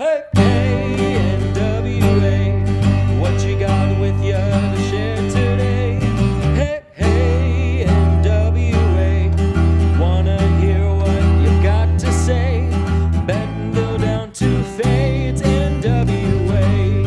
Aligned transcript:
Hey, 0.00 0.24
hey, 0.34 1.36
NWA, 1.52 3.20
what 3.20 3.44
you 3.44 3.58
got 3.58 4.00
with 4.00 4.16
you 4.24 4.32
to 4.32 4.82
share 4.88 5.16
today? 5.28 6.00
Hey, 6.54 6.82
hey, 6.94 7.84
NWA, 7.86 9.28
wanna 10.00 10.38
hear 10.58 10.88
what 10.94 11.22
you've 11.42 11.62
got 11.62 12.00
to 12.00 12.10
say? 12.14 12.70
Down 13.26 14.32
to 14.32 14.64
Fades, 14.64 15.42
NWA. 15.42 17.04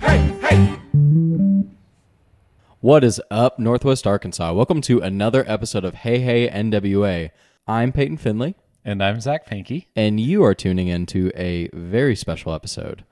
Hey, 0.00 0.18
hey! 0.42 0.78
What 2.80 3.04
is 3.04 3.22
up, 3.30 3.60
Northwest 3.60 4.08
Arkansas? 4.08 4.52
Welcome 4.52 4.80
to 4.80 4.98
another 4.98 5.44
episode 5.46 5.84
of 5.84 5.94
Hey 5.94 6.18
Hey 6.18 6.48
NWA. 6.48 7.30
I'm 7.68 7.92
Peyton 7.92 8.16
Finley, 8.16 8.56
And 8.84 9.02
I'm 9.02 9.20
Zach 9.20 9.46
Panky. 9.46 9.88
and 9.96 10.20
you 10.20 10.44
are 10.44 10.54
tuning 10.54 10.88
into 10.88 11.30
a 11.34 11.68
very 11.72 12.14
special 12.14 12.52
episode. 12.52 13.04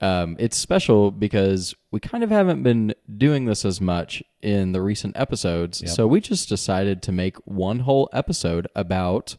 Um, 0.00 0.36
it's 0.38 0.58
special 0.58 1.10
because 1.10 1.74
we 1.90 2.00
kind 2.00 2.22
of 2.22 2.28
haven't 2.28 2.62
been 2.62 2.94
doing 3.16 3.46
this 3.46 3.64
as 3.64 3.80
much 3.80 4.22
in 4.42 4.72
the 4.72 4.82
recent 4.82 5.16
episodes, 5.16 5.90
so 5.90 6.06
we 6.06 6.20
just 6.20 6.50
decided 6.50 7.00
to 7.02 7.12
make 7.12 7.36
one 7.46 7.80
whole 7.80 8.10
episode 8.12 8.68
about 8.76 9.36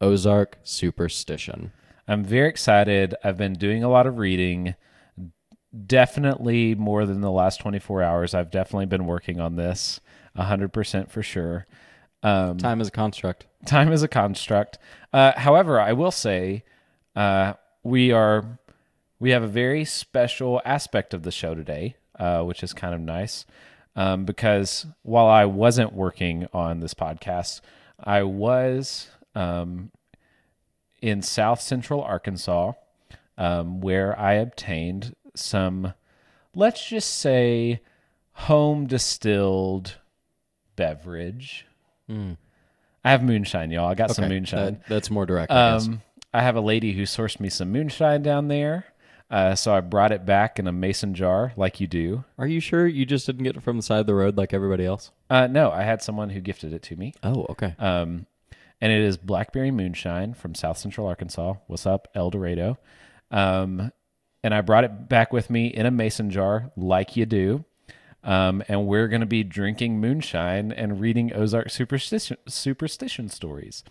Ozark 0.00 0.58
superstition. 0.62 1.72
I'm 2.08 2.24
very 2.24 2.48
excited. 2.48 3.14
I've 3.22 3.36
been 3.36 3.52
doing 3.52 3.84
a 3.84 3.90
lot 3.90 4.06
of 4.06 4.16
reading. 4.16 4.74
Definitely 5.86 6.74
more 6.74 7.04
than 7.04 7.20
the 7.20 7.30
last 7.30 7.60
24 7.60 8.02
hours. 8.02 8.34
I've 8.34 8.50
definitely 8.50 8.86
been 8.86 9.06
working 9.06 9.38
on 9.38 9.56
this 9.56 10.00
100% 10.36 11.10
for 11.10 11.22
sure. 11.22 11.66
Um, 12.22 12.58
Time 12.58 12.80
is 12.80 12.88
a 12.88 12.90
construct. 12.90 13.46
time 13.66 13.92
is 13.92 14.02
a 14.02 14.08
construct. 14.08 14.78
Uh, 15.12 15.32
however, 15.36 15.80
I 15.80 15.92
will 15.92 16.10
say 16.10 16.64
uh, 17.16 17.54
we 17.82 18.12
are 18.12 18.58
we 19.18 19.30
have 19.30 19.42
a 19.42 19.48
very 19.48 19.84
special 19.84 20.60
aspect 20.64 21.14
of 21.14 21.22
the 21.22 21.30
show 21.30 21.54
today, 21.54 21.96
uh, 22.18 22.42
which 22.42 22.62
is 22.62 22.72
kind 22.72 22.94
of 22.94 23.00
nice 23.00 23.44
um, 23.96 24.24
because 24.24 24.86
while 25.02 25.26
I 25.26 25.44
wasn't 25.44 25.92
working 25.92 26.46
on 26.52 26.80
this 26.80 26.94
podcast, 26.94 27.60
I 28.02 28.22
was 28.22 29.08
um, 29.34 29.90
in 31.02 31.22
South 31.22 31.60
Central 31.60 32.02
Arkansas, 32.02 32.72
um, 33.36 33.80
where 33.80 34.18
I 34.18 34.34
obtained 34.34 35.14
some, 35.34 35.94
let's 36.54 36.86
just 36.86 37.18
say, 37.18 37.80
home 38.32 38.86
distilled 38.86 39.98
beverage. 40.76 41.66
I 43.04 43.10
have 43.10 43.22
moonshine, 43.22 43.70
y'all. 43.70 43.88
I 43.88 43.94
got 43.94 44.10
some 44.14 44.28
moonshine. 44.28 44.74
that- 44.74 44.88
that's 44.88 45.10
more 45.10 45.26
direct. 45.26 45.50
I. 45.52 45.70
Um, 45.86 46.02
I 46.32 46.42
have 46.42 46.54
a 46.54 46.60
lady 46.60 46.92
who 46.92 47.02
sourced 47.02 47.40
me 47.40 47.48
some 47.48 47.72
moonshine 47.72 48.22
down 48.22 48.48
there. 48.48 48.84
Uh, 49.30 49.54
so 49.54 49.72
I 49.74 49.80
brought 49.80 50.10
it 50.12 50.26
back 50.26 50.58
in 50.58 50.66
a 50.66 50.72
mason 50.72 51.14
jar, 51.14 51.52
like 51.56 51.80
you 51.80 51.86
do. 51.86 52.24
Are 52.38 52.46
you 52.46 52.60
sure 52.60 52.86
you 52.86 53.06
just 53.06 53.26
didn't 53.26 53.44
get 53.44 53.56
it 53.56 53.62
from 53.62 53.76
the 53.76 53.82
side 53.82 54.00
of 54.00 54.06
the 54.06 54.14
road 54.14 54.36
like 54.36 54.52
everybody 54.52 54.84
else? 54.84 55.10
Uh, 55.28 55.46
no, 55.48 55.70
I 55.70 55.82
had 55.82 56.02
someone 56.02 56.30
who 56.30 56.40
gifted 56.40 56.72
it 56.72 56.82
to 56.84 56.96
me. 56.96 57.14
Oh, 57.22 57.46
okay. 57.50 57.74
Um, 57.78 58.26
and 58.80 58.92
it 58.92 59.00
is 59.02 59.16
blackberry 59.16 59.70
moonshine 59.70 60.34
from 60.34 60.54
South 60.54 60.78
Central 60.78 61.06
Arkansas. 61.06 61.54
What's 61.68 61.86
up, 61.86 62.08
El 62.14 62.30
Dorado? 62.30 62.78
Um, 63.30 63.92
and 64.42 64.54
I 64.54 64.60
brought 64.62 64.84
it 64.84 65.08
back 65.08 65.32
with 65.32 65.48
me 65.50 65.66
in 65.68 65.86
a 65.86 65.90
mason 65.90 66.30
jar, 66.30 66.70
like 66.76 67.16
you 67.16 67.26
do. 67.26 67.64
Um, 68.22 68.62
and 68.68 68.86
we're 68.86 69.08
going 69.08 69.20
to 69.20 69.26
be 69.26 69.42
drinking 69.42 69.98
moonshine 70.00 70.72
and 70.72 71.00
reading 71.00 71.32
Ozark 71.32 71.70
superstition 71.70 72.36
superstition 72.46 73.28
stories. 73.28 73.82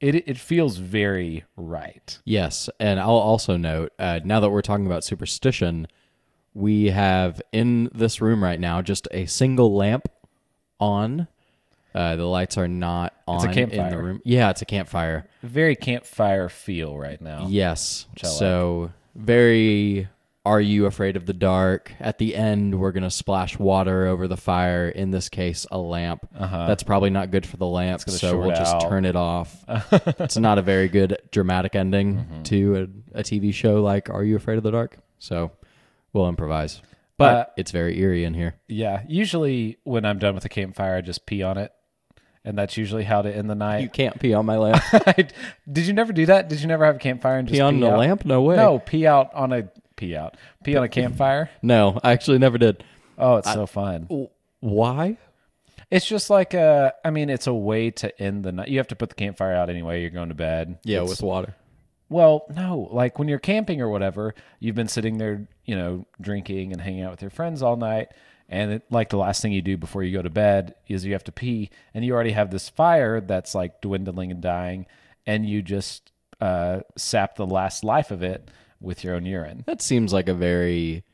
It 0.00 0.28
it 0.28 0.38
feels 0.38 0.76
very 0.78 1.44
right. 1.56 2.18
Yes, 2.24 2.68
and 2.80 3.00
I'll 3.00 3.10
also 3.10 3.56
note 3.56 3.92
uh, 3.98 4.20
now 4.24 4.40
that 4.40 4.50
we're 4.50 4.62
talking 4.62 4.86
about 4.86 5.04
superstition, 5.04 5.86
we 6.54 6.86
have 6.86 7.40
in 7.52 7.88
this 7.94 8.20
room 8.20 8.42
right 8.42 8.60
now 8.60 8.82
just 8.82 9.08
a 9.10 9.26
single 9.26 9.74
lamp 9.74 10.08
on. 10.78 11.28
Uh, 11.94 12.16
the 12.16 12.24
lights 12.24 12.56
are 12.56 12.68
not 12.68 13.12
on 13.28 13.46
a 13.46 13.52
in 13.52 13.68
the 13.90 13.98
room. 13.98 14.20
Yeah, 14.24 14.50
it's 14.50 14.62
a 14.62 14.64
campfire. 14.64 15.26
Very 15.42 15.76
campfire 15.76 16.48
feel 16.48 16.96
right 16.96 17.20
now. 17.20 17.46
Yes, 17.48 18.06
I 18.22 18.26
like. 18.26 18.38
so 18.38 18.92
very. 19.14 20.08
Are 20.44 20.60
you 20.60 20.86
afraid 20.86 21.16
of 21.16 21.24
the 21.26 21.32
dark? 21.32 21.92
At 22.00 22.18
the 22.18 22.34
end, 22.34 22.80
we're 22.80 22.90
gonna 22.90 23.10
splash 23.10 23.58
water 23.58 24.06
over 24.08 24.26
the 24.26 24.36
fire. 24.36 24.88
In 24.88 25.12
this 25.12 25.28
case, 25.28 25.66
a 25.70 25.78
lamp. 25.78 26.26
That's 26.36 26.82
probably 26.82 27.10
not 27.10 27.30
good 27.30 27.46
for 27.46 27.56
the 27.56 27.66
lamp, 27.66 28.00
so 28.00 28.38
we'll 28.38 28.50
just 28.50 28.74
out. 28.74 28.88
turn 28.88 29.04
it 29.04 29.14
off. 29.14 29.64
it's 29.68 30.36
not 30.36 30.58
a 30.58 30.62
very 30.62 30.88
good 30.88 31.16
dramatic 31.30 31.76
ending 31.76 32.16
Mm-hmm. 32.16 32.42
to 32.44 32.88
a, 33.14 33.20
a 33.20 33.22
TV 33.22 33.54
show 33.54 33.80
like 33.82 34.10
Are 34.10 34.24
You 34.24 34.34
Afraid 34.36 34.58
of 34.58 34.64
the 34.64 34.72
Dark? 34.72 34.98
So 35.20 35.52
we'll 36.12 36.28
improvise. 36.28 36.82
But 37.18 37.34
Uh, 37.36 37.44
it's 37.56 37.70
very 37.70 37.96
eerie 38.00 38.24
in 38.24 38.34
here. 38.34 38.54
Yeah. 38.66 39.02
Usually 39.06 39.78
when 39.84 40.04
I'm 40.04 40.18
done 40.18 40.34
with 40.34 40.42
the 40.42 40.48
campfire, 40.48 40.96
I 40.96 41.02
just 41.02 41.24
pee 41.24 41.42
on 41.44 41.56
it. 41.58 41.70
And 42.44 42.58
that's 42.58 42.76
usually 42.76 43.04
how 43.04 43.22
to 43.22 43.32
end 43.32 43.48
the 43.48 43.54
night. 43.54 43.82
You 43.82 43.88
can't 43.88 44.18
pee 44.18 44.34
on 44.34 44.44
my 44.46 44.56
lamp. 44.58 44.82
Did 45.70 45.86
you 45.86 45.92
never 45.92 46.12
do 46.12 46.26
that? 46.26 46.48
Did 46.48 46.60
you 46.60 46.66
never 46.66 46.84
have 46.84 46.96
a 46.96 46.98
campfire 46.98 47.38
and 47.38 47.46
just 47.46 47.56
pee 47.56 47.60
on 47.60 47.78
the 47.78 47.92
out? 47.92 47.98
lamp? 48.00 48.24
No 48.24 48.42
way. 48.42 48.56
No, 48.56 48.80
pee 48.80 49.06
out 49.06 49.32
on 49.34 49.52
a 49.52 49.68
pee 50.02 50.16
out. 50.16 50.36
Pee 50.64 50.76
on 50.76 50.82
a 50.82 50.88
campfire. 50.88 51.48
No, 51.62 51.98
I 52.02 52.10
actually 52.12 52.38
never 52.38 52.58
did. 52.58 52.82
Oh, 53.18 53.36
it's 53.36 53.52
so 53.52 53.66
fun. 53.66 54.28
Why? 54.60 55.16
It's 55.90 56.06
just 56.06 56.28
like 56.30 56.54
a. 56.54 56.94
I 57.04 57.10
mean, 57.10 57.30
it's 57.30 57.46
a 57.46 57.54
way 57.54 57.90
to 57.92 58.20
end 58.22 58.44
the 58.44 58.50
night. 58.52 58.68
You 58.68 58.78
have 58.78 58.88
to 58.88 58.96
put 58.96 59.10
the 59.10 59.14
campfire 59.14 59.54
out 59.54 59.70
anyway. 59.70 60.00
You're 60.00 60.10
going 60.10 60.30
to 60.30 60.34
bed. 60.34 60.78
Yeah, 60.84 60.98
It's- 60.98 61.10
with 61.10 61.22
water. 61.22 61.54
Well, 62.08 62.44
no, 62.54 62.88
like 62.92 63.18
when 63.18 63.26
you're 63.28 63.38
camping 63.38 63.80
or 63.80 63.88
whatever, 63.88 64.34
you've 64.60 64.74
been 64.74 64.88
sitting 64.88 65.16
there, 65.16 65.48
you 65.64 65.74
know, 65.74 66.04
drinking 66.20 66.72
and 66.72 66.78
hanging 66.80 67.02
out 67.04 67.10
with 67.12 67.22
your 67.22 67.30
friends 67.30 67.62
all 67.62 67.76
night. 67.76 68.08
And 68.50 68.70
it, 68.72 68.82
like 68.90 69.08
the 69.08 69.16
last 69.16 69.40
thing 69.40 69.52
you 69.52 69.62
do 69.62 69.78
before 69.78 70.02
you 70.02 70.12
go 70.14 70.20
to 70.20 70.28
bed 70.28 70.74
is 70.88 71.06
you 71.06 71.14
have 71.14 71.24
to 71.24 71.32
pee, 71.32 71.70
and 71.94 72.04
you 72.04 72.12
already 72.12 72.32
have 72.32 72.50
this 72.50 72.68
fire 72.68 73.20
that's 73.22 73.54
like 73.54 73.80
dwindling 73.80 74.30
and 74.30 74.42
dying, 74.42 74.84
and 75.26 75.46
you 75.48 75.62
just 75.62 76.10
uh, 76.42 76.80
sap 76.98 77.36
the 77.36 77.46
last 77.46 77.82
life 77.82 78.10
of 78.10 78.22
it 78.22 78.50
with 78.82 79.04
your 79.04 79.14
own 79.14 79.26
urine. 79.26 79.64
That 79.66 79.80
seems 79.82 80.12
like 80.12 80.28
a 80.28 80.34
very 80.34 81.04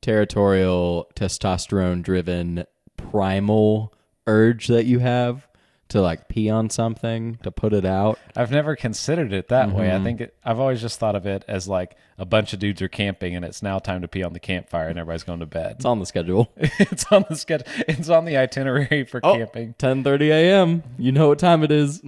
territorial, 0.00 1.10
testosterone 1.14 2.02
driven, 2.02 2.64
primal 2.96 3.94
urge 4.26 4.68
that 4.68 4.84
you 4.84 4.98
have 4.98 5.48
to 5.88 6.02
like 6.02 6.28
pee 6.28 6.50
on 6.50 6.68
something, 6.68 7.38
to 7.42 7.50
put 7.50 7.72
it 7.72 7.84
out. 7.84 8.18
I've 8.36 8.50
never 8.50 8.76
considered 8.76 9.32
it 9.32 9.48
that 9.48 9.72
way. 9.72 9.88
I 9.88 9.94
mm-hmm. 9.94 10.04
think 10.04 10.20
it, 10.20 10.36
I've 10.44 10.60
always 10.60 10.82
just 10.82 11.00
thought 11.00 11.16
of 11.16 11.26
it 11.26 11.44
as 11.48 11.66
like 11.66 11.96
a 12.18 12.26
bunch 12.26 12.52
of 12.52 12.58
dudes 12.58 12.82
are 12.82 12.88
camping, 12.88 13.34
and 13.34 13.44
it's 13.44 13.62
now 13.62 13.78
time 13.78 14.02
to 14.02 14.08
pee 14.08 14.22
on 14.22 14.34
the 14.34 14.40
campfire, 14.40 14.88
and 14.88 14.98
everybody's 14.98 15.22
going 15.22 15.40
to 15.40 15.46
bed. 15.46 15.76
It's 15.76 15.84
on 15.86 15.98
the 15.98 16.06
schedule. 16.06 16.52
it's 16.56 17.06
on 17.10 17.24
the 17.28 17.36
schedule. 17.36 17.66
It's 17.88 18.10
on 18.10 18.26
the 18.26 18.36
itinerary 18.36 19.04
for 19.04 19.20
oh, 19.22 19.34
camping. 19.34 19.74
10:30 19.78 20.28
a.m. 20.28 20.82
You 20.98 21.12
know 21.12 21.28
what 21.28 21.38
time 21.38 21.62
it 21.62 21.72
is. 21.72 22.02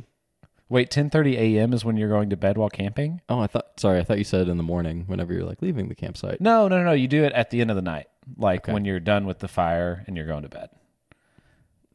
Wait, 0.70 0.88
10:30 0.88 1.36
a.m. 1.36 1.72
is 1.75 1.84
when 1.84 1.97
you're 1.97 2.08
going 2.08 2.31
to 2.31 2.36
bed 2.36 2.56
while 2.56 2.70
camping? 2.70 3.20
Oh, 3.28 3.41
I 3.41 3.47
thought 3.48 3.78
sorry, 3.78 3.98
I 3.98 4.04
thought 4.04 4.19
you 4.19 4.25
said 4.25 4.48
in 4.48 4.56
the 4.56 4.62
morning 4.62 5.03
whenever 5.08 5.32
you're 5.34 5.44
like 5.44 5.60
leaving 5.60 5.88
the 5.88 5.94
campsite. 5.97 6.41
No, 6.41 6.69
no, 6.69 6.78
no, 6.78 6.84
no. 6.84 6.92
You 6.92 7.08
do 7.08 7.25
it 7.25 7.32
at 7.32 7.50
the 7.50 7.60
end 7.60 7.70
of 7.70 7.76
the 7.76 7.82
night, 7.82 8.06
like 8.38 8.62
Okay. 8.64 8.72
when 8.72 8.84
you're 8.84 9.00
done 9.00 9.26
with 9.26 9.41
the 9.41 9.48
fire 9.48 10.04
and 10.06 10.16
you're 10.16 10.26
going 10.28 10.44
to 10.44 10.48
bed. 10.48 10.70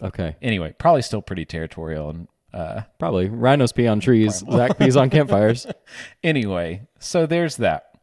Okay. 0.04 0.36
Anyway, 0.42 0.76
probably 0.78 1.02
still 1.02 1.22
pretty 1.22 1.46
territorial 1.46 2.10
and 2.10 2.28
uh 2.54 2.82
Probably. 3.00 3.30
Rhinos 3.30 3.72
pee 3.72 3.88
on 3.88 4.00
trees. 4.02 4.44
Zach 4.52 4.78
pees 4.78 4.98
on 4.98 5.10
campfires. 5.10 5.66
anyway, 6.24 6.82
so 7.00 7.26
there's 7.26 7.56
that. 7.58 7.98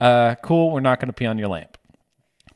Uh 0.00 0.34
cool, 0.42 0.70
we're 0.70 0.80
not 0.80 0.98
going 0.98 1.08
to 1.08 1.12
pee 1.12 1.26
on 1.26 1.36
your 1.38 1.48
lamp. 1.48 1.76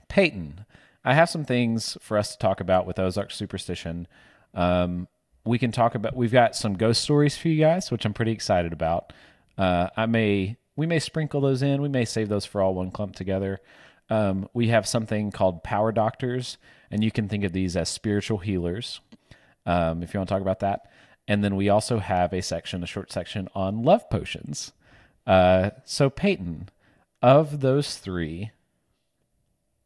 Peyton, 0.09 0.65
I 1.05 1.13
have 1.15 1.29
some 1.31 1.45
things 1.45 1.97
for 2.01 2.17
us 2.17 2.33
to 2.33 2.39
talk 2.39 2.61
about 2.61 2.87
with 2.87 2.99
Ozark 2.99 3.31
superstition. 3.31 4.09
Um 4.55 5.09
we 5.45 5.59
can 5.59 5.73
talk 5.73 5.95
about 5.95 6.17
we've 6.17 6.33
got 6.33 6.55
some 6.55 6.75
ghost 6.75 7.03
stories 7.03 7.37
for 7.37 7.49
you 7.49 7.61
guys, 7.61 7.91
which 7.91 8.05
I'm 8.05 8.15
pretty 8.15 8.33
excited 8.33 8.73
about. 8.73 9.13
Uh 9.59 9.89
I 9.97 10.07
may 10.07 10.57
we 10.77 10.87
may 10.87 10.99
sprinkle 10.99 11.41
those 11.41 11.63
in. 11.63 11.83
We 11.83 11.89
may 11.89 12.05
save 12.05 12.29
those 12.29 12.47
for 12.47 12.63
all 12.63 12.75
one 12.75 12.91
clump 12.91 13.15
together. 13.15 13.61
Um, 14.09 14.49
we 14.53 14.69
have 14.69 14.87
something 14.89 15.31
called 15.31 15.63
power 15.63 15.93
doctors, 15.93 16.59
and 16.91 17.05
you 17.05 17.11
can 17.11 17.29
think 17.29 17.45
of 17.45 17.53
these 17.53 17.77
as 17.77 17.89
spiritual 17.89 18.39
healers, 18.39 19.01
um, 19.67 20.03
if 20.03 20.13
you 20.13 20.19
want 20.19 20.29
to 20.29 20.35
talk 20.35 20.43
about 20.43 20.61
that. 20.61 20.91
And 21.29 21.45
then 21.45 21.55
we 21.55 21.69
also 21.69 21.99
have 21.99 22.33
a 22.33 22.43
section, 22.43 22.83
a 22.83 22.87
short 22.87 23.13
section 23.13 23.49
on 23.55 23.83
love 23.83 24.09
potions. 24.11 24.73
Uh, 25.27 25.71
so, 25.85 26.11
Peyton, 26.11 26.71
of 27.23 27.61
those 27.61 27.99
three, 27.99 28.51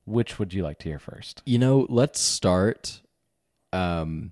which 0.07 0.39
would 0.39 0.55
you 0.55 0.63
like 0.63 0.79
to 0.79 0.89
hear 0.89 0.99
first? 0.99 1.43
You 1.45 1.59
know, 1.59 1.87
let's 1.91 2.21
start 2.21 3.01
um 3.73 4.31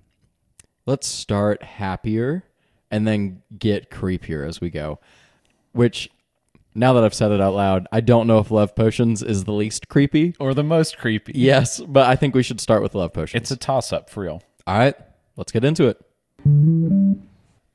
let's 0.85 1.07
start 1.07 1.63
happier 1.63 2.43
and 2.91 3.07
then 3.07 3.41
get 3.57 3.89
creepier 3.89 4.47
as 4.47 4.61
we 4.61 4.69
go. 4.69 4.99
Which 5.71 6.09
now 6.75 6.93
that 6.93 7.03
I've 7.03 7.13
said 7.13 7.31
it 7.31 7.41
out 7.41 7.53
loud, 7.55 7.87
I 7.91 8.01
don't 8.01 8.27
know 8.27 8.39
if 8.39 8.51
love 8.51 8.75
potions 8.75 9.21
is 9.23 9.43
the 9.45 9.51
least 9.53 9.87
creepy. 9.89 10.35
Or 10.39 10.53
the 10.53 10.63
most 10.63 10.97
creepy? 10.97 11.33
Yes, 11.35 11.79
but 11.79 12.07
I 12.07 12.15
think 12.15 12.35
we 12.35 12.43
should 12.43 12.59
start 12.61 12.81
with 12.83 12.95
love 12.95 13.13
potions. 13.13 13.41
It's 13.41 13.51
a 13.51 13.57
toss 13.57 13.91
up 13.93 14.09
for 14.09 14.21
real. 14.23 14.41
All 14.67 14.77
right, 14.77 14.95
let's 15.35 15.51
get 15.51 15.63
into 15.63 15.87
it. 15.87 15.99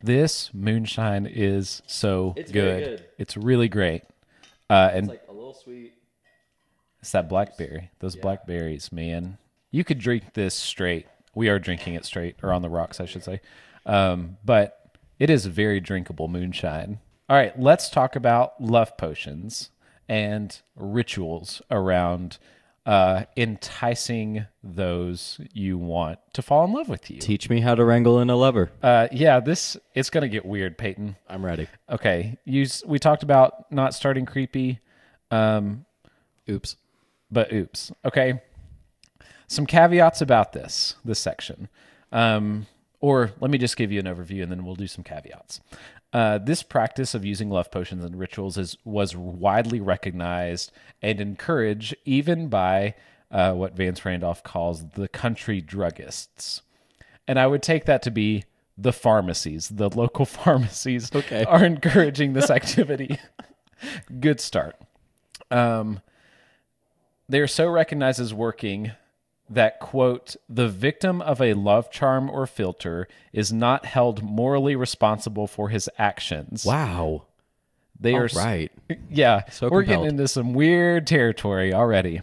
This 0.01 0.51
moonshine 0.55 1.27
is 1.27 1.83
so 1.87 2.35
It's 2.37 2.53
good. 2.53 2.65
very 2.65 2.97
good. 2.97 3.05
It's 3.19 3.37
really 3.37 3.69
great. 3.69 4.03
Uh, 4.71 4.91
and 4.93 5.09
like 5.09 5.23
a 5.29 5.33
little 5.33 5.55
sweet. 5.55 5.95
it's 7.01 7.11
that 7.13 7.29
blackberry. 7.29 7.91
Those 7.99 8.15
blackberries, 8.15 8.93
man. 8.93 9.39
You 9.71 9.83
could 9.85 9.99
drink 9.99 10.35
this 10.35 10.55
straight. 10.55 11.07
We 11.35 11.49
are 11.49 11.59
drinking 11.59 11.95
it 11.95 12.05
straight, 12.05 12.37
or 12.43 12.53
on 12.53 12.63
the 12.63 12.69
rocks, 12.69 13.01
I 13.01 13.07
should 13.07 13.25
say. 13.25 13.41
Um, 13.87 14.37
but 14.45 14.91
it 15.19 15.31
is 15.31 15.47
very 15.47 15.81
drinkable 15.81 16.29
moonshine. 16.29 17.01
All 17.29 17.37
right, 17.37 17.59
let's 17.59 17.91
talk 17.91 18.17
about 18.17 18.61
love 18.61 18.97
potions 18.97 19.71
and 20.09 20.59
rituals 20.77 21.61
around 21.71 22.39
uh, 22.87 23.25
enticing 23.37 24.47
those 24.63 25.39
you 25.53 25.77
want 25.77 26.19
to 26.33 26.41
fall 26.41 26.65
in 26.65 26.73
love 26.73 26.89
with 26.89 27.11
you. 27.11 27.19
Teach 27.19 27.51
me 27.51 27.61
how 27.61 27.75
to 27.75 27.85
wrangle 27.85 28.19
in 28.21 28.31
a 28.31 28.37
lover. 28.37 28.71
Uh, 28.83 29.09
yeah, 29.13 29.41
this 29.41 29.77
it's 29.95 30.09
gonna 30.09 30.29
get 30.29 30.47
weird, 30.47 30.79
Peyton. 30.79 31.17
I'm 31.29 31.45
ready. 31.45 31.69
Okay, 31.91 32.39
you 32.47 32.67
we 32.87 32.99
talked 32.99 33.23
about 33.23 33.71
not 33.71 33.93
starting 33.93 34.25
creepy, 34.25 34.81
um, 35.31 35.85
Oops. 36.49 36.77
but 37.31 37.53
oops. 37.53 37.93
Okay, 38.07 38.41
some 39.49 39.67
caveats 39.67 40.21
about 40.21 40.53
this 40.53 40.95
this 41.05 41.19
section, 41.19 41.69
um, 42.13 42.67
or 43.01 43.33
let 43.41 43.51
me 43.51 43.59
just 43.59 43.77
give 43.77 43.91
you 43.91 43.99
an 43.99 44.07
overview 44.07 44.43
and 44.45 44.53
then 44.53 44.65
we'll 44.65 44.77
do 44.77 44.87
some 44.87 45.03
caveats. 45.03 45.61
Uh, 46.13 46.39
this 46.39 46.63
practice 46.63 47.15
of 47.15 47.25
using 47.25 47.51
love 47.51 47.71
potions 47.71 48.05
and 48.05 48.19
rituals 48.19 48.57
is 48.57 48.77
was 48.85 49.17
widely 49.17 49.81
recognized 49.81 50.71
and 51.03 51.21
encouraged 51.21 51.95
even 52.05 52.49
by 52.49 52.95
uh, 53.31 53.53
what 53.53 53.77
Vance 53.77 54.05
Randolph 54.05 54.43
calls 54.43 54.89
the 54.91 55.09
country 55.09 55.61
druggists. 55.61 56.63
And 57.27 57.39
I 57.39 57.47
would 57.47 57.63
take 57.63 57.85
that 57.85 58.01
to 58.03 58.11
be 58.11 58.45
the 58.79 58.93
pharmacies, 58.93 59.69
the 59.69 59.91
local 59.91 60.25
pharmacies 60.39 61.15
Okay. 61.15 61.45
are 61.45 61.65
encouraging 61.65 62.33
this 62.33 62.49
activity. 62.51 63.19
Good 64.21 64.41
start. 64.41 64.77
Um, 65.51 66.01
they 67.29 67.41
are 67.41 67.47
so 67.47 67.69
recognized 67.69 68.19
as 68.19 68.33
working 68.33 68.93
that, 69.51 69.81
quote, 69.81 70.37
the 70.49 70.69
victim 70.69 71.21
of 71.23 71.41
a 71.41 71.55
love 71.55 71.91
charm 71.91 72.29
or 72.31 72.47
filter 72.47 73.09
is 73.33 73.53
not 73.53 73.87
held 73.87 74.23
morally 74.23 74.77
responsible 74.77 75.47
for 75.47 75.69
his 75.69 75.89
actions. 75.99 76.65
Wow. 76.65 77.25
They 78.01 78.15
All 78.15 78.23
are 78.23 78.29
right. 78.37 78.71
yeah, 79.11 79.45
So 79.51 79.69
we're 79.69 79.83
compelled. 79.83 80.05
getting 80.05 80.19
into 80.19 80.29
some 80.29 80.53
weird 80.53 81.07
territory 81.07 81.73
already. 81.73 82.23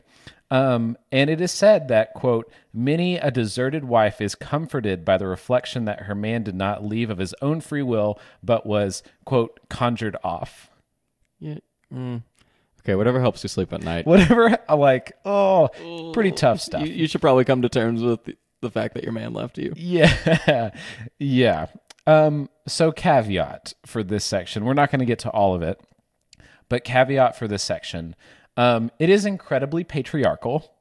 Um, 0.52 0.96
and 1.12 1.30
it 1.30 1.42
is 1.42 1.52
said 1.52 1.88
that, 1.88 2.14
quote, 2.14 2.52
many 2.72 3.18
a 3.18 3.32
deserted 3.32 3.84
wife 3.84 4.22
is 4.22 4.36
comforted 4.36 5.04
by 5.04 5.18
the 5.18 5.28
reflection 5.28 5.86
that 5.86 6.02
her 6.04 6.16
man 6.16 6.44
did 6.44 6.56
not 6.56 6.86
leave 6.86 7.10
of 7.10 7.18
his 7.18 7.34
own 7.42 7.62
free 7.62 7.82
will, 7.82 8.20
but 8.44 8.66
was, 8.66 9.02
quote, 9.26 9.60
conjured 9.70 10.16
off. 10.24 10.70
Yeah. 11.40 11.58
mm. 11.94 12.22
Okay, 12.86 12.94
whatever 12.94 13.20
helps 13.20 13.42
you 13.42 13.50
sleep 13.50 13.74
at 13.74 13.82
night. 13.82 14.06
Whatever, 14.06 14.60
like, 14.70 15.14
oh, 15.26 16.12
pretty 16.14 16.32
tough 16.32 16.62
stuff. 16.62 16.86
You, 16.86 16.94
you 16.94 17.08
should 17.08 17.20
probably 17.20 17.44
come 17.44 17.64
to 17.64 17.70
terms 17.70 18.04
with 18.04 18.24
the, 18.26 18.38
the 18.62 18.70
fact 18.70 18.94
that 18.94 19.04
your 19.04 19.12
man 19.12 19.34
left 19.34 19.58
you. 19.58 19.74
Yeah. 19.76 20.70
yeah. 21.20 21.66
Um, 22.06 22.48
so 22.68 22.92
caveat 22.92 23.74
for 23.88 24.04
this 24.04 24.24
section. 24.24 24.66
We're 24.66 24.76
not 24.76 24.92
going 24.92 25.00
to 25.00 25.06
get 25.06 25.18
to 25.20 25.32
all 25.32 25.56
of 25.56 25.64
it, 25.64 25.82
but 26.70 26.84
caveat 26.84 27.36
for 27.36 27.48
this 27.48 27.64
section. 27.64 28.16
Um, 28.56 28.92
it 29.00 29.10
is 29.10 29.26
incredibly 29.26 29.84
patriarchal, 29.84 30.72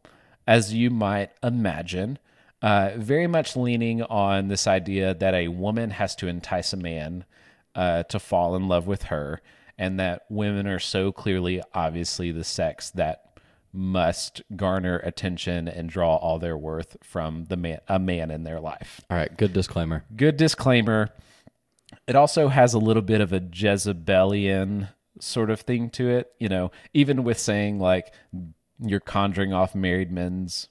as 0.46 0.74
you 0.74 0.90
might 0.90 1.30
imagine. 1.42 2.18
Uh, 2.60 2.92
very 2.96 3.26
much 3.26 3.56
leaning 3.56 4.02
on 4.02 4.48
this 4.48 4.66
idea 4.66 5.14
that 5.14 5.34
a 5.34 5.48
woman 5.48 5.90
has 5.90 6.14
to 6.16 6.26
entice 6.26 6.74
a 6.74 6.76
man 6.76 7.24
uh, 7.74 8.02
to 8.04 8.18
fall 8.18 8.56
in 8.56 8.68
love 8.68 8.86
with 8.86 9.04
her, 9.04 9.40
and 9.78 9.98
that 10.00 10.22
women 10.28 10.66
are 10.66 10.78
so 10.78 11.12
clearly, 11.12 11.62
obviously, 11.72 12.30
the 12.32 12.44
sex 12.44 12.90
that 12.90 13.20
must 13.72 14.40
garner 14.54 14.98
attention 15.00 15.66
and 15.66 15.90
draw 15.90 16.14
all 16.16 16.38
their 16.38 16.56
worth 16.56 16.96
from 17.02 17.46
the 17.46 17.56
man, 17.56 17.80
a 17.88 17.98
man 17.98 18.30
in 18.30 18.44
their 18.44 18.60
life 18.60 19.00
All 19.10 19.16
right, 19.16 19.36
good 19.36 19.52
disclaimer. 19.52 20.04
good 20.14 20.36
disclaimer. 20.36 21.10
It 22.06 22.14
also 22.14 22.46
has 22.48 22.72
a 22.74 22.78
little 22.78 23.02
bit 23.02 23.20
of 23.20 23.32
a 23.32 23.40
Jezebelian 23.40 24.88
sort 25.20 25.50
of 25.50 25.60
thing 25.60 25.90
to 25.90 26.08
it, 26.08 26.32
you 26.38 26.48
know, 26.48 26.70
even 26.92 27.24
with 27.24 27.38
saying 27.38 27.78
like 27.80 28.12
you're 28.80 29.00
conjuring 29.00 29.52
off 29.52 29.74
married 29.74 30.10
men's, 30.12 30.68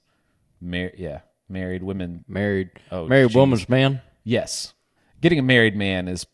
mar- 0.61 0.91
yeah, 0.97 1.21
married 1.49 1.83
women. 1.83 2.23
Married, 2.27 2.69
Oh, 2.91 3.07
married 3.07 3.29
geez. 3.29 3.35
woman's 3.35 3.69
man. 3.69 4.01
Yes, 4.23 4.73
getting 5.21 5.39
a 5.39 5.44
married 5.44 5.75
man 5.75 6.07
is 6.07 6.25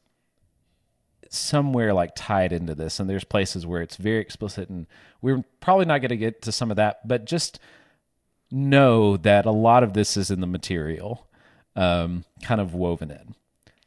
somewhere 1.30 1.94
like 1.94 2.12
tied 2.16 2.52
into 2.52 2.76
this, 2.76 3.00
and 3.00 3.10
there's 3.10 3.24
places 3.24 3.66
where 3.66 3.82
it's 3.82 3.96
very 3.96 4.20
explicit, 4.20 4.70
and 4.70 4.88
we're 5.22 5.44
probably 5.62 5.86
not 5.86 6.00
going 6.00 6.10
to 6.10 6.18
get 6.18 6.42
to 6.44 6.52
some 6.52 6.72
of 6.72 6.78
that, 6.78 7.08
but 7.08 7.26
just 7.26 7.60
know 8.52 9.16
that 9.18 9.46
a 9.46 9.52
lot 9.52 9.84
of 9.84 9.94
this 9.94 10.18
is 10.18 10.32
in 10.32 10.42
the 10.42 10.48
material, 10.48 11.28
um, 11.76 12.26
kind 12.42 12.60
of 12.60 12.74
woven 12.74 13.12
in. 13.12 13.36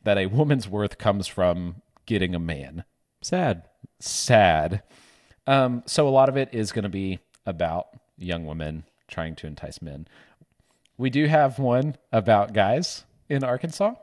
That 0.05 0.19
a 0.19 0.27
woman's 0.27 0.69
worth 0.69 0.99
comes 0.99 1.27
from 1.27 1.83
getting 2.07 2.35
a 2.35 2.39
man. 2.39 2.85
Sad. 3.21 3.65
Sad. 4.01 4.83
Um, 5.47 5.83
so 5.87 6.09
a 6.09 6.11
lot 6.11 6.29
of 6.29 6.37
it 6.37 6.49
is 6.53 6.73
going 6.73 6.85
to 6.85 6.89
be 6.89 7.19
about 7.47 7.89
young 8.17 8.47
women 8.47 8.85
trying 9.09 9.35
to 9.37 9.47
entice 9.47 9.83
men. 9.83 10.07
We 10.97 11.11
do 11.11 11.27
have 11.27 11.59
one 11.59 11.97
about 12.13 12.53
guys 12.53 13.05
in 13.29 13.43
Arkansas. 13.43 13.95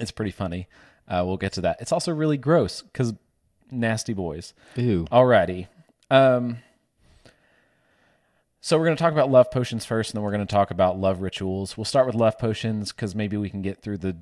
It's 0.00 0.10
pretty 0.10 0.32
funny. 0.32 0.68
Uh, 1.08 1.22
we'll 1.24 1.36
get 1.36 1.52
to 1.52 1.60
that. 1.62 1.78
It's 1.80 1.92
also 1.92 2.12
really 2.12 2.36
gross 2.36 2.82
because 2.82 3.14
nasty 3.70 4.12
boys. 4.12 4.54
Ew. 4.74 5.06
Alrighty. 5.10 5.68
Um, 6.10 6.58
so 8.60 8.78
we're 8.78 8.86
going 8.86 8.96
to 8.96 9.02
talk 9.02 9.12
about 9.12 9.30
love 9.30 9.50
potions 9.50 9.84
first, 9.84 10.10
and 10.10 10.18
then 10.18 10.24
we're 10.24 10.32
going 10.32 10.46
to 10.46 10.52
talk 10.52 10.70
about 10.70 10.98
love 10.98 11.20
rituals. 11.20 11.76
We'll 11.76 11.84
start 11.84 12.06
with 12.06 12.16
love 12.16 12.38
potions 12.38 12.92
because 12.92 13.14
maybe 13.14 13.36
we 13.36 13.48
can 13.48 13.62
get 13.62 13.80
through 13.80 13.98
the 13.98 14.16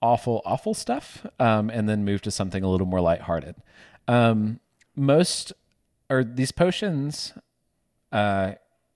awful, 0.00 0.40
awful 0.46 0.72
stuff, 0.72 1.26
um, 1.38 1.68
and 1.68 1.88
then 1.88 2.04
move 2.04 2.22
to 2.22 2.30
something 2.30 2.62
a 2.62 2.70
little 2.70 2.86
more 2.86 3.00
lighthearted. 3.00 3.56
Um, 4.08 4.60
most 4.96 5.52
or 6.08 6.24
these 6.24 6.50
potions 6.50 7.34
uh, 8.10 8.52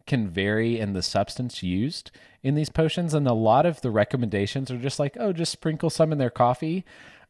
can 0.07 0.29
vary 0.29 0.81
in 0.81 0.95
the 0.95 1.03
substance 1.03 1.63
used 1.63 2.11
in 2.43 2.55
these 2.55 2.71
potions, 2.71 3.13
and 3.15 3.27
a 3.27 3.35
lot 3.35 3.67
of 3.67 3.83
the 3.83 3.91
recommendations 3.91 4.71
are 4.71 4.79
just 4.79 4.99
like, 4.99 5.17
oh, 5.21 5.33
just 5.33 5.53
sprinkle 5.53 5.91
some 5.91 6.13
in 6.13 6.19
their 6.19 6.31
coffee 6.31 6.85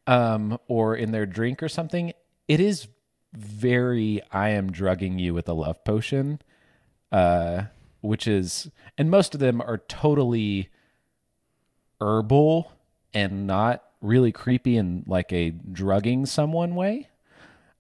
um, 0.06 0.59
or 0.69 0.97
in 0.97 1.12
their 1.12 1.27
drink 1.27 1.62
or 1.62 1.69
something. 1.69 2.12
It 2.49 2.61
is 2.61 2.89
very 3.32 4.20
I 4.31 4.51
am 4.51 4.70
drugging 4.70 5.19
you 5.19 5.34
with 5.34 5.49
a 5.49 5.53
love 5.55 5.82
potion, 5.84 6.41
uh, 7.11 7.65
which 8.01 8.27
is, 8.29 8.70
and 8.96 9.11
most 9.11 9.34
of 9.34 9.41
them 9.41 9.61
are 9.61 9.79
totally 9.79 10.69
herbal 12.01 12.73
and 13.13 13.46
not 13.46 13.82
really 14.01 14.32
creepy 14.32 14.77
in 14.77 15.05
like 15.06 15.32
a 15.32 15.51
drugging 15.51 16.27
someone 16.27 16.75
way. 16.75 17.08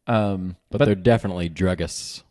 Um, 0.06 0.56
But, 0.70 0.84
they're 0.84 0.94
definitely 0.94 1.48
druggists. 1.48 2.22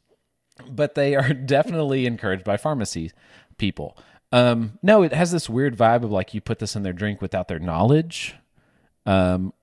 but 0.69 0.95
they 0.95 1.15
are 1.15 1.33
definitely 1.33 2.05
encouraged 2.05 2.43
by 2.43 2.57
pharmacy 2.57 3.11
people. 3.57 3.97
Um, 4.31 4.79
no, 4.81 5.03
it 5.03 5.13
has 5.13 5.31
this 5.31 5.49
weird 5.49 5.77
vibe 5.77 6.03
of 6.03 6.11
like 6.11 6.33
you 6.33 6.41
put 6.41 6.59
this 6.59 6.75
in 6.75 6.83
their 6.83 6.93
drink 6.93 7.21
without 7.21 7.47
their 7.47 7.59
knowledge, 7.59 8.35
um, 9.05 9.53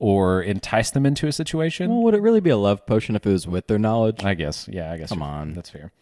or 0.00 0.42
entice 0.42 0.90
them 0.90 1.06
into 1.06 1.28
a 1.28 1.32
situation. 1.32 1.90
Well, 1.90 2.02
would 2.02 2.14
it 2.14 2.22
really 2.22 2.40
be 2.40 2.50
a 2.50 2.56
love 2.56 2.84
potion 2.86 3.14
if 3.14 3.24
it 3.24 3.30
was 3.30 3.46
with 3.46 3.68
their 3.68 3.78
knowledge? 3.78 4.24
I 4.24 4.34
guess, 4.34 4.66
yeah, 4.68 4.90
I 4.90 4.96
guess. 4.96 5.10
Come 5.10 5.22
on. 5.22 5.52
that's 5.52 5.70
fair. 5.70 5.92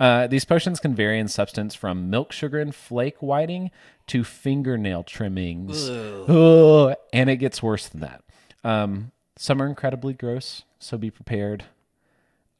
Uh, 0.00 0.28
these 0.28 0.44
potions 0.44 0.78
can 0.78 0.94
vary 0.94 1.18
in 1.18 1.26
substance 1.26 1.74
from 1.74 2.08
milk 2.08 2.30
sugar 2.30 2.60
and 2.60 2.72
flake 2.72 3.16
whiting 3.20 3.72
to 4.06 4.22
fingernail 4.22 5.02
trimmings. 5.02 5.90
Ugh, 5.90 6.94
and 7.12 7.28
it 7.28 7.36
gets 7.36 7.60
worse 7.62 7.88
than 7.88 8.00
that. 8.00 8.22
Um, 8.62 9.10
some 9.36 9.60
are 9.60 9.66
incredibly 9.66 10.14
gross, 10.14 10.62
so 10.78 10.96
be 10.96 11.10
prepared. 11.10 11.64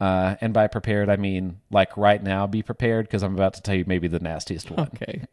Uh, 0.01 0.35
and 0.41 0.53
by 0.53 0.67
prepared, 0.67 1.09
I 1.09 1.17
mean 1.17 1.61
like 1.71 1.97
right 1.97 2.23
now, 2.23 2.49
be 2.49 2.63
prepared 2.63 3.07
because 3.07 3.23
I'm 3.23 3.35
about 3.35 3.55
to 3.55 3.63
tell 3.63 3.77
you 3.77 3.85
maybe 3.87 4.09
the 4.09 4.21
nastiest 4.21 4.71
one. 4.71 4.91
Okay. 4.95 5.23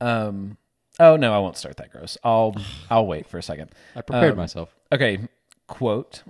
Um, 0.00 0.58
oh 1.00 1.16
no, 1.16 1.32
I 1.32 1.38
won't 1.38 1.56
start 1.56 1.76
that 1.78 1.90
gross. 1.92 2.16
I'll 2.24 2.54
I'll 2.90 3.06
wait 3.06 3.26
for 3.26 3.38
a 3.38 3.42
second. 3.42 3.70
I 3.94 4.02
prepared 4.02 4.32
Um, 4.32 4.38
myself. 4.38 4.74
Okay, 4.92 5.28
quote. 5.66 6.22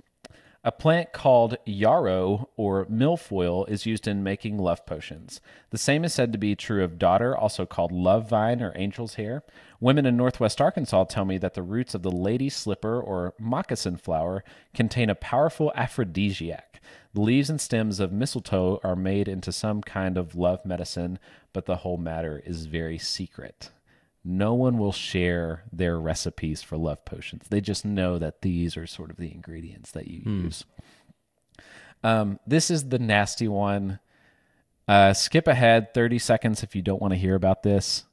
A 0.63 0.71
plant 0.71 1.13
called 1.13 1.57
yarrow 1.63 2.49
or 2.57 2.87
milfoil 2.87 3.69
is 3.69 3.85
used 3.85 4.07
in 4.07 4.23
making 4.23 4.57
love 4.57 4.83
potions. 4.87 5.39
The 5.69 5.77
same 5.77 6.03
is 6.03 6.11
said 6.11 6.31
to 6.31 6.39
be 6.39 6.55
true 6.55 6.83
of 6.83 6.97
dodder, 6.97 7.37
also 7.37 7.67
called 7.67 7.91
love 7.91 8.27
vine 8.29 8.63
or 8.63 8.71
angel's 8.71 9.13
hair. 9.13 9.43
Women 9.79 10.07
in 10.07 10.17
northwest 10.17 10.59
Arkansas 10.59 11.03
tell 11.03 11.23
me 11.23 11.37
that 11.37 11.53
the 11.53 11.61
roots 11.61 11.93
of 11.93 12.01
the 12.01 12.09
lady 12.09 12.49
slipper 12.49 12.99
or 12.99 13.35
moccasin 13.39 13.95
flower 13.97 14.43
contain 14.73 15.11
a 15.11 15.13
powerful 15.13 15.71
aphrodisiac. 15.75 16.81
The 17.13 17.21
leaves 17.21 17.51
and 17.51 17.61
stems 17.61 17.99
of 17.99 18.11
mistletoe 18.11 18.79
are 18.83 18.95
made 18.95 19.27
into 19.27 19.51
some 19.51 19.83
kind 19.83 20.17
of 20.17 20.35
love 20.35 20.65
medicine, 20.65 21.19
but 21.53 21.67
the 21.67 21.77
whole 21.77 21.97
matter 21.97 22.41
is 22.43 22.65
very 22.65 22.97
secret 22.97 23.69
no 24.27 24.53
one 24.55 24.77
will 24.79 24.91
share 24.91 25.63
their 25.71 25.99
recipes 25.99 26.61
for 26.63 26.77
love 26.77 27.05
potions. 27.05 27.45
They 27.49 27.61
just 27.61 27.85
know 27.85 28.17
that 28.17 28.41
these 28.41 28.75
are 28.75 28.87
sort 28.87 29.11
of 29.11 29.17
the 29.17 29.31
ingredients 29.31 29.91
that 29.91 30.07
you 30.07 30.21
use. 30.25 30.65
Um, 32.03 32.39
this 32.45 32.69
is 32.71 32.89
the 32.89 32.99
nasty 32.99 33.47
one. 33.47 33.99
Uh, 34.87 35.13
skip 35.13 35.47
ahead 35.47 35.93
30 35.93 36.19
seconds 36.19 36.63
if 36.63 36.75
you 36.75 36.81
don't 36.81 37.01
want 37.01 37.13
to 37.13 37.19
hear 37.19 37.35
about 37.35 37.63
this. 37.63 38.05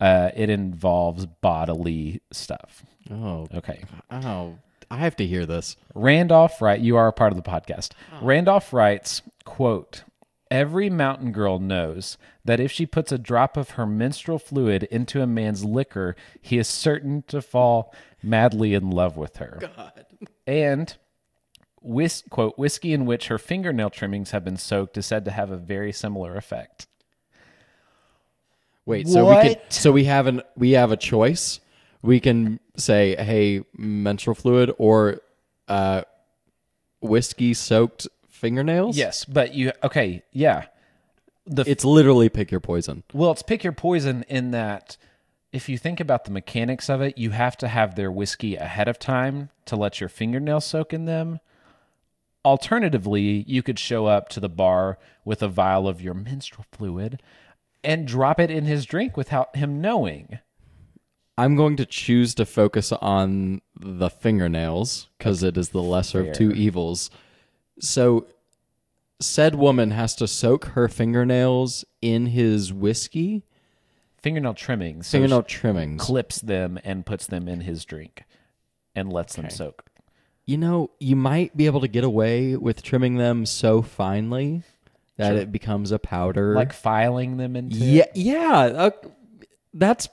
Uh, 0.00 0.30
it 0.34 0.50
involves 0.50 1.26
bodily 1.26 2.20
stuff. 2.32 2.82
Oh, 3.10 3.46
Okay. 3.54 3.82
oh, 4.10 4.58
I 4.90 4.96
have 4.96 5.16
to 5.16 5.26
hear 5.26 5.46
this. 5.46 5.76
Randolph 5.94 6.60
write 6.60 6.80
you 6.80 6.96
are 6.96 7.08
a 7.08 7.12
part 7.12 7.32
of 7.32 7.36
the 7.42 7.48
podcast. 7.48 7.92
Randolph 8.20 8.72
writes, 8.72 9.22
quote, 9.44 10.04
Every 10.52 10.90
mountain 10.90 11.32
girl 11.32 11.58
knows 11.58 12.18
that 12.44 12.60
if 12.60 12.70
she 12.70 12.84
puts 12.84 13.10
a 13.10 13.16
drop 13.16 13.56
of 13.56 13.70
her 13.70 13.86
menstrual 13.86 14.38
fluid 14.38 14.82
into 14.84 15.22
a 15.22 15.26
man's 15.26 15.64
liquor, 15.64 16.14
he 16.42 16.58
is 16.58 16.68
certain 16.68 17.22
to 17.28 17.40
fall 17.40 17.94
madly 18.22 18.74
in 18.74 18.90
love 18.90 19.16
with 19.16 19.38
her. 19.38 19.58
God. 19.76 20.04
And 20.46 20.94
whis- 21.80 22.22
quote, 22.28 22.58
whiskey 22.58 22.92
in 22.92 23.06
which 23.06 23.28
her 23.28 23.38
fingernail 23.38 23.88
trimmings 23.88 24.32
have 24.32 24.44
been 24.44 24.58
soaked 24.58 24.98
is 24.98 25.06
said 25.06 25.24
to 25.24 25.30
have 25.30 25.50
a 25.50 25.56
very 25.56 25.90
similar 25.90 26.36
effect. 26.36 26.86
Wait, 28.84 29.08
so 29.08 29.24
we 29.30 29.36
could, 29.48 29.56
What? 29.58 29.72
so 29.72 29.90
we 29.90 30.04
have 30.04 30.26
an 30.26 30.42
we 30.54 30.72
have 30.72 30.92
a 30.92 30.98
choice. 30.98 31.60
We 32.02 32.20
can 32.20 32.60
say, 32.76 33.16
"Hey, 33.16 33.62
menstrual 33.74 34.34
fluid," 34.34 34.70
or 34.76 35.20
uh, 35.66 36.02
whiskey 37.00 37.54
soaked 37.54 38.06
fingernails. 38.42 38.98
Yes, 38.98 39.24
but 39.24 39.54
you 39.54 39.72
okay, 39.82 40.22
yeah. 40.32 40.66
The 41.46 41.64
it's 41.66 41.84
literally 41.84 42.28
pick 42.28 42.50
your 42.50 42.60
poison. 42.60 43.04
Well, 43.14 43.30
it's 43.32 43.42
pick 43.42 43.64
your 43.64 43.72
poison 43.72 44.24
in 44.28 44.50
that 44.50 44.98
if 45.52 45.68
you 45.68 45.78
think 45.78 46.00
about 46.00 46.24
the 46.24 46.30
mechanics 46.30 46.90
of 46.90 47.00
it, 47.00 47.16
you 47.16 47.30
have 47.30 47.56
to 47.58 47.68
have 47.68 47.94
their 47.94 48.10
whiskey 48.10 48.56
ahead 48.56 48.88
of 48.88 48.98
time 48.98 49.50
to 49.66 49.76
let 49.76 50.00
your 50.00 50.08
fingernails 50.08 50.66
soak 50.66 50.92
in 50.92 51.06
them. 51.06 51.40
Alternatively, 52.44 53.44
you 53.46 53.62
could 53.62 53.78
show 53.78 54.06
up 54.06 54.28
to 54.30 54.40
the 54.40 54.48
bar 54.48 54.98
with 55.24 55.42
a 55.42 55.48
vial 55.48 55.86
of 55.86 56.02
your 56.02 56.14
menstrual 56.14 56.66
fluid 56.72 57.22
and 57.84 58.06
drop 58.06 58.40
it 58.40 58.50
in 58.50 58.64
his 58.64 58.84
drink 58.84 59.16
without 59.16 59.54
him 59.54 59.80
knowing. 59.80 60.40
I'm 61.38 61.56
going 61.56 61.76
to 61.76 61.86
choose 61.86 62.34
to 62.34 62.44
focus 62.44 62.92
on 62.92 63.62
the 63.78 64.10
fingernails 64.10 65.08
because 65.16 65.42
it 65.42 65.56
is 65.56 65.70
the 65.70 65.82
lesser 65.82 66.28
of 66.28 66.36
two 66.36 66.52
evils. 66.52 67.10
So, 67.80 68.26
said 69.20 69.54
woman 69.54 69.90
has 69.92 70.14
to 70.16 70.28
soak 70.28 70.66
her 70.66 70.88
fingernails 70.88 71.84
in 72.00 72.26
his 72.26 72.72
whiskey, 72.72 73.44
Fingernail 74.22 74.54
trimmings. 74.54 75.08
so 75.08 75.18
fingernail 75.18 75.42
trimmings. 75.42 76.02
clips 76.02 76.40
them 76.40 76.78
and 76.84 77.04
puts 77.04 77.26
them 77.26 77.48
in 77.48 77.62
his 77.62 77.84
drink 77.84 78.22
and 78.94 79.12
lets 79.12 79.34
them 79.34 79.50
soak. 79.50 79.84
You 80.44 80.58
know, 80.58 80.90
you 81.00 81.16
might 81.16 81.56
be 81.56 81.66
able 81.66 81.80
to 81.80 81.88
get 81.88 82.04
away 82.04 82.56
with 82.56 82.82
trimming 82.82 83.16
them 83.16 83.46
so 83.46 83.82
finely 83.82 84.62
that 85.16 85.36
it 85.36 85.50
becomes 85.52 85.92
a 85.92 85.98
powder. 85.98 86.54
Like 86.54 86.72
filing 86.72 87.36
them 87.36 87.56
into 87.56 87.76
yeah, 87.76 88.06
yeah, 88.14 88.50
uh, 88.58 88.90
that's 89.74 90.08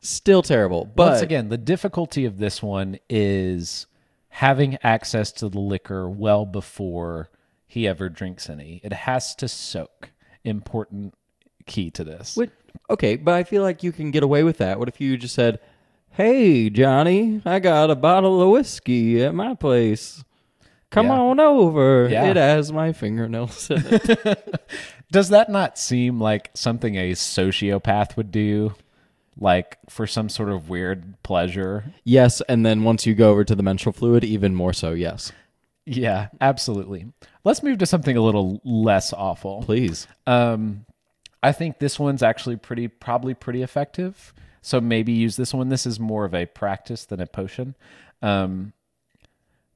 still 0.00 0.42
terrible. 0.42 0.84
But 0.84 1.10
Once 1.12 1.22
again, 1.22 1.48
the 1.48 1.58
difficulty 1.58 2.24
of 2.24 2.38
this 2.38 2.62
one 2.62 2.98
is 3.10 3.86
having 4.38 4.78
access 4.84 5.32
to 5.32 5.48
the 5.48 5.58
liquor 5.58 6.08
well 6.08 6.46
before 6.46 7.28
he 7.66 7.88
ever 7.88 8.08
drinks 8.08 8.48
any. 8.48 8.80
It 8.84 8.92
has 8.92 9.34
to 9.34 9.48
soak. 9.48 10.10
Important 10.44 11.12
key 11.66 11.90
to 11.90 12.04
this. 12.04 12.38
Okay, 12.88 13.16
but 13.16 13.34
I 13.34 13.42
feel 13.42 13.62
like 13.64 13.82
you 13.82 13.90
can 13.90 14.12
get 14.12 14.22
away 14.22 14.44
with 14.44 14.58
that. 14.58 14.78
What 14.78 14.88
if 14.88 15.00
you 15.00 15.16
just 15.16 15.34
said, 15.34 15.58
"Hey, 16.10 16.70
Johnny, 16.70 17.42
I 17.44 17.58
got 17.58 17.90
a 17.90 17.96
bottle 17.96 18.40
of 18.40 18.50
whiskey 18.50 19.24
at 19.24 19.34
my 19.34 19.54
place. 19.54 20.22
Come 20.90 21.06
Yeah. 21.06 21.18
on 21.20 21.40
over. 21.40 22.08
Yeah. 22.08 22.30
It 22.30 22.36
has 22.36 22.72
my 22.72 22.92
fingernails 22.92 23.68
in 23.70 23.82
it." 23.86 24.70
Does 25.10 25.30
that 25.30 25.50
not 25.50 25.78
seem 25.80 26.20
like 26.20 26.50
something 26.54 26.94
a 26.94 27.10
sociopath 27.12 28.16
would 28.16 28.30
do? 28.30 28.74
Like 29.40 29.78
for 29.88 30.06
some 30.06 30.28
sort 30.28 30.48
of 30.48 30.68
weird 30.68 31.22
pleasure? 31.22 31.92
yes, 32.04 32.40
and 32.48 32.66
then 32.66 32.82
once 32.82 33.06
you 33.06 33.14
go 33.14 33.30
over 33.30 33.44
to 33.44 33.54
the 33.54 33.62
menstrual 33.62 33.92
fluid, 33.92 34.24
even 34.24 34.54
more 34.54 34.72
so. 34.72 34.92
Yes, 34.92 35.30
Yeah, 35.86 36.28
absolutely. 36.40 37.06
Let's 37.44 37.62
move 37.62 37.78
to 37.78 37.86
something 37.86 38.16
a 38.16 38.20
little 38.20 38.60
less 38.64 39.12
awful. 39.12 39.62
please. 39.62 40.06
Um, 40.26 40.84
I 41.42 41.52
think 41.52 41.78
this 41.78 41.98
one's 41.98 42.22
actually 42.22 42.56
pretty, 42.56 42.88
probably 42.88 43.32
pretty 43.32 43.62
effective. 43.62 44.34
So 44.60 44.80
maybe 44.80 45.12
use 45.12 45.36
this 45.36 45.54
one. 45.54 45.68
This 45.68 45.86
is 45.86 46.00
more 46.00 46.24
of 46.24 46.34
a 46.34 46.44
practice 46.46 47.04
than 47.06 47.20
a 47.20 47.26
potion. 47.26 47.76
Um, 48.20 48.72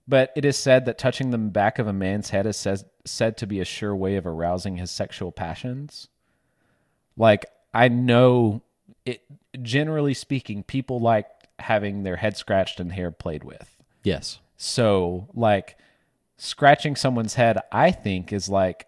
but 0.08 0.32
it 0.34 0.44
is 0.44 0.56
said 0.56 0.84
that 0.86 0.98
touching 0.98 1.30
the 1.30 1.38
back 1.38 1.78
of 1.78 1.86
a 1.86 1.92
man's 1.92 2.30
head 2.30 2.46
is 2.46 2.56
says, 2.56 2.84
said 3.04 3.36
to 3.38 3.46
be 3.46 3.60
a 3.60 3.64
sure 3.64 3.94
way 3.94 4.16
of 4.16 4.26
arousing 4.26 4.76
his 4.76 4.90
sexual 4.90 5.30
passions. 5.30 6.08
Like 7.16 7.46
I 7.72 7.88
know 7.88 8.62
it. 9.06 9.22
Generally 9.60 10.14
speaking, 10.14 10.62
people 10.62 10.98
like 11.00 11.26
having 11.58 12.02
their 12.02 12.16
head 12.16 12.36
scratched 12.36 12.80
and 12.80 12.92
hair 12.92 13.10
played 13.10 13.44
with. 13.44 13.76
Yes. 14.02 14.38
So, 14.56 15.28
like, 15.34 15.76
scratching 16.36 16.96
someone's 16.96 17.34
head, 17.34 17.58
I 17.70 17.90
think, 17.90 18.32
is 18.32 18.48
like 18.48 18.86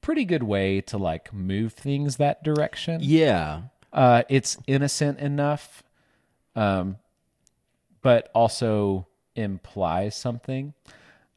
pretty 0.00 0.24
good 0.26 0.42
way 0.42 0.82
to 0.82 0.98
like 0.98 1.32
move 1.32 1.72
things 1.72 2.16
that 2.16 2.42
direction. 2.44 3.00
Yeah. 3.02 3.62
Uh, 3.92 4.22
it's 4.28 4.58
innocent 4.66 5.18
enough, 5.18 5.82
um, 6.54 6.98
but 8.02 8.30
also 8.34 9.06
implies 9.34 10.14
something. 10.16 10.74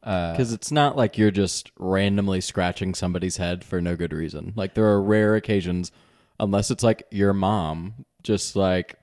Because 0.00 0.52
it's 0.52 0.70
not 0.70 0.96
like 0.96 1.18
you're 1.18 1.30
just 1.30 1.70
randomly 1.78 2.40
scratching 2.40 2.94
somebody's 2.94 3.36
head 3.36 3.64
for 3.64 3.80
no 3.80 3.96
good 3.96 4.12
reason. 4.12 4.52
Like 4.56 4.74
there 4.74 4.86
are 4.86 5.02
rare 5.02 5.34
occasions, 5.34 5.92
unless 6.40 6.70
it's 6.70 6.82
like 6.82 7.02
your 7.10 7.32
mom, 7.32 8.06
just 8.22 8.56
like, 8.56 8.96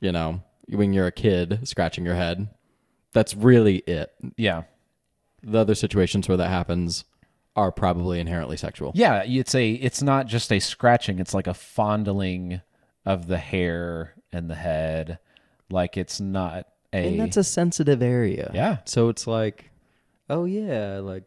you 0.00 0.12
know, 0.12 0.42
when 0.68 0.92
you're 0.92 1.06
a 1.06 1.12
kid 1.12 1.66
scratching 1.68 2.04
your 2.04 2.14
head. 2.14 2.48
That's 3.12 3.34
really 3.34 3.76
it. 3.78 4.12
Yeah, 4.36 4.64
The 5.42 5.58
other 5.60 5.74
situations 5.76 6.26
where 6.28 6.36
that 6.38 6.48
happens 6.48 7.04
are 7.54 7.70
probably 7.70 8.18
inherently 8.18 8.56
sexual. 8.56 8.90
yeah. 8.96 9.22
It's 9.24 9.54
a. 9.54 9.72
It's 9.74 10.02
not 10.02 10.26
just 10.26 10.52
a 10.52 10.58
scratching. 10.58 11.20
It's 11.20 11.32
like 11.34 11.46
a 11.46 11.54
fondling 11.54 12.60
of 13.06 13.28
the 13.28 13.38
hair 13.38 14.14
and 14.32 14.50
the 14.50 14.56
head. 14.56 15.18
Like 15.70 15.96
it's 15.96 16.20
not 16.20 16.66
a. 16.92 16.96
And 16.96 17.20
that's 17.20 17.36
a 17.36 17.44
sensitive 17.44 18.02
area. 18.02 18.50
Yeah. 18.52 18.78
So 18.86 19.08
it's 19.10 19.28
like, 19.28 19.70
oh 20.28 20.44
yeah, 20.46 20.98
like, 20.98 21.22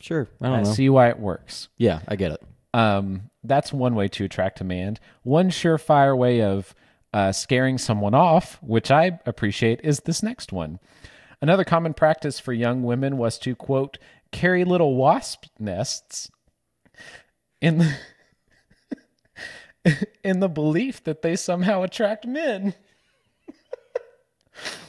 sure. 0.00 0.28
I 0.40 0.46
don't 0.48 0.58
I 0.58 0.62
know. 0.62 0.72
see 0.72 0.88
why 0.88 1.08
it 1.10 1.20
works. 1.20 1.68
Yeah, 1.78 2.00
I 2.08 2.16
get 2.16 2.32
it. 2.32 2.42
Um, 2.74 3.30
that's 3.44 3.72
one 3.72 3.94
way 3.94 4.08
to 4.08 4.24
attract 4.24 4.58
demand. 4.58 5.00
One 5.22 5.50
surefire 5.50 6.16
way 6.16 6.42
of 6.42 6.74
uh, 7.12 7.32
scaring 7.32 7.78
someone 7.78 8.14
off, 8.14 8.58
which 8.62 8.90
I 8.90 9.18
appreciate, 9.26 9.80
is 9.82 10.00
this 10.00 10.22
next 10.22 10.52
one. 10.52 10.78
Another 11.40 11.64
common 11.64 11.92
practice 11.92 12.38
for 12.38 12.52
young 12.52 12.82
women 12.82 13.18
was 13.18 13.38
to 13.40 13.54
quote 13.54 13.98
carry 14.30 14.64
little 14.64 14.96
wasp 14.96 15.44
nests 15.58 16.30
in 17.60 17.78
the 17.78 17.96
in 20.24 20.40
the 20.40 20.48
belief 20.48 21.02
that 21.04 21.22
they 21.22 21.36
somehow 21.36 21.82
attract 21.82 22.26
men. 22.26 22.74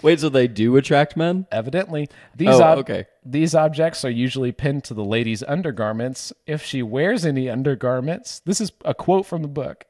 Wait, 0.01 0.19
so 0.19 0.29
they 0.29 0.47
do 0.47 0.75
attract 0.77 1.15
men? 1.15 1.47
Evidently, 1.51 2.09
these 2.35 2.49
Oh, 2.49 2.61
ob- 2.63 2.79
okay. 2.79 3.05
these 3.25 3.55
objects 3.55 4.03
are 4.03 4.09
usually 4.09 4.51
pinned 4.51 4.83
to 4.85 4.93
the 4.93 5.03
lady's 5.05 5.41
undergarments 5.43 6.33
if 6.45 6.63
she 6.63 6.83
wears 6.83 7.25
any 7.25 7.49
undergarments. 7.49 8.39
This 8.45 8.59
is 8.59 8.71
a 8.83 8.93
quote 8.93 9.25
from 9.25 9.41
the 9.41 9.47
book. 9.47 9.85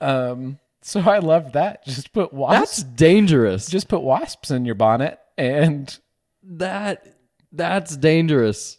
Um, 0.00 0.58
so 0.82 1.00
I 1.00 1.18
love 1.18 1.52
that. 1.52 1.84
Just 1.86 2.12
put 2.12 2.32
wasps. 2.32 2.58
That's 2.82 2.82
dangerous. 2.82 3.66
just 3.68 3.88
put 3.88 4.02
wasps 4.02 4.50
in 4.50 4.64
your 4.64 4.74
bonnet, 4.74 5.18
and 5.38 5.96
That 6.42 7.06
that's 7.52 7.96
dangerous. 7.96 8.78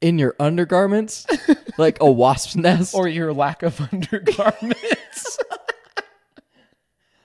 In 0.00 0.18
your 0.18 0.34
undergarments, 0.40 1.26
like 1.78 1.98
a 2.00 2.10
wasp's 2.10 2.56
nest. 2.56 2.94
or 2.94 3.06
your 3.08 3.32
lack 3.32 3.62
of 3.62 3.80
undergarments. 3.92 4.82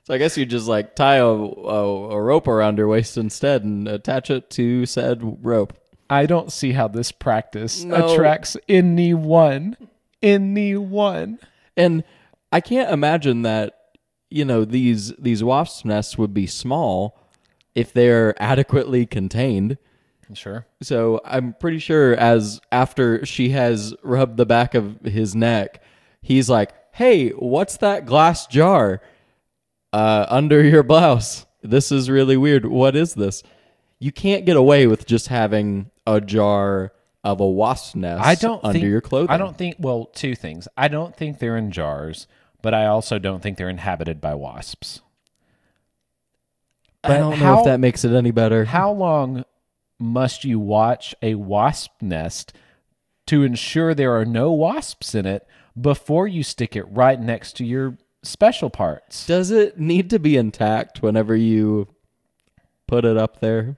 So 0.08 0.14
I 0.14 0.20
guess 0.20 0.38
you 0.38 0.46
just 0.46 0.70
like 0.70 0.96
tie 0.96 1.18
a, 1.18 1.26
a, 1.26 2.12
a 2.12 2.22
rope 2.22 2.48
around 2.48 2.78
your 2.78 2.88
waist 2.88 3.18
instead 3.18 3.66
and 3.66 3.90
attach 3.90 4.30
it 4.32 4.50
to 4.52 4.86
said 4.86 5.46
rope. 5.46 5.74
I 6.10 6.26
don't 6.26 6.50
see 6.50 6.72
how 6.72 6.88
this 6.88 7.12
practice 7.12 7.84
No. 7.84 8.14
attracts 8.14 8.56
anyone. 8.70 9.76
Anyone. 10.24 11.40
And 11.76 12.06
I 12.54 12.62
can't 12.62 12.90
imagine 12.90 13.42
that 13.42 13.74
you 14.30 14.46
know 14.46 14.64
these 14.64 15.12
these 15.20 15.44
wasp 15.44 15.84
nests 15.84 16.18
would 16.18 16.34
be 16.34 16.48
small 16.48 17.20
if 17.76 17.92
they're 17.92 18.34
adequately 18.42 19.06
contained. 19.06 19.78
Sure. 20.34 20.66
So 20.82 21.20
I'm 21.26 21.54
pretty 21.60 21.80
sure 21.80 22.16
as 22.16 22.62
after 22.72 23.26
she 23.26 23.50
has 23.50 23.94
rubbed 24.04 24.38
the 24.38 24.46
back 24.46 24.74
of 24.74 25.02
his 25.02 25.36
neck, 25.36 25.84
he's 26.22 26.50
like, 26.50 26.72
"Hey, 26.94 27.32
what's 27.32 27.76
that 27.78 28.06
glass 28.06 28.48
jar 28.48 29.02
uh, 29.94 30.26
under 30.30 30.64
your 30.64 30.84
blouse? 30.84 31.46
This 31.62 31.92
is 31.92 32.10
really 32.10 32.38
weird. 32.38 32.66
What 32.66 32.96
is 32.96 33.14
this?" 33.16 33.44
you 34.00 34.12
can't 34.12 34.46
get 34.46 34.56
away 34.56 34.86
with 34.86 35.08
just 35.08 35.28
having 35.28 35.90
a 36.06 36.22
jar 36.22 36.92
of 37.24 37.40
a 37.40 37.48
wasp 37.48 37.96
nest 37.96 38.24
I 38.24 38.36
don't 38.36 38.64
under 38.64 38.80
think, 38.80 38.90
your 38.90 39.02
clothing. 39.02 39.32
I 39.32 39.38
don't 39.38 39.58
think. 39.58 39.78
Well, 39.80 40.06
two 40.14 40.36
things. 40.36 40.68
I 40.78 40.88
don't 40.88 41.16
think 41.16 41.40
they're 41.40 41.58
in 41.58 41.72
jars, 41.72 42.28
but 42.62 42.74
I 42.74 42.86
also 42.86 43.18
don't 43.18 43.42
think 43.42 43.58
they're 43.58 43.70
inhabited 43.70 44.22
by 44.22 44.36
wasps. 44.36 45.02
I 47.04 47.18
don't 47.18 47.40
know 47.40 47.46
how- 47.46 47.60
if 47.60 47.66
that 47.66 47.80
makes 47.80 48.04
it 48.06 48.12
any 48.14 48.32
better. 48.32 48.66
How 48.66 48.92
long 48.92 49.46
must 50.00 50.44
you 50.44 50.60
watch 50.60 51.16
a 51.22 51.36
wasp 51.36 51.92
nest 52.02 52.54
to 53.28 53.44
ensure 53.44 53.94
there 53.94 54.16
are 54.16 54.26
no 54.26 54.52
wasps 54.52 55.16
in 55.16 55.26
it 55.26 55.48
before 55.80 56.28
you 56.28 56.44
stick 56.44 56.76
it 56.76 56.84
right 56.84 57.20
next 57.20 57.54
to 57.58 57.66
your 57.66 57.98
special 58.28 58.70
parts? 58.70 59.26
Does 59.26 59.52
it 59.52 59.80
need 59.80 60.10
to 60.12 60.20
be 60.20 60.38
intact 60.38 61.02
whenever 61.02 61.36
you 61.36 61.88
put 62.88 63.06
it 63.06 63.18
up 63.18 63.40
there? 63.40 63.78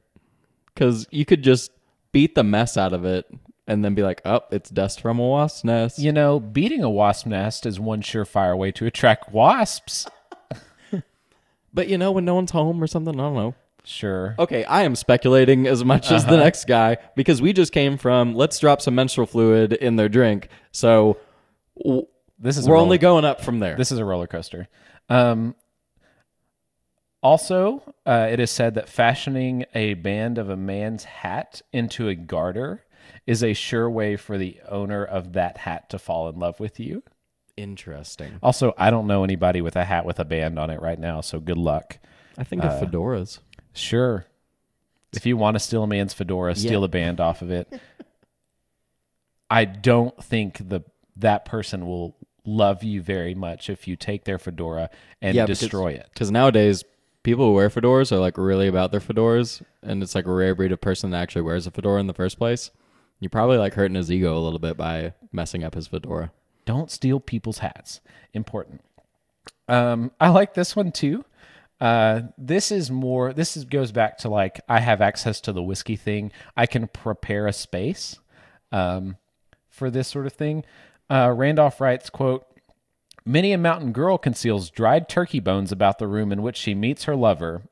Because 0.74 1.08
you 1.12 1.26
could 1.26 1.44
just 1.44 1.72
beat 2.12 2.36
the 2.36 2.44
mess 2.44 2.78
out 2.78 2.94
of 2.94 3.06
it 3.06 3.26
and 3.68 3.84
then 3.86 3.94
be 3.94 4.02
like, 4.04 4.22
"Oh, 4.26 4.42
it's 4.52 4.70
dust 4.70 5.02
from 5.02 5.20
a 5.20 5.28
wasp 5.28 5.66
nest." 5.66 6.00
You 6.00 6.12
know, 6.12 6.40
beating 6.40 6.84
a 6.84 6.90
wasp 6.90 7.28
nest 7.28 7.66
is 7.66 7.80
one 7.80 8.02
surefire 8.02 8.58
way 8.58 8.72
to 8.74 8.86
attract 8.86 9.32
wasps. 9.32 10.08
But 11.74 11.88
you 11.88 11.98
know, 12.00 12.12
when 12.12 12.26
no 12.26 12.34
one's 12.36 12.50
home 12.52 12.82
or 12.84 12.88
something, 12.88 13.14
I 13.20 13.24
don't 13.24 13.36
know. 13.36 13.54
Sure. 13.84 14.36
Okay, 14.40 14.64
I 14.66 14.82
am 14.84 14.96
speculating 14.96 15.68
as 15.68 15.86
much 15.86 16.12
as 16.12 16.26
the 16.26 16.32
Uh-huh. 16.34 16.44
next 16.44 16.66
guy 16.66 16.98
because 17.16 17.42
we 17.44 17.54
just 17.54 17.72
came 17.72 17.98
from 17.98 18.34
let's 18.36 18.58
drop 18.60 18.82
some 18.82 18.96
menstrual 18.96 19.28
fluid 19.28 19.74
in 19.74 19.96
their 19.96 20.10
drink. 20.10 20.50
So 20.72 21.18
w- 21.84 22.08
This 22.40 22.58
is 22.58 22.68
we're 22.68 22.74
roller- 22.76 22.84
only 22.86 22.98
going 22.98 23.26
up 23.26 23.42
from 23.42 23.60
there. 23.60 23.76
This 23.76 23.92
is 23.92 24.00
a 24.00 24.06
roller 24.06 24.28
coaster. 24.28 24.68
Um, 25.10 25.56
also, 27.22 27.84
uh, 28.06 28.30
it 28.32 28.40
is 28.40 28.50
said 28.50 28.76
that 28.76 28.88
fashioning 28.88 29.66
a 29.76 29.96
band 29.96 30.38
of 30.38 30.50
a 30.50 30.56
man's 30.56 31.04
hat 31.04 31.62
into 31.74 32.08
a 32.08 32.16
garter 32.16 32.86
is 33.28 33.44
a 33.44 33.54
sure 33.54 33.90
way 33.90 34.16
for 34.16 34.38
the 34.38 34.60
owner 34.70 35.04
of 35.04 35.34
that 35.34 35.58
hat 35.58 35.90
to 35.90 36.00
fall 36.00 36.30
in 36.30 36.40
love 36.40 36.60
with 36.60 36.80
you. 36.80 37.04
Interesting. 37.58 38.40
Also, 38.42 38.74
I 38.78 38.90
don't 38.90 39.06
know 39.06 39.26
anybody 39.26 39.60
with 39.62 39.76
a 39.76 39.84
hat 39.84 40.06
with 40.06 40.18
a 40.20 40.26
band 40.26 40.58
on 40.58 40.70
it 40.70 40.82
right 40.82 40.98
now, 41.00 41.20
so 41.20 41.40
good 41.42 41.58
luck. 41.58 42.00
I 42.38 42.46
think 42.46 42.64
Uh, 42.64 42.68
of 42.70 42.82
fedoras. 42.90 43.40
Sure. 43.74 44.26
If 45.12 45.26
you 45.26 45.36
want 45.36 45.56
to 45.56 45.60
steal 45.60 45.84
a 45.84 45.88
man's 45.88 46.14
fedora, 46.14 46.56
steal 46.56 46.82
Yeah. 46.82 46.86
a 46.86 46.90
band 46.90 47.20
off 47.20 47.42
of 47.42 47.52
it. 47.52 47.68
I 49.50 49.66
don't 49.66 50.24
think 50.24 50.70
the 50.70 50.82
that 51.18 51.44
person 51.44 51.86
will 51.86 52.16
love 52.50 52.84
you 52.84 53.02
very 53.02 53.36
much 53.36 53.70
if 53.70 53.88
you 53.88 53.96
take 53.96 54.24
their 54.26 54.40
fedora 54.40 54.90
and 55.22 55.36
Yeah, 55.36 55.46
because- 55.46 55.60
destroy 55.60 55.92
it. 55.92 56.08
Because 56.14 56.32
nowadays, 56.32 56.84
people 57.24 57.46
who 57.46 57.54
wear 57.54 57.70
fedoras 57.70 58.12
are 58.12 58.18
like 58.20 58.38
really 58.38 58.68
about 58.68 58.92
their 58.92 59.00
fedoras, 59.00 59.62
and 59.84 60.02
it's 60.02 60.16
like 60.16 60.26
a 60.26 60.32
rare 60.32 60.56
breed 60.56 60.72
of 60.72 60.82
person 60.82 61.12
that 61.12 61.22
actually 61.22 61.42
wears 61.44 61.68
a 61.68 61.72
fedora 61.72 62.00
in 62.00 62.08
the 62.08 62.14
first 62.14 62.38
place. 62.38 62.72
You're 63.20 63.30
probably 63.30 63.58
like 63.58 63.74
hurting 63.74 63.96
his 63.96 64.12
ego 64.12 64.38
a 64.38 64.40
little 64.40 64.60
bit 64.60 64.78
by 64.78 65.14
messing 65.32 65.64
up 65.64 65.76
his 65.76 65.88
fedora. 65.88 66.32
Don't 66.66 66.90
steal 66.90 67.20
people's 67.20 67.58
hats. 67.60 68.00
Important. 68.34 68.82
Um, 69.68 70.12
I 70.20 70.30
like 70.30 70.54
this 70.54 70.76
one 70.76 70.92
too. 70.92 71.26
Uh, 71.82 72.22
this 72.38 72.72
is 72.72 72.90
more. 72.92 73.34
This 73.34 73.56
is, 73.56 73.66
goes 73.66 73.92
back 73.92 74.18
to 74.20 74.30
like 74.30 74.60
I 74.68 74.80
have 74.80 75.02
access 75.02 75.40
to 75.42 75.54
the 75.54 75.64
whiskey 75.64 75.96
thing. 75.96 76.32
I 76.58 76.66
can 76.66 76.88
prepare 76.88 77.48
a 77.48 77.54
space 77.54 78.18
um, 78.72 79.18
for 79.70 79.90
this 79.90 80.08
sort 80.08 80.26
of 80.26 80.34
thing. 80.34 80.64
Uh, 81.10 81.34
Randolph 81.36 81.82
writes, 81.82 82.10
"quote 82.10 82.46
Many 83.26 83.52
a 83.52 83.58
mountain 83.58 83.92
girl 83.92 84.18
conceals 84.18 84.70
dried 84.70 85.08
turkey 85.10 85.40
bones 85.40 85.72
about 85.72 86.00
the 86.00 86.08
room 86.08 86.32
in 86.32 86.42
which 86.42 86.58
she 86.58 86.74
meets 86.74 87.04
her 87.04 87.16
lover, 87.16 87.64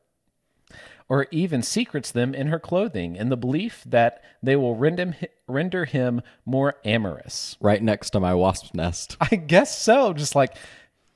or 1.10 1.28
even 1.32 1.62
secrets 1.62 2.12
them 2.12 2.36
in 2.36 2.48
her 2.48 2.60
clothing, 2.60 3.16
in 3.16 3.30
the 3.30 3.38
belief 3.38 3.84
that 3.86 4.22
they 4.44 4.56
will 4.56 4.76
render 4.76 5.12
him, 5.12 5.28
render 5.48 5.86
him 5.86 6.22
more 6.46 6.76
amorous." 6.84 7.56
Right 7.62 7.82
next 7.82 8.12
to 8.12 8.20
my 8.20 8.34
wasp 8.34 8.74
nest. 8.74 9.18
I 9.22 9.36
guess 9.36 9.78
so. 9.78 10.14
Just 10.14 10.36
like 10.36 10.56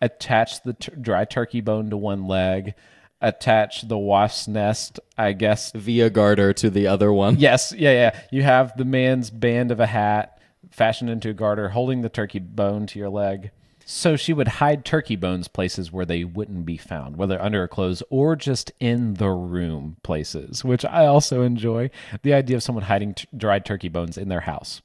attach 0.01 0.63
the 0.63 0.73
t- 0.73 0.91
dry 0.99 1.25
turkey 1.25 1.61
bone 1.61 1.89
to 1.89 1.97
one 1.97 2.27
leg, 2.27 2.73
attach 3.21 3.87
the 3.87 3.97
wasp's 3.97 4.47
nest, 4.47 4.99
I 5.17 5.33
guess. 5.33 5.71
Via 5.73 6.09
garter 6.09 6.53
to 6.53 6.69
the 6.69 6.87
other 6.87 7.11
one. 7.13 7.37
Yes, 7.37 7.73
yeah, 7.77 7.91
yeah. 7.91 8.19
You 8.31 8.43
have 8.43 8.75
the 8.77 8.85
man's 8.85 9.29
band 9.29 9.71
of 9.71 9.79
a 9.79 9.85
hat 9.85 10.39
fashioned 10.71 11.09
into 11.09 11.29
a 11.29 11.33
garter 11.33 11.69
holding 11.69 12.01
the 12.01 12.09
turkey 12.09 12.39
bone 12.39 12.87
to 12.87 12.99
your 12.99 13.09
leg. 13.09 13.51
So 13.85 14.15
she 14.15 14.31
would 14.31 14.47
hide 14.47 14.85
turkey 14.85 15.15
bones 15.15 15.47
places 15.47 15.91
where 15.91 16.05
they 16.05 16.23
wouldn't 16.23 16.65
be 16.65 16.77
found, 16.77 17.17
whether 17.17 17.41
under 17.41 17.59
her 17.59 17.67
clothes 17.67 18.01
or 18.09 18.35
just 18.35 18.71
in 18.79 19.15
the 19.15 19.29
room 19.29 19.97
places, 20.03 20.63
which 20.63 20.85
I 20.85 21.05
also 21.05 21.41
enjoy. 21.41 21.89
The 22.23 22.33
idea 22.33 22.55
of 22.55 22.63
someone 22.63 22.85
hiding 22.85 23.15
t- 23.15 23.27
dried 23.35 23.65
turkey 23.65 23.89
bones 23.89 24.17
in 24.17 24.29
their 24.29 24.41
house. 24.41 24.81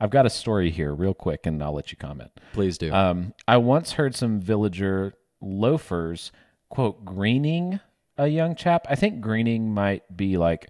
I've 0.00 0.10
got 0.10 0.26
a 0.26 0.30
story 0.30 0.70
here, 0.70 0.94
real 0.94 1.14
quick, 1.14 1.46
and 1.46 1.62
I'll 1.62 1.74
let 1.74 1.90
you 1.90 1.96
comment. 1.96 2.30
Please 2.52 2.78
do. 2.78 2.92
Um, 2.92 3.34
I 3.48 3.56
once 3.56 3.92
heard 3.92 4.14
some 4.14 4.40
villager 4.40 5.14
loafers 5.40 6.32
quote 6.68 7.04
greening 7.04 7.80
a 8.18 8.28
young 8.28 8.54
chap. 8.54 8.86
I 8.88 8.94
think 8.94 9.20
greening 9.20 9.72
might 9.72 10.16
be 10.16 10.36
like 10.36 10.68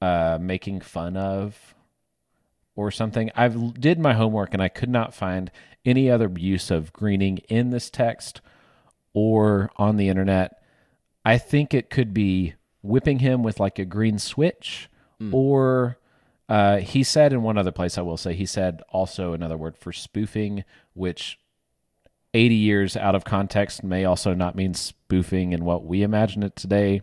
uh, 0.00 0.38
making 0.40 0.80
fun 0.80 1.16
of 1.16 1.74
or 2.76 2.90
something. 2.90 3.30
I've 3.34 3.80
did 3.80 3.98
my 3.98 4.14
homework 4.14 4.52
and 4.52 4.62
I 4.62 4.68
could 4.68 4.90
not 4.90 5.14
find 5.14 5.50
any 5.84 6.10
other 6.10 6.30
use 6.36 6.70
of 6.70 6.92
greening 6.92 7.38
in 7.48 7.70
this 7.70 7.90
text 7.90 8.40
or 9.12 9.70
on 9.76 9.96
the 9.96 10.08
internet. 10.08 10.62
I 11.24 11.38
think 11.38 11.74
it 11.74 11.90
could 11.90 12.14
be 12.14 12.54
whipping 12.82 13.18
him 13.18 13.42
with 13.42 13.58
like 13.58 13.78
a 13.78 13.84
green 13.84 14.18
switch 14.18 14.88
or 15.32 15.98
uh, 16.48 16.78
he 16.78 17.02
said 17.02 17.32
in 17.32 17.42
one 17.42 17.58
other 17.58 17.72
place, 17.72 17.98
I 17.98 18.02
will 18.02 18.16
say, 18.16 18.34
he 18.34 18.46
said 18.46 18.82
also 18.90 19.32
another 19.32 19.56
word 19.56 19.76
for 19.76 19.92
spoofing, 19.92 20.64
which 20.94 21.38
80 22.34 22.54
years 22.54 22.96
out 22.96 23.14
of 23.14 23.24
context 23.24 23.82
may 23.82 24.04
also 24.04 24.34
not 24.34 24.54
mean 24.54 24.74
spoofing 24.74 25.52
in 25.52 25.64
what 25.64 25.84
we 25.84 26.02
imagine 26.02 26.42
it 26.42 26.54
today. 26.54 27.00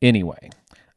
Anyway, 0.00 0.50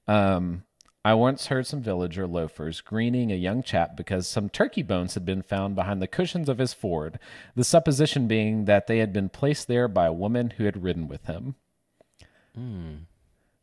um, 0.07 0.63
I 1.05 1.13
once 1.13 1.47
heard 1.47 1.65
some 1.65 1.81
villager 1.81 2.27
loafers 2.27 2.81
greening 2.81 3.31
a 3.31 3.35
young 3.35 3.63
chap 3.63 3.95
because 3.95 4.27
some 4.27 4.49
turkey 4.49 4.83
bones 4.83 5.13
had 5.13 5.23
been 5.25 5.41
found 5.41 5.73
behind 5.75 6.01
the 6.01 6.07
cushions 6.07 6.49
of 6.49 6.57
his 6.57 6.73
Ford, 6.73 7.19
the 7.55 7.63
supposition 7.63 8.27
being 8.27 8.65
that 8.65 8.87
they 8.87 8.97
had 8.97 9.13
been 9.13 9.29
placed 9.29 9.67
there 9.67 9.87
by 9.87 10.07
a 10.07 10.13
woman 10.13 10.51
who 10.57 10.65
had 10.65 10.83
ridden 10.83 11.07
with 11.07 11.25
him. 11.25 11.55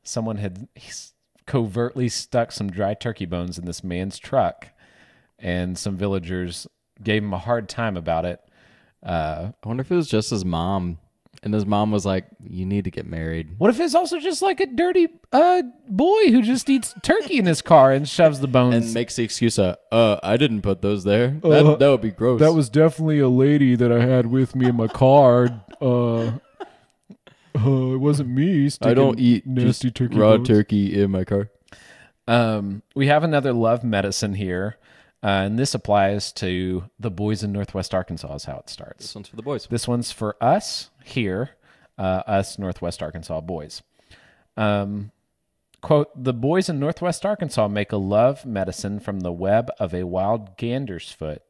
Someone 0.02 0.36
had 0.38 0.68
covertly 1.44 2.08
stuck 2.08 2.52
some 2.52 2.70
dry 2.70 2.94
turkey 2.94 3.26
bones 3.26 3.58
in 3.58 3.66
this 3.66 3.84
man's 3.84 4.18
truck, 4.18 4.68
and 5.38 5.76
some 5.76 5.96
villagers 5.96 6.66
gave 7.02 7.22
him 7.22 7.34
a 7.34 7.38
hard 7.38 7.68
time 7.68 7.96
about 7.98 8.24
it. 8.24 8.40
Uh, 9.02 9.50
I 9.62 9.68
wonder 9.68 9.82
if 9.82 9.90
it 9.90 9.96
was 9.96 10.08
just 10.08 10.30
his 10.30 10.44
mom. 10.44 10.98
And 11.42 11.54
his 11.54 11.64
mom 11.66 11.92
was 11.92 12.04
like, 12.04 12.26
You 12.48 12.66
need 12.66 12.84
to 12.84 12.90
get 12.90 13.06
married. 13.06 13.54
what 13.58 13.70
if 13.70 13.78
it's 13.78 13.94
also 13.94 14.18
just 14.18 14.42
like 14.42 14.58
a 14.60 14.66
dirty 14.66 15.08
uh, 15.32 15.62
boy 15.88 16.30
who 16.30 16.42
just 16.42 16.68
eats 16.68 16.94
turkey 17.02 17.38
in 17.38 17.46
his 17.46 17.62
car 17.62 17.92
and 17.92 18.08
shoves 18.08 18.40
the 18.40 18.48
bones? 18.48 18.74
And 18.86 18.94
makes 18.94 19.16
the 19.16 19.22
excuse 19.24 19.58
of, 19.58 19.76
uh, 19.92 20.18
I 20.22 20.36
didn't 20.36 20.62
put 20.62 20.82
those 20.82 21.04
there. 21.04 21.38
Uh, 21.44 21.48
that, 21.48 21.78
that 21.78 21.88
would 21.88 22.00
be 22.00 22.10
gross. 22.10 22.40
That 22.40 22.52
was 22.52 22.68
definitely 22.68 23.20
a 23.20 23.28
lady 23.28 23.76
that 23.76 23.92
I 23.92 24.00
had 24.04 24.26
with 24.26 24.56
me 24.56 24.66
in 24.68 24.76
my 24.76 24.88
car. 24.88 25.62
Uh, 25.80 26.32
uh, 27.58 27.94
it 27.94 28.00
wasn't 28.00 28.28
me. 28.30 28.70
I 28.82 28.94
don't 28.94 29.18
eat 29.18 29.46
nasty 29.46 29.88
just 29.88 29.96
turkey 29.96 30.16
raw 30.16 30.36
bones. 30.36 30.48
turkey 30.48 31.00
in 31.00 31.10
my 31.10 31.24
car. 31.24 31.50
Um, 32.28 32.82
we 32.94 33.06
have 33.06 33.22
another 33.22 33.52
love 33.52 33.84
medicine 33.84 34.34
here, 34.34 34.76
uh, 35.22 35.26
and 35.26 35.58
this 35.58 35.74
applies 35.74 36.32
to 36.34 36.84
the 36.98 37.10
boys 37.10 37.42
in 37.42 37.52
Northwest 37.52 37.94
Arkansas. 37.94 38.34
Is 38.34 38.44
how 38.44 38.58
it 38.58 38.70
starts. 38.70 39.06
This 39.06 39.14
one's 39.14 39.28
for 39.28 39.36
the 39.36 39.42
boys. 39.42 39.66
This 39.68 39.88
one's 39.88 40.12
for 40.12 40.36
us 40.42 40.90
here, 41.04 41.50
uh, 41.98 42.22
us 42.26 42.58
Northwest 42.58 43.02
Arkansas 43.02 43.40
boys. 43.40 43.82
Um, 44.56 45.12
quote: 45.80 46.08
The 46.14 46.34
boys 46.34 46.68
in 46.68 46.78
Northwest 46.78 47.24
Arkansas 47.24 47.68
make 47.68 47.92
a 47.92 47.96
love 47.96 48.44
medicine 48.44 49.00
from 49.00 49.20
the 49.20 49.32
web 49.32 49.70
of 49.78 49.94
a 49.94 50.04
wild 50.04 50.56
gander's 50.56 51.10
foot. 51.10 51.42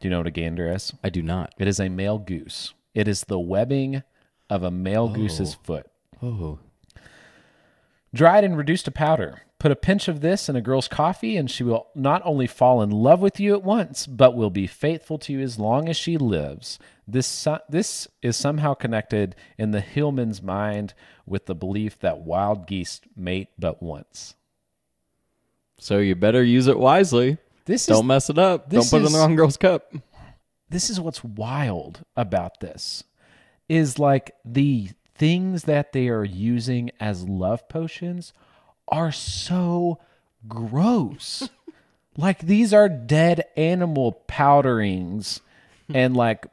Do 0.00 0.08
you 0.08 0.10
know 0.10 0.18
what 0.18 0.26
a 0.26 0.32
gander 0.32 0.68
is? 0.72 0.92
I 1.04 1.10
do 1.10 1.22
not. 1.22 1.54
It 1.58 1.68
is 1.68 1.78
a 1.78 1.88
male 1.88 2.18
goose. 2.18 2.74
It 2.94 3.06
is 3.06 3.22
the 3.22 3.38
webbing 3.38 4.02
of 4.50 4.62
a 4.62 4.70
male 4.70 5.08
goose's 5.08 5.54
foot. 5.54 5.86
Oh. 6.20 6.58
Dried 8.12 8.44
and 8.44 8.56
reduced 8.56 8.84
to 8.86 8.90
powder. 8.90 9.42
Put 9.62 9.70
a 9.70 9.76
pinch 9.76 10.08
of 10.08 10.22
this 10.22 10.48
in 10.48 10.56
a 10.56 10.60
girl's 10.60 10.88
coffee, 10.88 11.36
and 11.36 11.48
she 11.48 11.62
will 11.62 11.86
not 11.94 12.20
only 12.24 12.48
fall 12.48 12.82
in 12.82 12.90
love 12.90 13.20
with 13.20 13.38
you 13.38 13.54
at 13.54 13.62
once, 13.62 14.08
but 14.08 14.34
will 14.34 14.50
be 14.50 14.66
faithful 14.66 15.18
to 15.18 15.32
you 15.32 15.38
as 15.38 15.56
long 15.56 15.88
as 15.88 15.96
she 15.96 16.16
lives. 16.16 16.80
This 17.06 17.46
this 17.68 18.08
is 18.22 18.36
somehow 18.36 18.74
connected 18.74 19.36
in 19.56 19.70
the 19.70 19.80
hillman's 19.80 20.42
mind 20.42 20.94
with 21.26 21.46
the 21.46 21.54
belief 21.54 21.96
that 22.00 22.22
wild 22.22 22.66
geese 22.66 23.02
mate 23.14 23.50
but 23.56 23.80
once. 23.80 24.34
So 25.78 25.98
you 25.98 26.16
better 26.16 26.42
use 26.42 26.66
it 26.66 26.80
wisely. 26.80 27.38
This 27.64 27.86
Don't 27.86 28.08
mess 28.08 28.28
it 28.30 28.38
up. 28.38 28.68
Don't 28.68 28.90
put 28.90 29.02
it 29.02 29.06
in 29.06 29.12
the 29.12 29.18
wrong 29.20 29.36
girl's 29.36 29.56
cup. 29.56 29.94
this 30.70 30.90
is 30.90 30.98
what's 30.98 31.22
wild 31.22 32.04
about 32.16 32.58
this 32.58 33.04
is 33.68 34.00
like 34.00 34.32
the 34.44 34.88
things 35.14 35.62
that 35.64 35.92
they 35.92 36.08
are 36.08 36.24
using 36.24 36.90
as 36.98 37.28
love 37.28 37.68
potions 37.68 38.32
are 38.88 39.12
so 39.12 39.98
gross. 40.48 41.48
like 42.16 42.40
these 42.40 42.72
are 42.74 42.88
dead 42.88 43.44
animal 43.56 44.12
powderings 44.26 45.40
and 45.94 46.16
like 46.16 46.46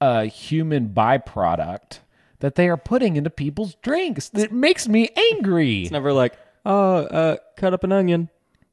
a 0.00 0.26
human 0.26 0.88
byproduct 0.90 1.98
that 2.40 2.54
they 2.56 2.68
are 2.68 2.76
putting 2.76 3.16
into 3.16 3.30
people's 3.30 3.74
drinks. 3.76 4.28
That 4.30 4.52
makes 4.52 4.86
me 4.88 5.08
angry. 5.32 5.82
It's 5.82 5.90
never 5.90 6.12
like, 6.12 6.34
oh, 6.66 6.96
uh, 7.04 7.36
cut 7.56 7.72
up 7.72 7.84
an 7.84 7.92
onion 7.92 8.28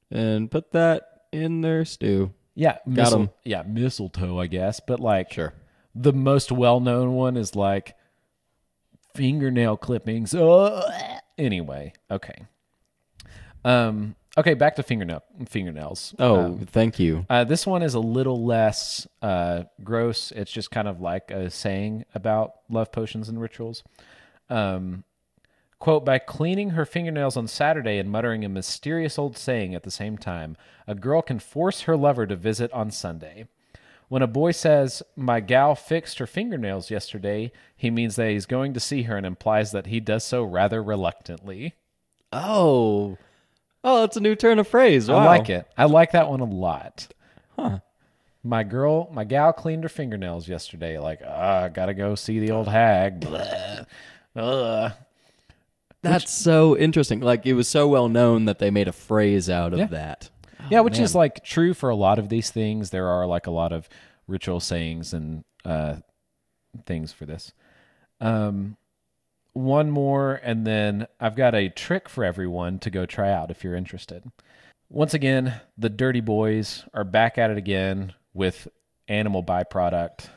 and 0.09 0.51
put 0.51 0.71
that 0.71 1.23
in 1.31 1.61
their 1.61 1.85
stew. 1.85 2.33
Yeah, 2.55 2.79
Got 2.85 2.85
mistle- 2.87 3.33
Yeah, 3.45 3.63
mistletoe, 3.65 4.37
I 4.39 4.47
guess. 4.47 4.81
But 4.85 4.99
like, 4.99 5.31
Sure. 5.31 5.53
the 5.95 6.11
most 6.11 6.51
well-known 6.51 7.13
one 7.13 7.37
is 7.37 7.55
like 7.55 7.95
fingernail 9.15 9.77
clippings. 9.77 10.33
Ugh. 10.35 10.83
Anyway, 11.37 11.93
okay. 12.09 12.45
Um. 13.63 14.15
Okay, 14.37 14.53
back 14.53 14.77
to 14.77 14.83
fingernail 14.83 15.23
fingernails. 15.49 16.15
Oh, 16.17 16.39
Um, 16.45 16.59
thank 16.59 16.99
you. 16.99 17.25
uh, 17.29 17.43
this 17.43 17.67
one 17.67 17.83
is 17.83 17.95
a 17.95 17.99
little 17.99 18.45
less 18.45 19.05
uh, 19.21 19.63
gross. 19.83 20.31
It's 20.31 20.51
just 20.51 20.71
kind 20.71 20.87
of 20.87 21.01
like 21.01 21.29
a 21.31 21.49
saying 21.49 22.05
about 22.15 22.53
love 22.69 22.93
potions 22.93 23.27
and 23.27 23.41
rituals. 23.41 23.83
Um, 24.49 25.03
quote, 25.79 26.05
by 26.05 26.17
cleaning 26.17 26.71
her 26.71 26.85
fingernails 26.85 27.35
on 27.35 27.47
Saturday 27.47 27.97
and 27.97 28.09
muttering 28.09 28.45
a 28.45 28.49
mysterious 28.49 29.19
old 29.19 29.37
saying 29.37 29.75
at 29.75 29.83
the 29.83 29.91
same 29.91 30.17
time, 30.17 30.55
a 30.87 30.95
girl 30.95 31.21
can 31.21 31.39
force 31.39 31.81
her 31.81 31.97
lover 31.97 32.25
to 32.25 32.35
visit 32.37 32.71
on 32.71 32.89
Sunday. 32.89 33.47
When 34.07 34.21
a 34.21 34.27
boy 34.27 34.51
says, 34.51 35.03
My 35.17 35.41
gal 35.41 35.75
fixed 35.75 36.19
her 36.19 36.27
fingernails 36.27 36.89
yesterday, 36.89 37.51
he 37.75 37.89
means 37.89 38.15
that 38.15 38.29
he's 38.29 38.45
going 38.45 38.73
to 38.75 38.79
see 38.79 39.03
her 39.03 39.17
and 39.17 39.25
implies 39.25 39.73
that 39.73 39.87
he 39.87 39.99
does 39.99 40.23
so 40.23 40.41
rather 40.43 40.81
reluctantly. 40.81 41.73
Oh, 42.31 43.17
oh, 43.83 44.01
that's 44.01 44.17
a 44.17 44.21
new 44.21 44.35
turn 44.35 44.59
of 44.59 44.67
phrase. 44.67 45.09
Wow. 45.09 45.17
I 45.19 45.25
like 45.25 45.49
it. 45.49 45.67
I 45.77 45.85
like 45.85 46.11
that 46.11 46.29
one 46.29 46.39
a 46.41 46.45
lot. 46.45 47.07
Huh. 47.57 47.79
My 48.43 48.63
girl, 48.63 49.09
my 49.11 49.23
gal 49.23 49.53
cleaned 49.53 49.83
her 49.83 49.89
fingernails 49.89 50.47
yesterday. 50.47 50.97
Like, 50.97 51.21
ah, 51.25 51.67
gotta 51.67 51.93
go 51.93 52.15
see 52.15 52.39
the 52.39 52.51
old 52.51 52.67
hag. 52.67 53.19
Blah. 53.21 53.85
Ugh. 54.35 54.91
That's 56.01 56.31
so 56.31 56.75
interesting. 56.75 57.19
Like 57.19 57.45
it 57.45 57.53
was 57.53 57.67
so 57.67 57.87
well 57.87 58.09
known 58.09 58.45
that 58.45 58.57
they 58.57 58.71
made 58.71 58.87
a 58.87 58.91
phrase 58.93 59.49
out 59.49 59.73
of 59.73 59.79
Yeah. 59.79 59.85
that. 59.87 60.29
yeah, 60.71 60.79
which 60.79 60.97
is 60.97 61.13
like 61.13 61.43
true 61.43 61.73
for 61.75 61.89
a 61.89 61.95
lot 61.95 62.17
of 62.17 62.29
these 62.29 62.49
things. 62.49 62.89
There 62.89 63.07
are 63.07 63.27
like 63.27 63.45
a 63.45 63.51
lot 63.51 63.71
of 63.71 63.87
ritual 64.27 64.59
sayings 64.59 65.13
and 65.13 65.43
uh, 65.63 65.97
things 66.87 67.11
for 67.13 67.27
this. 67.27 67.53
Um, 68.19 68.77
one 69.53 69.89
more, 69.89 70.39
and 70.43 70.65
then 70.65 71.07
I've 71.19 71.35
got 71.35 71.55
a 71.55 71.69
trick 71.69 72.07
for 72.07 72.23
everyone 72.23 72.79
to 72.79 72.89
go 72.89 73.05
try 73.05 73.31
out 73.31 73.51
if 73.51 73.63
you're 73.63 73.75
interested. 73.75 74.31
Once 74.89 75.13
again, 75.13 75.61
the 75.77 75.89
Dirty 75.89 76.21
Boys 76.21 76.85
are 76.93 77.03
back 77.03 77.37
at 77.37 77.51
it 77.51 77.57
again 77.57 78.13
with 78.33 78.67
animal 79.07 79.43
byproduct. 79.43 80.29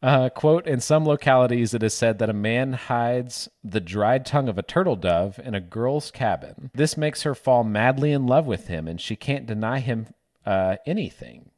Uh, 0.00 0.28
quote 0.28 0.66
In 0.66 0.80
some 0.80 1.04
localities, 1.04 1.74
it 1.74 1.82
is 1.82 1.94
said 1.94 2.18
that 2.18 2.30
a 2.30 2.34
man 2.34 2.74
hides 2.74 3.48
the 3.64 3.80
dried 3.80 4.24
tongue 4.24 4.48
of 4.48 4.58
a 4.58 4.62
turtle 4.62 4.96
dove 4.96 5.40
in 5.42 5.54
a 5.54 5.60
girl's 5.60 6.10
cabin. 6.10 6.70
This 6.74 6.96
makes 6.96 7.22
her 7.22 7.34
fall 7.34 7.64
madly 7.64 8.12
in 8.12 8.26
love 8.26 8.46
with 8.46 8.68
him, 8.68 8.86
and 8.86 9.00
she 9.00 9.16
can't 9.16 9.46
deny 9.46 9.80
him 9.80 10.06
uh, 10.46 10.76
anything. 10.86 11.50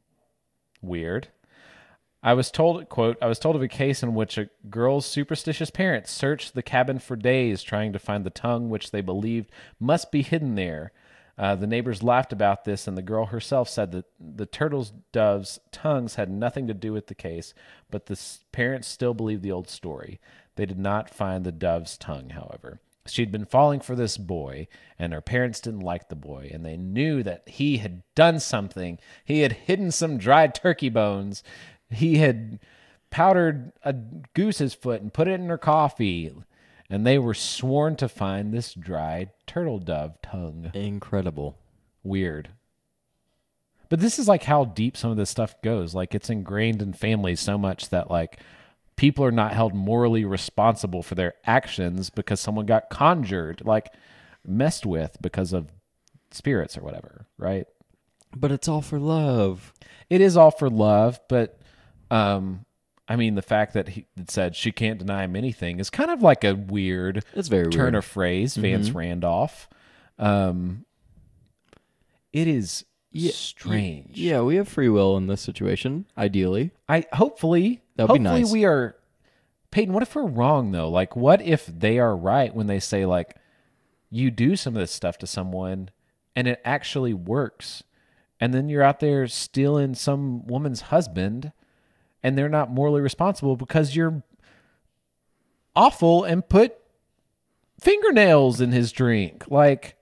Weird. 0.81 1.27
I 2.23 2.33
was 2.33 2.51
told, 2.51 2.87
quote, 2.87 3.17
I 3.21 3.25
was 3.25 3.39
told 3.39 3.55
of 3.55 3.63
a 3.63 3.67
case 3.67 4.03
in 4.03 4.13
which 4.13 4.37
a 4.37 4.49
girl's 4.69 5.07
superstitious 5.07 5.71
parents 5.71 6.11
searched 6.11 6.53
the 6.53 6.61
cabin 6.61 6.99
for 6.99 7.15
days 7.15 7.63
trying 7.63 7.93
to 7.93 7.99
find 7.99 8.23
the 8.23 8.29
tongue 8.29 8.69
which 8.69 8.91
they 8.91 9.01
believed 9.01 9.51
must 9.79 10.11
be 10.11 10.21
hidden 10.21 10.55
there. 10.55 10.91
Uh, 11.37 11.55
the 11.55 11.65
neighbors 11.65 12.03
laughed 12.03 12.31
about 12.31 12.65
this, 12.65 12.87
and 12.87 12.95
the 12.95 13.01
girl 13.01 13.27
herself 13.27 13.67
said 13.67 13.91
that 13.91 14.05
the 14.19 14.45
turtle's 14.45 14.91
doves' 15.11 15.59
tongues 15.71 16.15
had 16.15 16.29
nothing 16.29 16.67
to 16.67 16.73
do 16.73 16.93
with 16.93 17.07
the 17.07 17.15
case, 17.15 17.55
but 17.89 18.05
the 18.05 18.19
parents 18.51 18.87
still 18.87 19.15
believed 19.15 19.41
the 19.41 19.51
old 19.51 19.67
story. 19.67 20.19
They 20.55 20.67
did 20.67 20.77
not 20.77 21.09
find 21.09 21.43
the 21.43 21.51
dove's 21.51 21.97
tongue, 21.97 22.29
however. 22.29 22.81
She'd 23.07 23.31
been 23.31 23.45
falling 23.45 23.79
for 23.79 23.95
this 23.95 24.17
boy, 24.17 24.67
and 24.99 25.11
her 25.11 25.21
parents 25.21 25.59
didn't 25.59 25.79
like 25.79 26.09
the 26.09 26.15
boy, 26.15 26.51
and 26.53 26.63
they 26.63 26.77
knew 26.77 27.23
that 27.23 27.49
he 27.49 27.77
had 27.77 28.03
done 28.13 28.39
something. 28.39 28.99
He 29.25 29.39
had 29.39 29.53
hidden 29.53 29.91
some 29.91 30.19
dried 30.19 30.53
turkey 30.53 30.89
bones. 30.89 31.43
He 31.91 32.17
had 32.17 32.59
powdered 33.09 33.73
a 33.83 33.93
goose's 33.93 34.73
foot 34.73 35.01
and 35.01 35.13
put 35.13 35.27
it 35.27 35.39
in 35.39 35.49
her 35.49 35.57
coffee, 35.57 36.33
and 36.89 37.05
they 37.05 37.19
were 37.19 37.33
sworn 37.33 37.95
to 37.97 38.09
find 38.09 38.53
this 38.53 38.73
dried 38.73 39.31
turtle 39.45 39.79
dove 39.79 40.21
tongue. 40.21 40.71
Incredible. 40.73 41.57
Weird. 42.03 42.49
But 43.89 43.99
this 43.99 44.17
is 44.17 44.27
like 44.27 44.43
how 44.43 44.63
deep 44.63 44.95
some 44.95 45.11
of 45.11 45.17
this 45.17 45.29
stuff 45.29 45.61
goes. 45.61 45.93
Like 45.93 46.15
it's 46.15 46.29
ingrained 46.29 46.81
in 46.81 46.93
families 46.93 47.41
so 47.41 47.57
much 47.57 47.89
that 47.89 48.09
like 48.09 48.39
people 48.95 49.25
are 49.25 49.31
not 49.31 49.53
held 49.53 49.73
morally 49.73 50.23
responsible 50.23 51.03
for 51.03 51.15
their 51.15 51.33
actions 51.45 52.09
because 52.09 52.39
someone 52.39 52.65
got 52.65 52.89
conjured, 52.89 53.61
like 53.65 53.93
messed 54.47 54.85
with 54.85 55.17
because 55.21 55.51
of 55.53 55.67
spirits 56.31 56.77
or 56.77 56.81
whatever, 56.81 57.25
right? 57.37 57.67
But 58.35 58.51
it's 58.51 58.67
all 58.67 58.81
for 58.81 58.99
love. 58.99 59.73
It 60.09 60.21
is 60.21 60.37
all 60.37 60.51
for 60.51 60.69
love, 60.69 61.19
but 61.27 61.60
um 62.11 62.65
I 63.07 63.15
mean 63.15 63.35
the 63.35 63.41
fact 63.41 63.73
that 63.73 63.89
he 63.89 64.05
said 64.27 64.55
she 64.55 64.71
can't 64.71 64.99
deny 64.99 65.23
him 65.23 65.35
anything 65.35 65.79
is 65.79 65.89
kind 65.89 66.11
of 66.11 66.21
like 66.21 66.43
a 66.43 66.53
weird 66.53 67.23
It's 67.33 67.47
very 67.47 67.69
turn 67.71 67.83
weird. 67.93 67.95
of 67.95 68.05
phrase, 68.05 68.55
Vance 68.55 68.91
Randolph. 68.91 69.67
Um 70.19 70.85
it 72.31 72.47
is 72.47 72.85
strange. 73.35 74.11
Yeah, 74.17 74.41
we 74.41 74.55
have 74.55 74.67
free 74.69 74.87
will 74.87 75.17
in 75.17 75.27
this 75.27 75.41
situation, 75.41 76.05
ideally. 76.17 76.71
I 76.87 77.05
hopefully 77.13 77.81
That'd 77.97 78.13
be 78.13 78.19
hopefully 78.19 78.41
nice. 78.43 78.51
we 78.51 78.65
are 78.65 78.95
Peyton, 79.71 79.93
what 79.93 80.03
if 80.03 80.15
we're 80.15 80.27
wrong 80.27 80.71
though? 80.71 80.89
Like 80.89 81.15
what 81.15 81.41
if 81.41 81.65
they 81.65 81.97
are 81.99 82.15
right 82.15 82.53
when 82.55 82.67
they 82.67 82.79
say 82.79 83.05
like 83.05 83.35
you 84.09 84.29
do 84.31 84.55
some 84.55 84.75
of 84.75 84.79
this 84.81 84.91
stuff 84.91 85.17
to 85.19 85.27
someone 85.27 85.89
and 86.35 86.47
it 86.47 86.61
actually 86.65 87.13
works. 87.13 87.83
And 88.39 88.53
then 88.53 88.69
you're 88.69 88.81
out 88.83 88.99
there 89.01 89.27
stealing 89.27 89.93
some 89.95 90.45
woman's 90.47 90.81
husband 90.81 91.51
and 92.23 92.37
they're 92.37 92.49
not 92.49 92.69
morally 92.69 93.01
responsible 93.01 93.55
because 93.55 93.95
you're 93.95 94.23
awful 95.75 96.23
and 96.23 96.47
put 96.47 96.75
fingernails 97.79 98.61
in 98.61 98.71
his 98.71 98.91
drink. 98.91 99.45
Like 99.49 99.95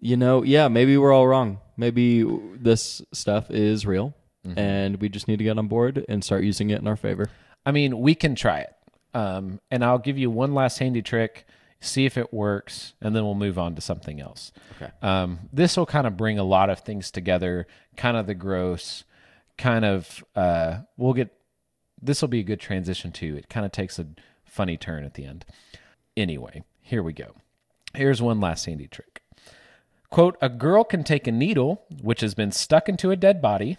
You 0.00 0.16
know, 0.16 0.42
yeah, 0.42 0.68
maybe 0.68 0.96
we're 0.96 1.12
all 1.12 1.26
wrong. 1.28 1.58
Maybe 1.76 2.24
this 2.56 3.02
stuff 3.12 3.50
is 3.50 3.86
real 3.86 4.14
and 4.56 5.00
we 5.00 5.08
just 5.08 5.28
need 5.28 5.38
to 5.38 5.44
get 5.44 5.56
on 5.56 5.68
board 5.68 6.04
and 6.08 6.24
start 6.24 6.42
using 6.42 6.70
it 6.70 6.80
in 6.80 6.88
our 6.88 6.96
favor. 6.96 7.30
I 7.64 7.70
mean, 7.70 8.00
we 8.00 8.14
can 8.16 8.34
try 8.34 8.60
it. 8.60 8.74
Um, 9.14 9.60
and 9.70 9.84
I'll 9.84 9.98
give 9.98 10.18
you 10.18 10.30
one 10.30 10.52
last 10.54 10.78
handy 10.78 11.02
trick, 11.02 11.46
see 11.80 12.06
if 12.06 12.16
it 12.18 12.32
works, 12.34 12.94
and 13.00 13.14
then 13.14 13.24
we'll 13.24 13.34
move 13.36 13.58
on 13.58 13.74
to 13.76 13.80
something 13.80 14.20
else. 14.20 14.50
Okay. 14.80 14.90
Um, 15.00 15.48
this 15.52 15.76
will 15.76 15.86
kind 15.86 16.06
of 16.08 16.16
bring 16.16 16.38
a 16.38 16.44
lot 16.44 16.70
of 16.70 16.80
things 16.80 17.10
together, 17.12 17.66
kind 17.96 18.16
of 18.16 18.26
the 18.26 18.34
gross, 18.34 19.04
kind 19.58 19.84
of, 19.84 20.24
uh, 20.34 20.80
we'll 20.96 21.14
get, 21.14 21.32
this 22.00 22.20
will 22.20 22.28
be 22.28 22.40
a 22.40 22.44
good 22.44 22.60
transition 22.60 23.12
too. 23.12 23.36
It 23.36 23.48
kind 23.48 23.64
of 23.66 23.72
takes 23.72 23.98
a 23.98 24.06
funny 24.44 24.76
turn 24.76 25.04
at 25.04 25.14
the 25.14 25.24
end. 25.24 25.44
Anyway, 26.16 26.62
here 26.80 27.02
we 27.02 27.12
go. 27.12 27.32
Here's 27.94 28.22
one 28.22 28.40
last 28.40 28.64
handy 28.66 28.86
trick. 28.86 29.22
Quote, 30.10 30.36
a 30.42 30.48
girl 30.48 30.84
can 30.84 31.04
take 31.04 31.26
a 31.26 31.32
needle, 31.32 31.84
which 32.02 32.20
has 32.20 32.34
been 32.34 32.52
stuck 32.52 32.88
into 32.88 33.10
a 33.10 33.16
dead 33.16 33.40
body, 33.40 33.78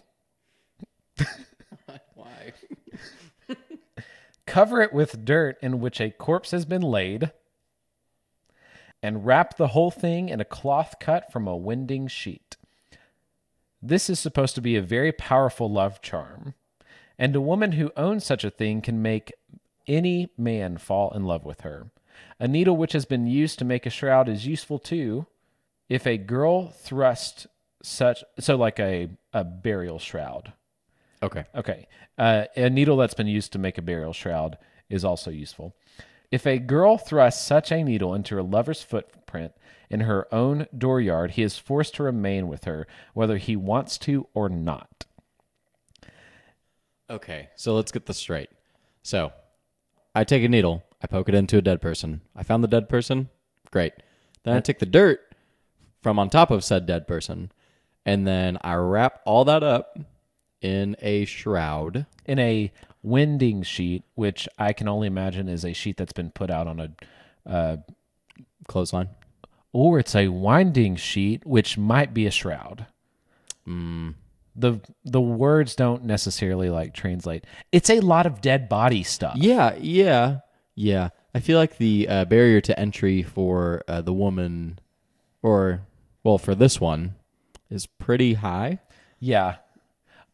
Why? 2.15 2.53
cover 4.45 4.81
it 4.81 4.93
with 4.93 5.25
dirt 5.25 5.57
in 5.61 5.79
which 5.79 6.01
a 6.01 6.11
corpse 6.11 6.51
has 6.51 6.65
been 6.65 6.81
laid, 6.81 7.31
and 9.01 9.25
wrap 9.25 9.57
the 9.57 9.69
whole 9.69 9.91
thing 9.91 10.29
in 10.29 10.39
a 10.39 10.45
cloth 10.45 10.95
cut 10.99 11.31
from 11.31 11.47
a 11.47 11.55
winding 11.55 12.07
sheet. 12.07 12.55
This 13.85 14.09
is 14.09 14.19
supposed 14.19 14.55
to 14.55 14.61
be 14.61 14.75
a 14.75 14.81
very 14.81 15.11
powerful 15.11 15.69
love 15.69 16.01
charm, 16.01 16.53
and 17.17 17.35
a 17.35 17.41
woman 17.41 17.73
who 17.73 17.91
owns 17.97 18.23
such 18.25 18.43
a 18.43 18.49
thing 18.49 18.81
can 18.81 19.01
make 19.01 19.33
any 19.87 20.29
man 20.37 20.77
fall 20.77 21.11
in 21.11 21.25
love 21.25 21.43
with 21.43 21.61
her. 21.61 21.91
A 22.39 22.47
needle 22.47 22.77
which 22.77 22.93
has 22.93 23.05
been 23.05 23.27
used 23.27 23.59
to 23.59 23.65
make 23.65 23.85
a 23.85 23.89
shroud 23.89 24.29
is 24.29 24.47
useful 24.47 24.79
too. 24.79 25.25
If 25.89 26.07
a 26.07 26.17
girl 26.17 26.69
thrust 26.69 27.47
such, 27.81 28.23
so 28.39 28.55
like 28.55 28.79
a, 28.79 29.09
a 29.33 29.43
burial 29.43 29.99
shroud, 29.99 30.53
Okay. 31.23 31.45
Okay. 31.55 31.87
Uh, 32.17 32.45
a 32.55 32.69
needle 32.69 32.97
that's 32.97 33.13
been 33.13 33.27
used 33.27 33.53
to 33.53 33.59
make 33.59 33.77
a 33.77 33.81
burial 33.81 34.13
shroud 34.13 34.57
is 34.89 35.05
also 35.05 35.31
useful. 35.31 35.73
If 36.31 36.45
a 36.45 36.59
girl 36.59 36.97
thrusts 36.97 37.45
such 37.45 37.71
a 37.71 37.83
needle 37.83 38.13
into 38.13 38.35
her 38.35 38.43
lover's 38.43 38.83
footprint 38.83 39.53
in 39.93 40.01
her 40.01 40.27
own 40.33 40.65
dooryard, 40.75 41.31
he 41.31 41.43
is 41.43 41.59
forced 41.59 41.93
to 41.95 42.03
remain 42.03 42.47
with 42.47 42.63
her, 42.63 42.87
whether 43.13 43.37
he 43.37 43.55
wants 43.55 43.99
to 43.99 44.27
or 44.33 44.49
not. 44.49 45.05
Okay. 47.09 47.49
So 47.55 47.75
let's 47.75 47.91
get 47.91 48.07
this 48.07 48.17
straight. 48.17 48.49
So, 49.03 49.31
I 50.15 50.23
take 50.23 50.43
a 50.43 50.49
needle, 50.49 50.83
I 51.01 51.07
poke 51.07 51.29
it 51.29 51.35
into 51.35 51.57
a 51.57 51.61
dead 51.61 51.79
person. 51.79 52.21
I 52.35 52.41
found 52.41 52.63
the 52.63 52.67
dead 52.67 52.89
person. 52.89 53.29
Great. 53.69 53.93
Then 54.43 54.55
I 54.55 54.61
take 54.61 54.79
the 54.79 54.87
dirt 54.87 55.19
from 56.01 56.17
on 56.17 56.29
top 56.29 56.49
of 56.49 56.63
said 56.63 56.85
dead 56.87 57.07
person, 57.07 57.51
and 58.05 58.25
then 58.25 58.57
I 58.61 58.73
wrap 58.75 59.21
all 59.25 59.45
that 59.45 59.63
up 59.63 59.99
in 60.61 60.95
a 61.01 61.25
shroud. 61.25 62.07
in 62.25 62.39
a 62.39 62.71
winding 63.03 63.61
sheet, 63.63 64.03
which 64.15 64.47
I 64.57 64.73
can 64.73 64.87
only 64.87 65.07
imagine 65.07 65.49
is 65.49 65.65
a 65.65 65.73
sheet 65.73 65.97
that's 65.97 66.13
been 66.13 66.31
put 66.31 66.49
out 66.49 66.67
on 66.67 66.79
a, 66.79 66.89
uh, 67.45 67.77
Clothesline. 68.67 69.09
Or 69.73 69.99
it's 69.99 70.15
a 70.15 70.29
winding 70.29 70.95
sheet, 70.95 71.45
which 71.45 71.77
might 71.77 72.13
be 72.13 72.25
a 72.25 72.31
shroud. 72.31 72.85
The 74.55 74.79
the 75.03 75.21
words 75.21 75.75
don't 75.75 76.03
necessarily 76.03 76.69
like 76.69 76.93
translate. 76.93 77.45
It's 77.71 77.89
a 77.89 77.99
lot 77.99 78.25
of 78.27 78.39
dead 78.39 78.69
body 78.69 79.01
stuff. 79.03 79.35
Yeah, 79.35 79.75
yeah, 79.79 80.39
yeah. 80.75 81.09
I 81.33 81.39
feel 81.39 81.57
like 81.57 81.77
the 81.77 82.07
uh, 82.07 82.25
barrier 82.25 82.61
to 82.61 82.79
entry 82.79 83.23
for 83.23 83.83
uh, 83.87 84.01
the 84.01 84.13
woman, 84.13 84.77
or 85.41 85.81
well, 86.23 86.37
for 86.37 86.53
this 86.53 86.79
one, 86.79 87.15
is 87.71 87.87
pretty 87.87 88.35
high. 88.35 88.79
Yeah. 89.19 89.55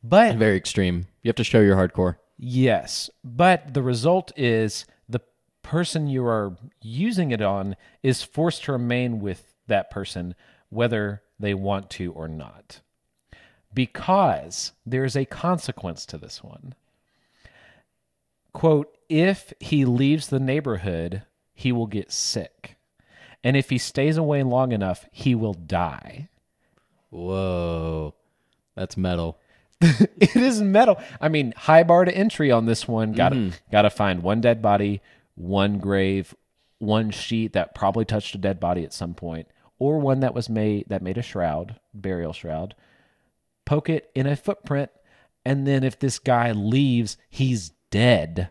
But 0.04 0.36
Very 0.36 0.58
extreme. 0.58 1.08
You 1.24 1.30
have 1.30 1.36
to 1.38 1.44
show 1.44 1.62
your 1.62 1.76
hardcore. 1.76 2.18
Yes, 2.38 3.10
but 3.24 3.74
the 3.74 3.82
result 3.82 4.32
is 4.38 4.86
person 5.70 6.08
you 6.08 6.26
are 6.26 6.58
using 6.82 7.30
it 7.30 7.42
on 7.44 7.76
is 8.02 8.24
forced 8.24 8.64
to 8.64 8.72
remain 8.72 9.20
with 9.20 9.54
that 9.68 9.92
person 9.92 10.34
whether 10.70 11.22
they 11.40 11.54
want 11.54 11.92
to 11.92 12.12
or 12.14 12.28
not. 12.28 12.82
Because 13.72 14.72
there's 14.84 15.16
a 15.16 15.26
consequence 15.26 16.08
to 16.08 16.18
this 16.18 16.44
one. 16.44 16.74
Quote, 18.52 18.98
if 19.10 19.54
he 19.60 19.86
leaves 19.86 20.28
the 20.30 20.40
neighborhood, 20.40 21.22
he 21.54 21.72
will 21.72 21.86
get 21.86 22.12
sick. 22.12 22.78
And 23.44 23.56
if 23.56 23.70
he 23.70 23.78
stays 23.78 24.18
away 24.18 24.42
long 24.42 24.72
enough, 24.72 25.06
he 25.12 25.36
will 25.36 25.54
die. 25.54 26.30
Whoa, 27.12 28.16
that's 28.76 28.98
metal. 28.98 29.38
it 29.82 30.36
is 30.36 30.64
metal. 30.64 31.00
I 31.22 31.30
mean, 31.30 31.54
high 31.56 31.84
bar 31.84 32.06
to 32.06 32.12
entry 32.12 32.52
on 32.52 32.66
this 32.66 32.88
one. 32.88 33.14
Got 33.14 33.30
to 33.30 33.36
Mm-hmm. 33.36 33.72
got 33.72 33.84
to 33.84 33.92
find 33.92 34.24
one 34.24 34.42
dead 34.42 34.62
body, 34.64 35.02
one 35.40 35.80
grave, 35.80 36.36
one 36.80 37.10
sheet 37.12 37.54
that 37.54 37.74
probably 37.74 38.04
touched 38.06 38.36
a 38.36 38.38
dead 38.38 38.60
body 38.60 38.84
at 38.84 38.94
some 38.94 39.14
point, 39.14 39.48
or 39.80 40.00
one 40.00 40.20
that 40.20 40.34
was 40.36 40.50
made 40.50 40.86
that 40.90 41.02
made 41.02 41.18
a 41.18 41.22
shroud, 41.22 41.80
burial 41.94 42.34
shroud. 42.34 42.76
Poke 43.66 43.90
it 43.90 44.12
in 44.14 44.28
a 44.28 44.36
footprint, 44.36 44.92
and 45.46 45.66
then 45.66 45.84
if 45.84 45.98
this 45.98 46.20
guy 46.20 46.52
leaves, 46.52 47.18
he's 47.30 47.72
dead. 47.90 48.50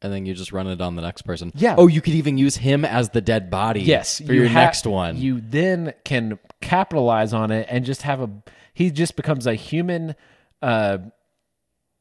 And 0.00 0.12
then 0.12 0.26
you 0.26 0.34
just 0.34 0.52
run 0.52 0.66
it 0.66 0.80
on 0.80 0.94
the 0.96 1.02
next 1.02 1.22
person. 1.22 1.52
Yeah. 1.54 1.74
Oh, 1.78 1.86
you 1.86 2.00
could 2.00 2.14
even 2.14 2.36
use 2.38 2.56
him 2.56 2.84
as 2.84 3.10
the 3.10 3.20
dead 3.20 3.50
body. 3.50 3.82
Yes, 3.82 4.18
For 4.18 4.32
you 4.32 4.42
your 4.42 4.48
ha- 4.48 4.60
next 4.60 4.86
one. 4.86 5.16
You 5.16 5.40
then 5.40 5.94
can 6.04 6.38
capitalize 6.60 7.32
on 7.32 7.50
it 7.50 7.66
and 7.70 7.84
just 7.84 8.02
have 8.02 8.20
a. 8.20 8.30
He 8.74 8.90
just 8.90 9.16
becomes 9.16 9.46
a 9.46 9.54
human 9.54 10.14
uh, 10.60 10.98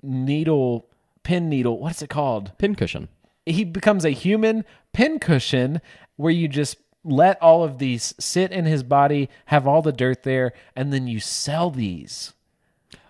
needle, 0.02 0.88
pin 1.24 1.50
needle. 1.50 1.80
What's 1.80 2.02
it 2.02 2.10
called? 2.10 2.52
pincushion. 2.58 3.08
He 3.46 3.64
becomes 3.64 4.06
a 4.06 4.10
human 4.12 4.64
pincushion 4.94 5.82
where 6.16 6.32
you 6.32 6.48
just 6.48 6.78
let 7.04 7.42
all 7.42 7.64
of 7.64 7.80
these 7.80 8.14
sit 8.20 8.52
in 8.52 8.66
his 8.66 8.84
body, 8.84 9.30
have 9.46 9.68
all 9.68 9.82
the 9.82 9.92
dirt 9.92 10.24
there, 10.24 10.54
and 10.76 10.94
then 10.94 11.08
you 11.08 11.20
sell 11.20 11.72
these 11.72 12.34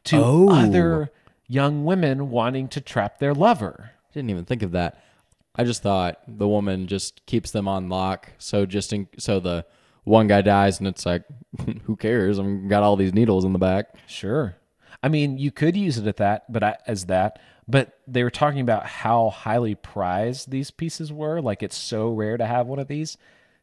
to 0.06 0.18
Oh. 0.18 0.50
other 0.54 1.12
young 1.48 1.84
women 1.84 2.30
wanting 2.30 2.68
to 2.70 2.80
trap 2.82 3.20
their 3.20 3.34
lover. 3.34 3.92
I 4.10 4.14
Didn't 4.14 4.30
even 4.30 4.46
think 4.46 4.64
of 4.64 4.72
that. 4.72 4.98
I 5.56 5.66
just 5.66 5.84
thought 5.84 6.20
the 6.28 6.48
woman 6.48 6.88
just 6.88 7.26
keeps 7.26 7.52
them 7.52 7.68
on 7.68 7.90
lock. 7.90 8.32
So 8.38 8.66
just 8.66 8.94
in, 8.94 9.10
so 9.18 9.42
the 9.42 9.66
one 10.06 10.28
guy 10.28 10.42
dies 10.42 10.80
and 10.80 10.88
it's 10.88 11.06
like, 11.06 11.24
who 11.84 11.98
cares? 11.98 12.40
I've 12.40 12.70
got 12.70 12.84
all 12.84 12.96
these 12.96 13.14
needles 13.14 13.44
in 13.44 13.52
the 13.52 13.60
back. 13.60 13.96
Sure. 14.08 14.56
I 15.04 15.10
mean, 15.10 15.38
you 15.38 15.52
could 15.52 15.76
use 15.76 15.98
it 15.98 16.08
at 16.08 16.18
that, 16.18 16.50
but 16.52 16.64
I, 16.64 16.78
as 16.88 17.08
that, 17.08 17.40
but 17.72 18.00
they 18.06 18.22
were 18.24 18.30
talking 18.30 18.60
about 18.60 18.86
how 18.86 19.30
highly 19.30 19.76
prized 19.76 20.52
these 20.52 20.72
pieces 20.72 21.12
were. 21.12 21.42
Like 21.42 21.64
it's 21.64 21.78
so 21.78 22.10
rare 22.10 22.36
to 22.36 22.46
have 22.46 22.68
one 22.68 22.80
of 22.80 22.90
these. 22.90 23.18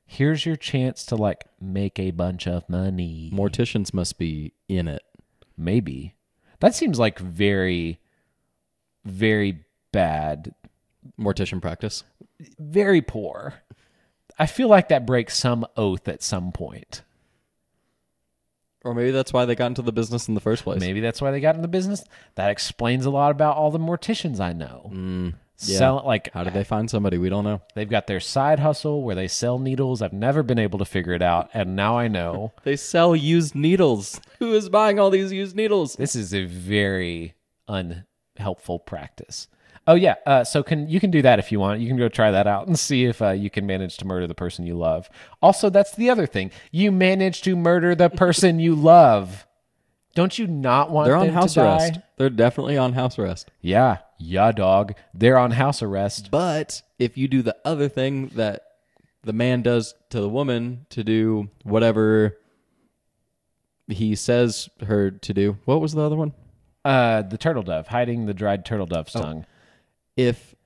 Here's 0.06 0.46
your 0.46 0.56
chance 0.56 1.04
to 1.06 1.16
like 1.16 1.44
make 1.60 1.98
a 1.98 2.10
bunch 2.10 2.46
of 2.48 2.68
money. 2.70 3.30
Morticians 3.34 3.92
must 3.92 4.18
be 4.18 4.54
in 4.66 4.88
it. 4.88 5.02
Maybe. 5.58 6.14
That 6.60 6.74
seems 6.74 6.98
like 6.98 7.18
very, 7.18 8.00
very 9.04 9.64
bad, 9.92 10.54
Mortician 11.20 11.60
practice. 11.60 12.02
very 12.58 13.02
poor. 13.02 13.62
I 14.38 14.46
feel 14.46 14.68
like 14.68 14.88
that 14.88 15.06
breaks 15.06 15.36
some 15.36 15.66
oath 15.76 16.08
at 16.08 16.22
some 16.22 16.52
point. 16.52 17.02
Or 18.88 18.94
maybe 18.94 19.10
that's 19.10 19.32
why 19.32 19.44
they 19.44 19.54
got 19.54 19.66
into 19.66 19.82
the 19.82 19.92
business 19.92 20.28
in 20.28 20.34
the 20.34 20.40
first 20.40 20.64
place. 20.64 20.80
Maybe 20.80 21.00
that's 21.00 21.20
why 21.20 21.30
they 21.30 21.40
got 21.40 21.54
in 21.56 21.62
the 21.62 21.68
business. 21.68 22.02
That 22.36 22.50
explains 22.50 23.04
a 23.04 23.10
lot 23.10 23.30
about 23.30 23.56
all 23.56 23.70
the 23.70 23.78
morticians 23.78 24.40
I 24.40 24.54
know. 24.54 24.90
Mm, 24.92 25.34
yeah. 25.60 25.78
Sell 25.78 26.02
like 26.06 26.32
How 26.32 26.42
did 26.44 26.54
they 26.54 26.64
find 26.64 26.88
somebody? 26.88 27.18
We 27.18 27.28
don't 27.28 27.44
know. 27.44 27.60
they've 27.74 27.88
got 27.88 28.06
their 28.06 28.20
side 28.20 28.60
hustle 28.60 29.02
where 29.02 29.14
they 29.14 29.28
sell 29.28 29.58
needles. 29.58 30.00
I've 30.00 30.12
never 30.14 30.42
been 30.42 30.58
able 30.58 30.78
to 30.78 30.84
figure 30.86 31.12
it 31.12 31.20
out, 31.22 31.50
and 31.52 31.76
now 31.76 31.98
I 31.98 32.08
know. 32.08 32.52
They 32.64 32.76
sell 32.76 33.14
used 33.14 33.54
needles. 33.54 34.20
Who 34.38 34.54
is 34.54 34.68
buying 34.68 34.98
all 34.98 35.10
these 35.10 35.32
used 35.32 35.54
needles? 35.54 35.96
This 35.96 36.16
is 36.16 36.32
a 36.32 36.44
very 36.46 37.34
unhelpful 37.68 38.78
practice. 38.78 39.48
Oh 39.88 39.94
yeah, 39.94 40.16
uh, 40.26 40.44
so 40.44 40.62
can 40.62 40.86
you 40.86 41.00
can 41.00 41.10
do 41.10 41.22
that 41.22 41.38
if 41.38 41.50
you 41.50 41.58
want. 41.58 41.80
You 41.80 41.88
can 41.88 41.96
go 41.96 42.10
try 42.10 42.30
that 42.30 42.46
out 42.46 42.66
and 42.66 42.78
see 42.78 43.06
if 43.06 43.22
uh, 43.22 43.30
you 43.30 43.48
can 43.48 43.66
manage 43.66 43.96
to 43.96 44.04
murder 44.04 44.26
the 44.26 44.34
person 44.34 44.66
you 44.66 44.76
love. 44.76 45.08
Also, 45.40 45.70
that's 45.70 45.92
the 45.96 46.10
other 46.10 46.26
thing. 46.26 46.50
You 46.70 46.92
manage 46.92 47.40
to 47.42 47.56
murder 47.56 47.94
the 47.94 48.10
person 48.10 48.60
you 48.60 48.74
love. 48.74 49.46
Don't 50.14 50.38
you 50.38 50.46
not 50.46 50.90
want 50.90 51.06
They're 51.06 51.16
on 51.16 51.30
house 51.30 51.54
to 51.54 51.60
die? 51.60 51.76
arrest. 51.76 52.00
They're 52.18 52.28
definitely 52.28 52.76
on 52.76 52.92
house 52.92 53.18
arrest. 53.18 53.50
Yeah, 53.62 53.98
yeah, 54.18 54.52
dog. 54.52 54.92
They're 55.14 55.38
on 55.38 55.52
house 55.52 55.80
arrest. 55.80 56.30
But 56.30 56.82
if 56.98 57.16
you 57.16 57.26
do 57.26 57.40
the 57.40 57.56
other 57.64 57.88
thing 57.88 58.28
that 58.34 58.64
the 59.24 59.32
man 59.32 59.62
does 59.62 59.94
to 60.10 60.20
the 60.20 60.28
woman 60.28 60.84
to 60.90 61.02
do 61.02 61.48
whatever 61.62 62.36
he 63.86 64.14
says 64.14 64.68
her 64.86 65.10
to 65.10 65.32
do, 65.32 65.56
what 65.64 65.80
was 65.80 65.92
the 65.94 66.02
other 66.02 66.16
one? 66.16 66.34
Uh, 66.84 67.22
the 67.22 67.38
turtle 67.38 67.62
dove 67.62 67.88
hiding 67.88 68.26
the 68.26 68.34
dried 68.34 68.66
turtle 68.66 68.84
dove's 68.86 69.14
tongue. 69.14 69.46
If 70.18 70.56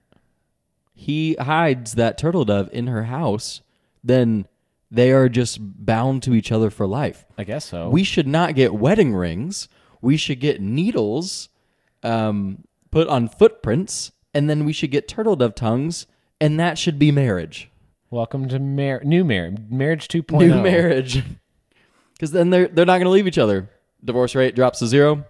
he 0.94 1.34
hides 1.34 1.92
that 1.92 2.16
turtle 2.16 2.46
dove 2.46 2.70
in 2.72 2.86
her 2.86 3.04
house, 3.04 3.60
then 4.02 4.46
they 4.90 5.12
are 5.12 5.28
just 5.28 5.58
bound 5.60 6.22
to 6.22 6.34
each 6.34 6.50
other 6.50 6.70
for 6.70 6.86
life. 6.86 7.26
I 7.36 7.44
guess 7.44 7.66
so. 7.66 7.90
We 7.90 8.02
should 8.02 8.26
not 8.26 8.54
get 8.54 8.74
wedding 8.74 9.14
rings. 9.14 9.68
We 10.00 10.16
should 10.16 10.40
get 10.40 10.62
needles 10.62 11.50
um, 12.02 12.64
put 12.90 13.08
on 13.08 13.28
footprints, 13.28 14.12
and 14.32 14.48
then 14.48 14.64
we 14.64 14.72
should 14.72 14.90
get 14.90 15.06
turtle 15.06 15.36
dove 15.36 15.54
tongues, 15.54 16.06
and 16.40 16.58
that 16.58 16.78
should 16.78 16.98
be 16.98 17.12
marriage. 17.12 17.70
Welcome 18.10 18.48
to 18.48 18.58
mar- 18.58 19.02
new 19.04 19.22
marriage, 19.22 19.58
marriage 19.68 20.08
2.0. 20.08 20.38
New 20.38 20.62
marriage. 20.62 21.22
Because 22.14 22.32
then 22.32 22.50
they're 22.50 22.68
they're 22.68 22.86
not 22.86 22.98
going 22.98 23.04
to 23.04 23.10
leave 23.10 23.26
each 23.26 23.38
other. 23.38 23.68
Divorce 24.04 24.34
rate 24.34 24.54
drops 24.54 24.78
to 24.78 24.86
zero. 24.86 25.24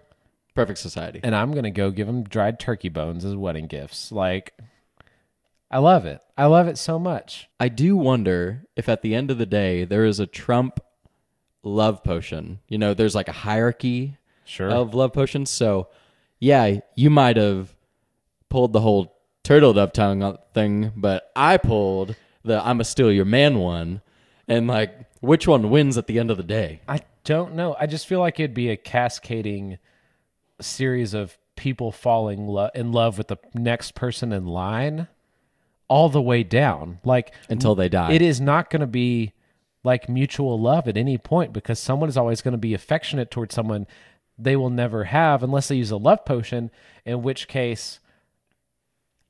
Perfect 0.54 0.78
society. 0.78 1.20
and 1.22 1.34
I'm 1.34 1.52
gonna 1.52 1.70
go 1.70 1.90
give 1.90 2.06
them 2.06 2.24
dried 2.24 2.60
turkey 2.60 2.88
bones 2.90 3.24
as 3.24 3.34
wedding 3.34 3.66
gifts. 3.66 4.12
Like, 4.12 4.52
I 5.70 5.78
love 5.78 6.04
it. 6.04 6.20
I 6.36 6.46
love 6.46 6.68
it 6.68 6.76
so 6.76 6.98
much. 6.98 7.48
I 7.58 7.68
do 7.68 7.96
wonder 7.96 8.64
if 8.76 8.88
at 8.88 9.00
the 9.02 9.14
end 9.14 9.30
of 9.30 9.38
the 9.38 9.46
day 9.46 9.84
there 9.84 10.04
is 10.04 10.20
a 10.20 10.26
Trump 10.26 10.80
love 11.62 12.04
potion. 12.04 12.58
You 12.68 12.76
know, 12.78 12.92
there's 12.92 13.14
like 13.14 13.28
a 13.28 13.32
hierarchy 13.32 14.18
Sure. 14.44 14.68
of 14.70 14.92
love 14.94 15.12
potions. 15.14 15.48
So, 15.48 15.88
yeah, 16.40 16.80
you 16.96 17.08
might 17.08 17.36
have 17.38 17.74
pulled 18.50 18.72
the 18.74 18.80
whole 18.80 19.16
turtle 19.44 19.72
dove 19.72 19.92
tongue 19.94 20.22
uh, 20.22 20.36
thing, 20.52 20.92
but 20.96 21.30
I 21.34 21.56
pulled 21.56 22.16
the 22.44 22.60
I'm 22.66 22.80
a 22.80 22.84
steal 22.84 23.10
your 23.10 23.24
man 23.24 23.58
one. 23.58 24.02
And 24.48 24.66
like, 24.66 24.92
which 25.20 25.46
one 25.48 25.70
wins 25.70 25.96
at 25.96 26.06
the 26.08 26.18
end 26.18 26.30
of 26.30 26.36
the 26.36 26.42
day? 26.42 26.82
I 26.86 27.00
don't 27.24 27.54
know. 27.54 27.76
I 27.80 27.86
just 27.86 28.06
feel 28.06 28.20
like 28.20 28.38
it'd 28.40 28.52
be 28.52 28.68
a 28.68 28.76
cascading 28.76 29.78
series 30.62 31.14
of 31.14 31.38
people 31.57 31.92
falling 31.92 32.46
lo- 32.46 32.70
in 32.75 32.92
love 32.92 33.18
with 33.18 33.29
the 33.29 33.38
next 33.55 33.94
person 33.94 34.33
in 34.33 34.46
line, 34.46 35.09
all 35.88 36.09
the 36.09 36.22
way 36.22 36.42
down. 36.42 36.98
Like 37.05 37.33
Until 37.48 37.75
they 37.75 37.88
die. 37.88 38.12
It 38.12 38.22
is 38.22 38.40
not 38.40 38.70
going 38.70 38.81
to 38.81 38.87
be 38.87 39.33
like 39.85 40.09
mutual 40.09 40.61
love 40.61 40.87
at 40.88 40.96
any 40.96 41.18
point 41.18 41.53
because 41.53 41.79
someone 41.79 42.09
is 42.09 42.16
always 42.16 42.40
going 42.40 42.53
to 42.53 42.59
be 42.59 42.75
affectionate 42.75 43.31
towards 43.31 43.55
someone 43.55 43.87
they 44.38 44.57
will 44.57 44.70
never 44.70 45.05
have 45.05 45.42
unless 45.42 45.68
they 45.68 45.77
use 45.77 45.90
a 45.90 45.96
love 45.96 46.25
potion, 46.25 46.70
in 47.05 47.22
which 47.22 47.48
case 47.48 48.01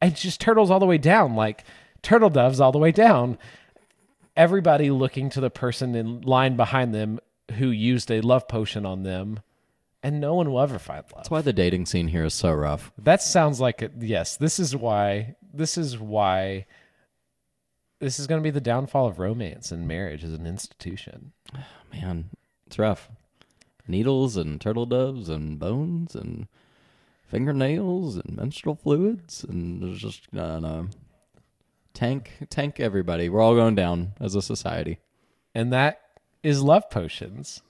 it's 0.01 0.23
just 0.23 0.41
turtles 0.41 0.71
all 0.71 0.81
the 0.81 0.87
way 0.87 0.99
down, 0.99 1.35
like 1.35 1.65
turtle 2.03 2.31
doves 2.31 2.61
all 2.61 2.73
the 2.73 2.79
way 2.79 2.93
down. 2.93 3.39
Everybody 4.37 4.91
looking 4.91 5.31
to 5.31 5.41
the 5.41 5.51
person 5.51 5.95
in 5.95 6.23
line 6.23 6.57
behind 6.57 6.95
them 6.95 7.21
who 7.59 7.69
used 7.69 8.11
a 8.11 8.21
love 8.21 8.49
potion 8.49 8.87
on 8.87 9.03
them, 9.03 9.41
and 10.03 10.21
no 10.21 10.35
one 10.35 10.51
will 10.51 10.61
ever 10.61 10.79
find 10.79 11.05
love. 11.05 11.13
That's 11.17 11.31
why 11.31 11.43
the 11.43 11.53
dating 11.53 11.87
scene 11.87 12.09
here 12.09 12.25
is 12.25 12.35
so 12.35 12.53
rough. 12.53 12.93
That 12.99 13.23
sounds 13.23 13.61
like 13.61 13.83
it. 13.83 13.93
Yes, 14.01 14.37
this 14.37 14.59
is 14.59 14.75
why 14.75 15.37
this 15.53 15.79
is 15.79 15.99
why 15.99 16.67
this 18.01 18.19
is 18.19 18.27
going 18.27 18.41
to 18.41 18.43
be 18.43 18.51
the 18.51 18.61
downfall 18.61 19.07
of 19.07 19.19
romance 19.19 19.71
and 19.71 19.87
marriage 19.87 20.25
as 20.25 20.33
an 20.33 20.47
institution. 20.47 21.33
Man, 21.93 22.31
it's 22.67 22.79
rough. 22.79 23.09
Needles 23.87 24.37
and 24.37 24.61
turtle 24.61 24.87
doves 24.87 25.29
and 25.29 25.59
bones 25.59 26.15
and 26.15 26.49
fingernails 27.29 28.17
and 28.17 28.37
menstrual 28.37 28.75
fluids 28.75 29.45
and 29.45 29.83
there's 29.83 30.01
just 30.01 30.23
uh, 30.37 30.59
no. 30.61 30.89
tank 31.95 32.33
tank 32.51 32.81
everybody. 32.81 33.29
We're 33.29 33.41
all 33.41 33.55
going 33.55 33.75
down 33.75 34.15
as 34.21 34.35
a 34.35 34.43
society. 34.43 34.99
And 35.55 35.73
that 35.73 36.01
is 36.43 36.63
love 36.63 36.91
potions. 36.91 37.63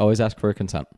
Always 0.00 0.20
ask 0.20 0.40
for 0.40 0.52
consent. 0.54 0.88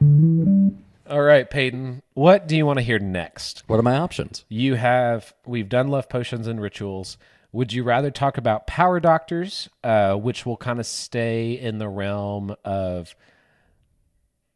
All 1.10 1.22
right, 1.22 1.48
Peyton, 1.48 2.02
what 2.12 2.46
do 2.46 2.54
you 2.54 2.66
want 2.66 2.78
to 2.78 2.82
hear 2.82 2.98
next? 2.98 3.64
What 3.68 3.80
are 3.80 3.82
my 3.82 3.96
options? 3.96 4.44
You 4.50 4.74
have 4.74 5.32
we've 5.46 5.68
done 5.68 5.88
love 5.88 6.10
potions 6.10 6.46
and 6.46 6.60
rituals. 6.60 7.16
Would 7.52 7.72
you 7.72 7.82
rather 7.82 8.10
talk 8.10 8.36
about 8.36 8.66
power 8.66 9.00
doctors, 9.00 9.70
uh, 9.82 10.14
which 10.14 10.44
will 10.44 10.58
kind 10.58 10.78
of 10.78 10.84
stay 10.84 11.52
in 11.52 11.78
the 11.78 11.88
realm 11.88 12.54
of 12.66 13.16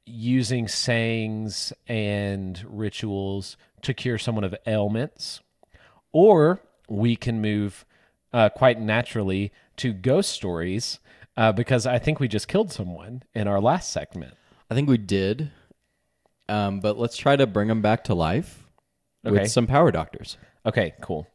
using 0.04 0.68
sayings 0.68 1.72
and 1.88 2.62
rituals 2.68 3.56
to 3.82 3.94
cure 3.94 4.18
someone 4.18 4.44
of 4.44 4.54
ailments, 4.66 5.40
or 6.12 6.60
we 6.90 7.16
can 7.16 7.40
move 7.40 7.86
uh, 8.34 8.50
quite 8.50 8.78
naturally 8.78 9.50
to 9.78 9.94
ghost 9.94 10.30
stories 10.30 10.98
uh, 11.36 11.52
because 11.52 11.86
I 11.86 11.98
think 11.98 12.20
we 12.20 12.28
just 12.28 12.48
killed 12.48 12.72
someone 12.72 13.22
in 13.34 13.48
our 13.48 13.60
last 13.60 13.90
segment. 13.90 14.34
I 14.70 14.74
think 14.74 14.88
we 14.88 14.98
did. 14.98 15.50
Um, 16.48 16.80
but 16.80 16.98
let's 16.98 17.16
try 17.16 17.36
to 17.36 17.46
bring 17.46 17.68
them 17.68 17.80
back 17.82 18.04
to 18.04 18.14
life 18.14 18.64
Okay. 19.26 19.40
with 19.40 19.50
some 19.50 19.66
power 19.66 19.90
doctors. 19.90 20.36
Okay, 20.66 20.92
cool. 21.00 21.26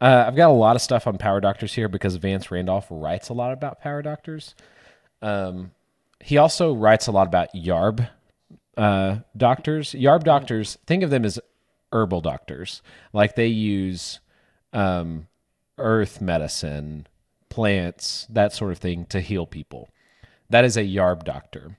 Uh, 0.00 0.24
I've 0.26 0.36
got 0.36 0.50
a 0.50 0.54
lot 0.54 0.76
of 0.76 0.82
stuff 0.82 1.06
on 1.06 1.18
power 1.18 1.40
doctors 1.40 1.74
here 1.74 1.88
because 1.88 2.14
Vance 2.16 2.50
Randolph 2.50 2.86
writes 2.90 3.28
a 3.28 3.34
lot 3.34 3.52
about 3.52 3.80
power 3.80 4.00
doctors. 4.02 4.54
Um, 5.20 5.72
he 6.20 6.38
also 6.38 6.72
writes 6.72 7.06
a 7.06 7.12
lot 7.12 7.26
about 7.26 7.52
yarb 7.54 8.08
uh, 8.76 9.18
doctors. 9.36 9.92
Yarb 9.92 10.22
doctors, 10.24 10.78
think 10.86 11.02
of 11.02 11.10
them 11.10 11.24
as 11.24 11.38
herbal 11.92 12.20
doctors. 12.20 12.82
Like 13.12 13.34
they 13.34 13.48
use 13.48 14.20
um, 14.72 15.26
earth 15.76 16.20
medicine, 16.20 17.06
plants, 17.50 18.26
that 18.30 18.52
sort 18.54 18.72
of 18.72 18.78
thing 18.78 19.04
to 19.06 19.20
heal 19.20 19.46
people. 19.46 19.90
That 20.48 20.64
is 20.64 20.76
a 20.76 20.82
yarb 20.82 21.24
doctor. 21.24 21.76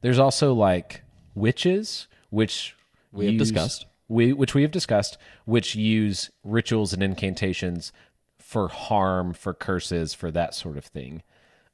There's 0.00 0.18
also 0.18 0.54
like 0.54 1.02
witches, 1.34 2.06
which 2.30 2.76
We 3.12 3.26
have 3.26 3.38
discussed. 3.38 3.86
We 4.08 4.32
which 4.32 4.54
we 4.54 4.62
have 4.62 4.70
discussed, 4.70 5.18
which 5.44 5.74
use 5.74 6.30
rituals 6.44 6.92
and 6.92 7.02
incantations 7.02 7.92
for 8.38 8.68
harm, 8.68 9.32
for 9.34 9.52
curses, 9.52 10.14
for 10.14 10.30
that 10.30 10.54
sort 10.54 10.76
of 10.76 10.84
thing. 10.84 11.22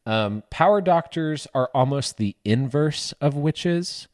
Um, 0.05 0.42
power 0.51 0.81
doctors 0.81 1.46
are 1.55 1.70
almost 1.75 2.16
the 2.16 2.37
inverse 2.44 3.12
of 3.20 3.35
witches, 3.35 4.09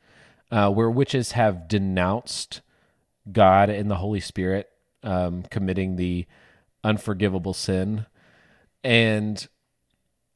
uh, 0.51 0.71
where 0.71 0.91
witches 0.91 1.33
have 1.33 1.69
denounced 1.69 2.61
God 3.31 3.69
and 3.69 3.91
the 3.91 3.97
Holy 3.97 4.21
Spirit, 4.21 4.71
um, 5.03 5.43
committing 5.51 5.97
the 5.97 6.27
unforgivable 6.85 7.55
sin. 7.55 8.07
And 8.85 9.47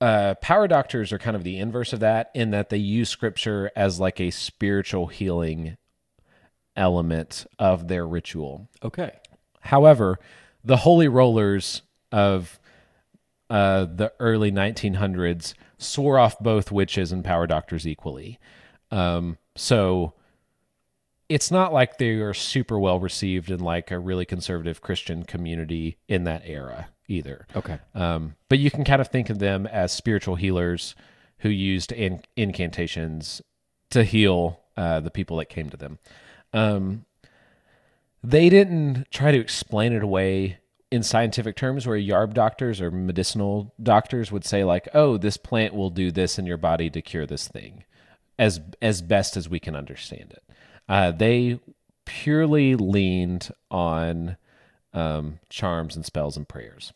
uh, 0.01 0.35
power 0.37 0.69
doctors 0.69 1.13
are 1.13 1.19
kind 1.19 1.37
of 1.37 1.45
the 1.45 1.59
inverse 1.59 1.93
of 1.93 2.01
that 2.01 2.31
in 2.35 2.51
that 2.51 2.69
they 2.69 2.77
use 2.77 3.09
scripture 3.09 3.71
as 3.75 3.99
like 3.99 4.21
a 4.21 4.31
spiritual 4.31 5.07
healing 5.07 5.77
element 6.77 7.47
of 7.59 7.89
their 7.89 8.07
ritual. 8.07 8.69
Okay. 8.83 9.13
However, 9.61 10.19
the 10.63 10.79
holy 10.79 11.09
rollers 11.09 11.83
of 12.13 12.61
uh, 13.49 13.87
the 13.87 14.13
early 14.21 14.53
1900s 14.53 15.55
swore 15.79 16.19
off 16.19 16.39
both 16.41 16.71
witches 16.71 17.13
and 17.13 17.25
power 17.25 17.47
doctors 17.47 17.87
equally. 17.87 18.39
Um, 18.91 19.39
so 19.57 20.13
it's 21.29 21.51
not 21.51 21.73
like 21.73 21.97
they 21.97 22.11
are 22.17 22.35
super 22.35 22.79
well 22.79 23.01
received 23.01 23.51
in 23.51 23.61
like 23.61 23.91
a 23.91 23.99
really 23.99 24.25
conservative 24.25 24.81
Christian 24.83 25.25
community 25.25 25.97
in 26.07 26.25
that 26.25 26.43
era 26.45 26.89
either. 27.09 27.47
Okay. 27.55 27.79
Um, 27.95 28.35
but 28.49 28.59
you 28.59 28.71
can 28.71 28.85
kind 28.85 29.01
of 29.01 29.09
think 29.09 29.31
of 29.31 29.38
them 29.38 29.66
as 29.66 29.92
spiritual 29.92 30.37
healers 30.37 30.95
who 31.38 31.49
used 31.49 31.92
in- 31.92 32.23
incantations 32.37 33.42
to 33.90 34.05
heal 34.05 34.61
uh, 34.77 35.01
the 35.01 35.11
people 35.11 35.37
that 35.38 35.49
came 35.49 35.71
to 35.71 35.77
them. 35.77 35.99
Um, 36.53 37.05
they 38.23 38.49
didn't 38.49 39.11
try 39.11 39.31
to 39.31 39.38
explain 39.38 39.92
it 39.92 40.03
away 40.03 40.59
in 40.90 41.03
scientific 41.03 41.57
terms 41.57 41.87
where 41.87 41.99
yarb 41.99 42.33
doctors 42.33 42.81
or 42.81 42.90
medicinal 42.90 43.75
doctors 43.83 44.31
would 44.31 44.45
say 44.45 44.64
like 44.64 44.88
oh 44.95 45.16
this 45.16 45.37
plant 45.37 45.75
will 45.75 45.90
do 45.90 46.12
this 46.12 46.38
in 46.38 46.47
your 46.47 46.57
body 46.57 46.88
to 46.88 47.03
cure 47.03 47.27
this 47.27 47.49
thing 47.49 47.85
as 48.38 48.61
as 48.81 49.03
best 49.03 49.37
as 49.37 49.49
we 49.49 49.59
can 49.59 49.75
understand 49.75 50.33
it 50.33 50.45
uh, 50.88 51.11
they 51.11 51.59
purely 52.05 52.77
leaned 52.77 53.51
on 53.71 54.37
um, 54.97 55.39
charms 55.49 55.95
and 55.95 56.05
spells 56.05 56.37
and 56.37 56.49
prayers 56.49 56.93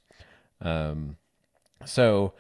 um, 0.63 1.17
so 1.85 2.33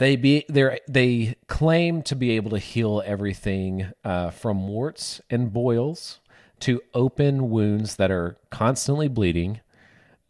they 0.00 0.16
be 0.16 0.46
they 0.48 0.80
they 0.88 1.36
claim 1.46 2.02
to 2.02 2.16
be 2.16 2.30
able 2.30 2.50
to 2.50 2.58
heal 2.58 3.02
everything 3.04 3.92
uh, 4.02 4.30
from 4.30 4.66
warts 4.66 5.20
and 5.28 5.52
boils 5.52 6.20
to 6.60 6.80
open 6.94 7.50
wounds 7.50 7.96
that 7.96 8.10
are 8.10 8.36
constantly 8.50 9.08
bleeding. 9.08 9.60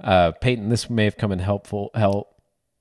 Uh, 0.02 0.32
Peyton, 0.32 0.70
this 0.70 0.90
may 0.90 1.04
have 1.04 1.16
come 1.16 1.30
in 1.30 1.38
helpful 1.38 1.90
help 1.94 2.34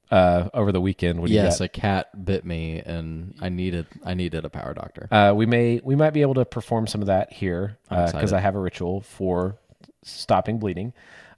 uh, 0.09 0.49
over 0.51 0.71
the 0.71 0.81
weekend. 0.81 1.21
What 1.21 1.29
Yes, 1.29 1.61
a 1.61 1.67
cat 1.67 2.25
bit 2.25 2.43
me, 2.43 2.79
and 2.83 3.35
I 3.39 3.49
needed 3.49 3.85
I 4.03 4.15
needed 4.15 4.43
a 4.43 4.49
power 4.49 4.73
doctor. 4.73 5.07
Uh, 5.11 5.33
we 5.35 5.45
may 5.45 5.81
we 5.83 5.95
might 5.95 6.11
be 6.11 6.21
able 6.21 6.35
to 6.35 6.45
perform 6.45 6.87
some 6.87 7.01
of 7.01 7.07
that 7.07 7.31
here 7.31 7.77
because 7.87 8.09
excited. 8.09 8.33
I 8.33 8.39
have 8.39 8.55
a 8.55 8.59
ritual 8.59 9.01
for 9.01 9.57
stopping 10.03 10.57
bleeding. 10.57 10.93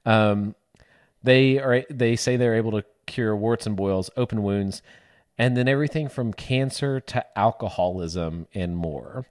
Um, 0.06 0.56
they 1.24 1.60
are 1.60 1.84
they 1.90 2.16
say 2.16 2.38
they're 2.38 2.56
able 2.56 2.72
to 2.72 2.84
cure 3.06 3.36
warts 3.36 3.66
and 3.66 3.76
boils, 3.76 4.10
open 4.18 4.44
wounds, 4.44 4.82
and 5.38 5.56
then 5.56 5.68
everything 5.68 6.10
from 6.10 6.34
cancer 6.34 7.00
to 7.00 7.38
alcoholism 7.38 8.48
and 8.54 8.76
more. 8.76 9.26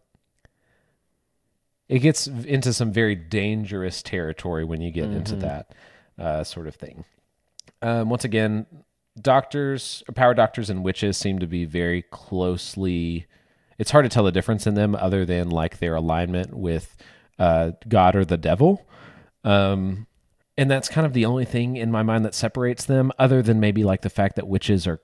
It 1.88 2.00
gets 2.00 2.28
into 2.28 2.72
some 2.72 2.92
very 2.92 3.16
dangerous 3.16 4.02
territory 4.02 4.64
when 4.64 4.80
you 4.80 4.92
get 4.92 5.10
into 5.10 5.34
that 5.36 5.74
uh, 6.18 6.44
sort 6.44 6.68
of 6.68 6.76
thing. 6.76 7.04
Um, 7.82 8.08
once 8.10 8.24
again, 8.24 8.66
doctors, 9.20 10.04
power 10.14 10.34
doctors, 10.34 10.70
and 10.70 10.84
witches 10.84 11.16
seem 11.16 11.40
to 11.40 11.48
be 11.48 11.64
very 11.64 12.02
closely. 12.02 13.26
It's 13.78 13.90
hard 13.90 14.04
to 14.04 14.08
tell 14.08 14.24
the 14.24 14.30
difference 14.30 14.68
in 14.68 14.74
them, 14.74 14.94
other 14.94 15.24
than 15.24 15.50
like 15.50 15.78
their 15.78 15.96
alignment 15.96 16.54
with 16.54 16.96
uh, 17.40 17.72
God 17.88 18.14
or 18.14 18.24
the 18.24 18.36
devil. 18.36 18.86
Um, 19.42 20.06
and 20.56 20.70
that's 20.70 20.88
kind 20.88 21.06
of 21.06 21.12
the 21.12 21.24
only 21.24 21.44
thing 21.44 21.76
in 21.76 21.90
my 21.90 22.02
mind 22.02 22.24
that 22.24 22.34
separates 22.34 22.84
them, 22.84 23.12
other 23.18 23.42
than 23.42 23.60
maybe 23.60 23.84
like 23.84 24.02
the 24.02 24.10
fact 24.10 24.36
that 24.36 24.48
witches 24.48 24.86
are 24.86 25.00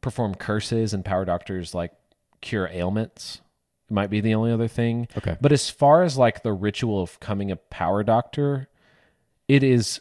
perform 0.00 0.34
curses 0.34 0.92
and 0.92 1.04
power 1.04 1.24
doctors 1.24 1.74
like 1.74 1.92
cure 2.40 2.68
ailments. 2.72 3.40
It 3.88 3.94
might 3.94 4.10
be 4.10 4.20
the 4.20 4.34
only 4.34 4.50
other 4.52 4.68
thing. 4.68 5.06
Okay. 5.16 5.36
But 5.40 5.52
as 5.52 5.70
far 5.70 6.02
as 6.02 6.18
like 6.18 6.42
the 6.42 6.52
ritual 6.52 7.02
of 7.02 7.18
becoming 7.20 7.50
a 7.50 7.56
power 7.56 8.02
doctor, 8.02 8.68
it 9.48 9.62
is 9.62 10.00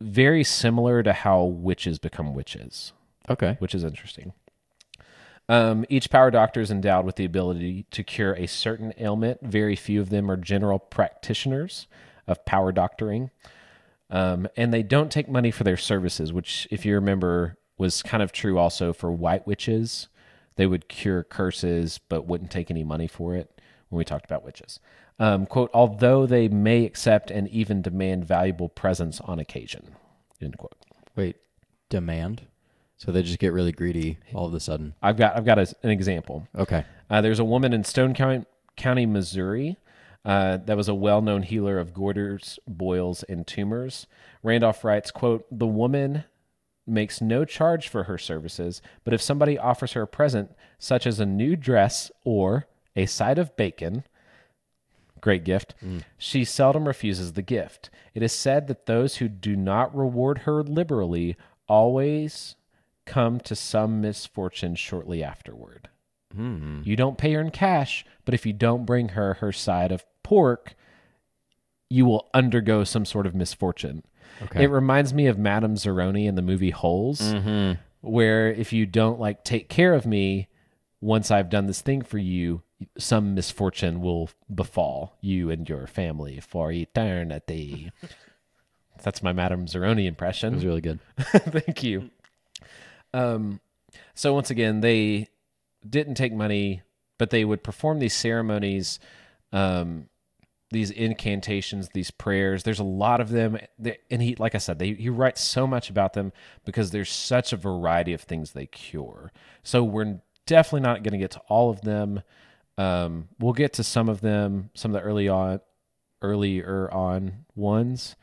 very 0.00 0.44
similar 0.44 1.02
to 1.02 1.12
how 1.12 1.42
witches 1.44 1.98
become 1.98 2.34
witches, 2.34 2.92
Okay. 3.28 3.56
which 3.58 3.74
is 3.74 3.84
interesting. 3.84 4.32
Um, 5.48 5.84
each 5.88 6.10
power 6.10 6.30
doctor 6.30 6.60
is 6.60 6.70
endowed 6.70 7.04
with 7.04 7.16
the 7.16 7.24
ability 7.24 7.86
to 7.90 8.02
cure 8.02 8.34
a 8.34 8.46
certain 8.46 8.94
ailment. 8.98 9.40
Very 9.42 9.76
few 9.76 10.00
of 10.00 10.10
them 10.10 10.30
are 10.30 10.36
general 10.36 10.78
practitioners 10.78 11.86
of 12.26 12.44
power 12.44 12.72
doctoring. 12.72 13.30
Um, 14.10 14.46
and 14.56 14.72
they 14.72 14.82
don't 14.82 15.10
take 15.10 15.28
money 15.28 15.50
for 15.50 15.64
their 15.64 15.76
services, 15.76 16.32
which, 16.32 16.68
if 16.70 16.84
you 16.84 16.94
remember, 16.94 17.58
was 17.78 18.02
kind 18.02 18.22
of 18.22 18.32
true 18.32 18.58
also 18.58 18.92
for 18.92 19.10
white 19.10 19.46
witches. 19.46 20.08
They 20.56 20.66
would 20.66 20.88
cure 20.88 21.24
curses, 21.24 21.98
but 22.08 22.26
wouldn't 22.26 22.50
take 22.50 22.70
any 22.70 22.84
money 22.84 23.08
for 23.08 23.34
it 23.34 23.60
when 23.88 23.98
we 23.98 24.04
talked 24.04 24.24
about 24.24 24.44
witches. 24.44 24.78
Um, 25.18 25.46
quote, 25.46 25.70
although 25.72 26.26
they 26.26 26.48
may 26.48 26.84
accept 26.84 27.30
and 27.30 27.48
even 27.48 27.82
demand 27.82 28.24
valuable 28.24 28.68
presents 28.68 29.20
on 29.20 29.38
occasion, 29.38 29.94
end 30.40 30.58
quote. 30.58 30.76
Wait, 31.16 31.36
demand. 31.88 32.42
So 32.96 33.12
they 33.12 33.22
just 33.22 33.38
get 33.38 33.52
really 33.52 33.72
greedy 33.72 34.18
all 34.32 34.46
of 34.46 34.54
a 34.54 34.60
sudden. 34.60 34.94
I've 35.02 35.16
got, 35.16 35.36
I've 35.36 35.44
got 35.44 35.58
a, 35.58 35.74
an 35.82 35.90
example. 35.90 36.48
Okay. 36.56 36.84
Uh, 37.10 37.20
there's 37.20 37.38
a 37.40 37.44
woman 37.44 37.72
in 37.72 37.84
Stone 37.84 38.14
County, 38.14 38.44
County 38.76 39.06
Missouri, 39.06 39.76
uh, 40.24 40.58
that 40.58 40.76
was 40.76 40.88
a 40.88 40.94
well-known 40.94 41.42
healer 41.42 41.78
of 41.78 41.92
goiters, 41.92 42.58
boils, 42.66 43.22
and 43.24 43.46
tumors. 43.46 44.06
Randolph 44.42 44.84
writes, 44.84 45.10
"quote 45.10 45.46
The 45.50 45.66
woman 45.66 46.24
makes 46.86 47.20
no 47.20 47.44
charge 47.44 47.88
for 47.88 48.04
her 48.04 48.18
services, 48.18 48.82
but 49.04 49.14
if 49.14 49.22
somebody 49.22 49.58
offers 49.58 49.92
her 49.92 50.02
a 50.02 50.06
present, 50.06 50.50
such 50.78 51.06
as 51.06 51.18
a 51.20 51.26
new 51.26 51.56
dress 51.56 52.10
or 52.24 52.66
a 52.94 53.06
side 53.06 53.38
of 53.38 53.56
bacon, 53.56 54.04
great 55.20 55.44
gift. 55.44 55.74
She 56.18 56.44
seldom 56.44 56.86
refuses 56.86 57.32
the 57.32 57.42
gift. 57.42 57.88
It 58.12 58.22
is 58.22 58.32
said 58.32 58.66
that 58.68 58.84
those 58.86 59.16
who 59.16 59.28
do 59.28 59.56
not 59.56 59.96
reward 59.96 60.40
her 60.40 60.62
liberally 60.62 61.36
always 61.66 62.56
come 63.06 63.40
to 63.40 63.56
some 63.56 64.00
misfortune 64.02 64.74
shortly 64.74 65.22
afterward. 65.24 65.88
You 66.84 66.96
don't 66.96 67.16
pay 67.18 67.32
her 67.32 67.40
in 67.40 67.50
cash, 67.50 68.04
but 68.24 68.34
if 68.34 68.44
you 68.44 68.52
don't 68.52 68.84
bring 68.84 69.10
her 69.10 69.34
her 69.34 69.52
side 69.52 69.92
of 69.92 70.04
pork, 70.24 70.74
you 71.88 72.04
will 72.04 72.28
undergo 72.34 72.82
some 72.82 73.04
sort 73.04 73.26
of 73.26 73.34
misfortune. 73.34 74.02
Okay. 74.42 74.64
It 74.64 74.70
reminds 74.70 75.14
me 75.14 75.28
of 75.28 75.38
Madame 75.38 75.76
Zeroni 75.76 76.26
in 76.26 76.34
the 76.34 76.42
movie 76.42 76.70
Holes, 76.70 77.20
where 78.00 78.48
if 78.50 78.72
you 78.72 78.84
don't 78.86 79.20
like 79.20 79.44
take 79.44 79.68
care 79.68 79.94
of 79.94 80.04
me 80.04 80.48
once 81.00 81.30
I've 81.30 81.50
done 81.50 81.66
this 81.66 81.80
thing 81.82 82.02
for 82.02 82.18
you, 82.18 82.62
some 82.98 83.34
misfortune 83.34 84.00
will 84.00 84.30
befall 84.52 85.16
you 85.20 85.50
and 85.50 85.68
your 85.68 85.86
family 85.86 86.40
for 86.40 86.72
eternity. 86.72 87.92
That's 89.02 89.22
my 89.22 89.32
Madame 89.32 89.66
Zeroni 89.66 90.06
impression. 90.06 90.54
It 90.54 90.56
was 90.56 90.64
really 90.64 90.80
good. 90.80 90.98
Thank 91.18 91.82
you. 91.82 92.10
Um, 93.12 93.60
so 94.14 94.34
once 94.34 94.50
again, 94.50 94.80
they 94.80 95.28
didn't 95.88 96.14
take 96.14 96.32
money, 96.32 96.82
but 97.18 97.30
they 97.30 97.44
would 97.44 97.62
perform 97.62 97.98
these 97.98 98.14
ceremonies, 98.14 98.98
um, 99.52 100.08
these 100.74 100.90
incantations, 100.90 101.88
these 101.94 102.10
prayers. 102.10 102.64
There's 102.64 102.80
a 102.80 102.84
lot 102.84 103.20
of 103.20 103.30
them, 103.30 103.56
and 104.10 104.20
he, 104.20 104.34
like 104.34 104.54
I 104.54 104.58
said, 104.58 104.78
they, 104.78 104.92
he 104.92 105.08
writes 105.08 105.40
so 105.40 105.66
much 105.66 105.88
about 105.88 106.12
them 106.12 106.32
because 106.64 106.90
there's 106.90 107.10
such 107.10 107.52
a 107.52 107.56
variety 107.56 108.12
of 108.12 108.20
things 108.20 108.52
they 108.52 108.66
cure. 108.66 109.32
So 109.62 109.82
we're 109.84 110.20
definitely 110.46 110.80
not 110.80 111.02
going 111.02 111.12
to 111.12 111.18
get 111.18 111.30
to 111.30 111.40
all 111.48 111.70
of 111.70 111.82
them. 111.82 112.22
Um, 112.76 113.28
we'll 113.38 113.52
get 113.52 113.72
to 113.74 113.84
some 113.84 114.08
of 114.08 114.20
them, 114.20 114.70
some 114.74 114.94
of 114.94 115.00
the 115.00 115.08
early 115.08 115.28
on, 115.28 115.60
earlier 116.20 116.92
on 116.92 117.44
ones. 117.54 118.16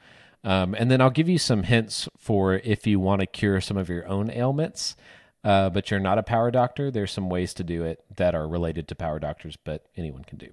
Um, 0.43 0.75
and 0.77 0.91
then 0.91 1.01
I'll 1.01 1.09
give 1.09 1.29
you 1.29 1.37
some 1.37 1.63
hints 1.63 2.09
for 2.17 2.55
if 2.55 2.85
you 2.85 2.99
want 2.99 3.21
to 3.21 3.27
cure 3.27 3.61
some 3.61 3.77
of 3.77 3.87
your 3.87 4.07
own 4.07 4.29
ailments, 4.29 4.95
uh, 5.43 5.69
but 5.69 5.89
you're 5.89 5.99
not 5.99 6.17
a 6.17 6.23
power 6.23 6.51
doctor. 6.51 6.91
There's 6.91 7.11
some 7.11 7.29
ways 7.29 7.53
to 7.53 7.63
do 7.63 7.83
it 7.85 8.03
that 8.17 8.35
are 8.35 8.47
related 8.47 8.89
to 8.89 8.95
power 8.95 9.19
doctors, 9.19 9.55
but 9.55 9.85
anyone 9.95 10.25
can 10.25 10.37
do. 10.37 10.49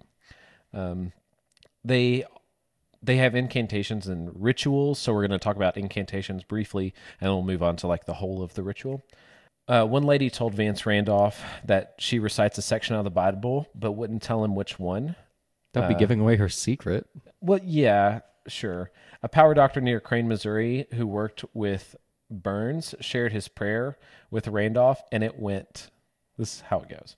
Um, 0.72 1.12
they 1.88 2.24
they 3.02 3.16
have 3.16 3.34
incantations 3.34 4.06
and 4.06 4.30
rituals, 4.34 4.98
so 4.98 5.12
we're 5.12 5.26
going 5.26 5.38
to 5.38 5.42
talk 5.42 5.56
about 5.56 5.76
incantations 5.76 6.42
briefly, 6.42 6.94
and 7.20 7.30
we'll 7.30 7.42
move 7.42 7.62
on 7.62 7.76
to 7.76 7.86
like 7.86 8.06
the 8.06 8.14
whole 8.14 8.42
of 8.42 8.54
the 8.54 8.62
ritual. 8.62 9.02
Uh, 9.68 9.84
one 9.84 10.02
lady 10.02 10.30
told 10.30 10.54
Vance 10.54 10.84
Randolph 10.86 11.42
that 11.64 11.94
she 11.98 12.18
recites 12.18 12.58
a 12.58 12.62
section 12.62 12.96
out 12.96 13.00
of 13.00 13.04
the 13.04 13.10
Bible, 13.10 13.68
but 13.74 13.92
wouldn't 13.92 14.22
tell 14.22 14.42
him 14.42 14.54
which 14.54 14.78
one. 14.78 15.14
That'd 15.74 15.90
be 15.90 15.98
giving 15.98 16.20
away 16.20 16.36
her 16.36 16.48
secret. 16.48 17.06
Well, 17.40 17.60
yeah, 17.62 18.20
sure. 18.48 18.90
A 19.22 19.28
power 19.28 19.54
doctor 19.54 19.80
near 19.80 20.00
Crane, 20.00 20.26
Missouri, 20.26 20.86
who 20.94 21.06
worked 21.06 21.44
with 21.54 21.94
Burns, 22.30 22.94
shared 23.00 23.32
his 23.32 23.46
prayer 23.46 23.98
with 24.30 24.48
Randolph, 24.48 25.02
and 25.12 25.22
it 25.22 25.38
went. 25.38 25.90
This 26.36 26.56
is 26.56 26.60
how 26.62 26.80
it 26.80 26.88
goes. 26.88 27.16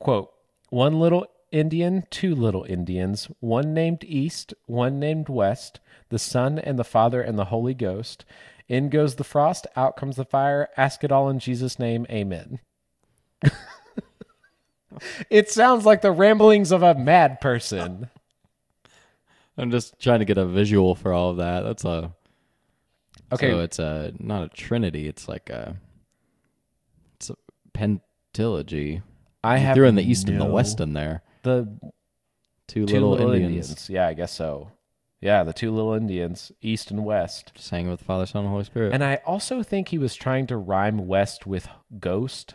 Quote: 0.00 0.32
One 0.70 0.98
little 0.98 1.26
Indian, 1.52 2.04
two 2.10 2.34
little 2.34 2.64
Indians, 2.64 3.28
one 3.40 3.72
named 3.72 4.04
East, 4.04 4.54
one 4.66 4.98
named 4.98 5.28
West, 5.28 5.80
the 6.08 6.18
Son 6.18 6.58
and 6.58 6.78
the 6.78 6.84
Father 6.84 7.20
and 7.22 7.38
the 7.38 7.46
Holy 7.46 7.74
Ghost. 7.74 8.24
In 8.68 8.88
goes 8.88 9.14
the 9.14 9.24
frost, 9.24 9.66
out 9.76 9.96
comes 9.96 10.16
the 10.16 10.24
fire. 10.24 10.68
Ask 10.76 11.04
it 11.04 11.12
all 11.12 11.28
in 11.28 11.38
Jesus' 11.38 11.78
name, 11.78 12.06
Amen. 12.10 12.58
it 15.30 15.50
sounds 15.50 15.86
like 15.86 16.02
the 16.02 16.10
ramblings 16.10 16.72
of 16.72 16.82
a 16.82 16.94
mad 16.94 17.40
person. 17.40 18.10
I'm 19.58 19.70
just 19.70 19.98
trying 20.00 20.18
to 20.18 20.24
get 20.24 20.38
a 20.38 20.44
visual 20.44 20.94
for 20.94 21.12
all 21.12 21.30
of 21.30 21.36
that. 21.38 21.60
That's 21.60 21.84
a 21.84 22.12
Okay. 23.32 23.50
So 23.50 23.60
it's 23.60 23.78
a 23.78 24.12
not 24.18 24.44
a 24.44 24.48
trinity. 24.48 25.08
It's 25.08 25.28
like 25.28 25.50
a 25.50 25.76
it's 27.16 27.30
a 27.30 27.36
pentilogy. 27.72 29.02
I 29.42 29.58
You 29.58 29.66
have 29.66 29.74
threw 29.74 29.86
in 29.86 29.94
the 29.94 30.08
east 30.08 30.28
and 30.28 30.40
the 30.40 30.44
west 30.44 30.80
in 30.80 30.92
there. 30.92 31.22
The 31.46 31.78
Two, 32.68 32.84
two 32.86 32.94
little, 32.94 33.10
little, 33.10 33.32
Indians, 33.32 33.68
Indians. 33.68 33.88
Yeah, 33.90 34.08
I 34.08 34.14
guess 34.14 34.32
so. 34.32 34.72
Yeah, 35.20 35.44
the 35.44 35.52
two 35.52 35.70
little 35.72 35.92
Indians, 35.92 36.50
east 36.60 36.90
and 36.90 37.04
west. 37.04 37.52
sang 37.56 37.88
with 37.88 38.00
the 38.00 38.04
Father, 38.04 38.26
Son, 38.26 38.42
and 38.42 38.50
Holy 38.50 38.64
Spirit. 38.64 38.92
And 38.92 39.04
I 39.04 39.20
also 39.24 39.62
think 39.62 39.88
he 39.88 39.98
was 39.98 40.16
trying 40.16 40.48
to 40.48 40.56
rhyme 40.56 41.06
west 41.06 41.46
with 41.46 41.68
ghost. 42.00 42.54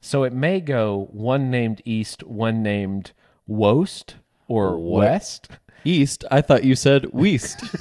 So 0.00 0.22
it 0.24 0.32
may 0.32 0.60
go 0.60 1.08
one 1.12 1.50
named 1.50 1.82
east, 1.84 2.22
one 2.24 2.62
named 2.62 3.12
wost 3.46 4.16
or 4.46 4.78
What? 4.78 5.00
west. 5.00 5.48
east. 5.84 6.24
I 6.30 6.40
thought 6.40 6.64
you 6.64 6.74
said 6.74 7.12
west. 7.12 7.62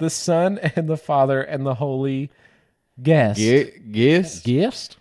The 0.00 0.10
Son 0.10 0.58
and 0.58 0.88
the 0.88 0.96
Father 0.96 1.40
and 1.40 1.64
the 1.64 1.74
Holy 1.76 2.32
Guest. 3.00 3.38
Guess. 3.38 4.42
Guest? 4.42 4.96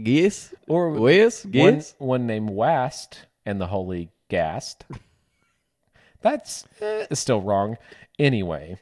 Guess. 0.00 0.54
Or 0.68 0.90
West. 0.90 1.46
one, 1.46 1.82
one 1.98 2.26
named 2.26 2.50
West 2.50 3.26
and 3.44 3.60
the 3.60 3.66
Holy 3.66 4.10
Gast. 4.28 4.84
That's 6.22 6.64
eh, 6.80 7.06
still 7.12 7.40
wrong. 7.40 7.76
Anyway, 8.18 8.78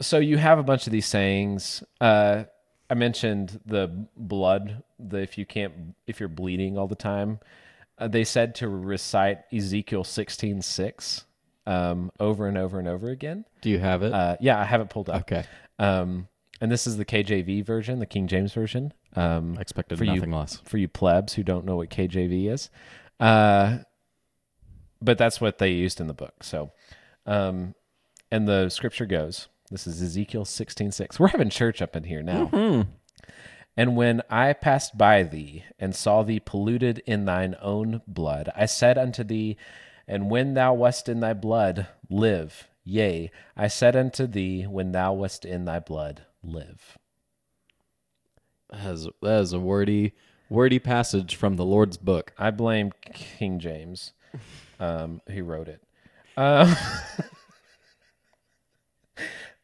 so 0.00 0.18
you 0.18 0.38
have 0.38 0.58
a 0.58 0.62
bunch 0.62 0.86
of 0.86 0.92
these 0.92 1.06
sayings. 1.06 1.82
Uh, 2.00 2.44
I 2.90 2.94
mentioned 2.94 3.60
the 3.66 4.06
blood. 4.16 4.82
The 4.98 5.18
if 5.18 5.36
you 5.36 5.44
can't, 5.44 5.94
if 6.06 6.18
you're 6.18 6.28
bleeding 6.28 6.78
all 6.78 6.88
the 6.88 6.94
time, 6.94 7.40
uh, 7.98 8.08
they 8.08 8.24
said 8.24 8.54
to 8.56 8.68
recite 8.68 9.40
Ezekiel 9.52 10.04
sixteen 10.04 10.62
six 10.62 11.24
um, 11.66 12.10
over 12.18 12.48
and 12.48 12.56
over 12.56 12.78
and 12.78 12.88
over 12.88 13.10
again. 13.10 13.44
Do 13.60 13.68
you 13.68 13.78
have 13.78 14.02
it? 14.02 14.12
Uh, 14.12 14.36
yeah, 14.40 14.58
I 14.58 14.64
have 14.64 14.80
it 14.80 14.88
pulled 14.88 15.10
up. 15.10 15.20
okay. 15.22 15.44
Um, 15.78 16.28
and 16.60 16.72
this 16.72 16.86
is 16.86 16.96
the 16.96 17.04
KJV 17.04 17.64
version, 17.64 17.98
the 17.98 18.06
King 18.06 18.26
James 18.26 18.52
version. 18.52 18.92
Um, 19.16 19.56
I 19.58 19.60
expected 19.62 19.98
for 19.98 20.04
you- 20.04 20.14
nothing 20.16 20.32
less. 20.32 20.56
for 20.64 20.78
you 20.78 20.88
plebs 20.88 21.34
who 21.34 21.42
don't 21.42 21.64
know 21.64 21.76
what 21.76 21.90
KJV 21.90 22.48
is. 22.48 22.70
Uh, 23.18 23.78
but 25.00 25.18
that's 25.18 25.40
what 25.40 25.58
they 25.58 25.70
used 25.70 26.00
in 26.00 26.06
the 26.06 26.14
book. 26.14 26.42
So, 26.42 26.70
um, 27.26 27.74
and 28.30 28.46
the 28.48 28.68
scripture 28.68 29.06
goes, 29.06 29.48
this 29.70 29.86
is 29.86 30.02
Ezekiel 30.02 30.44
16, 30.44 30.92
6. 30.92 31.18
We're 31.20 31.28
having 31.28 31.50
church 31.50 31.80
up 31.82 31.94
in 31.96 32.04
here 32.04 32.22
now. 32.22 32.48
And 33.76 33.96
when 33.96 34.22
I 34.28 34.52
passed 34.54 34.98
by 34.98 35.22
thee 35.22 35.64
and 35.78 35.94
saw 35.94 36.22
thee 36.22 36.40
polluted 36.40 36.98
in 37.06 37.26
thine 37.26 37.54
own 37.60 38.02
blood, 38.08 38.50
I 38.56 38.66
said 38.66 38.98
unto 38.98 39.22
thee, 39.22 39.56
and 40.08 40.30
when 40.30 40.54
thou 40.54 40.74
wast 40.74 41.08
in 41.08 41.20
thy 41.20 41.32
blood, 41.34 41.86
live. 42.10 42.68
Yea, 42.82 43.30
I 43.56 43.68
said 43.68 43.94
unto 43.94 44.26
thee, 44.26 44.64
when 44.64 44.92
thou 44.92 45.12
wast 45.12 45.44
in 45.44 45.64
thy 45.64 45.78
blood, 45.78 46.22
live. 46.42 46.98
That 48.70 48.92
is, 48.92 49.08
that 49.22 49.40
is 49.40 49.52
a 49.52 49.60
wordy, 49.60 50.12
wordy 50.50 50.78
passage 50.78 51.36
from 51.36 51.56
the 51.56 51.64
Lord's 51.64 51.96
book. 51.96 52.32
I 52.38 52.50
blame 52.50 52.92
King 53.12 53.58
James, 53.58 54.12
um, 54.80 55.20
who 55.28 55.42
wrote 55.42 55.68
it. 55.68 55.82
Um, 56.36 56.76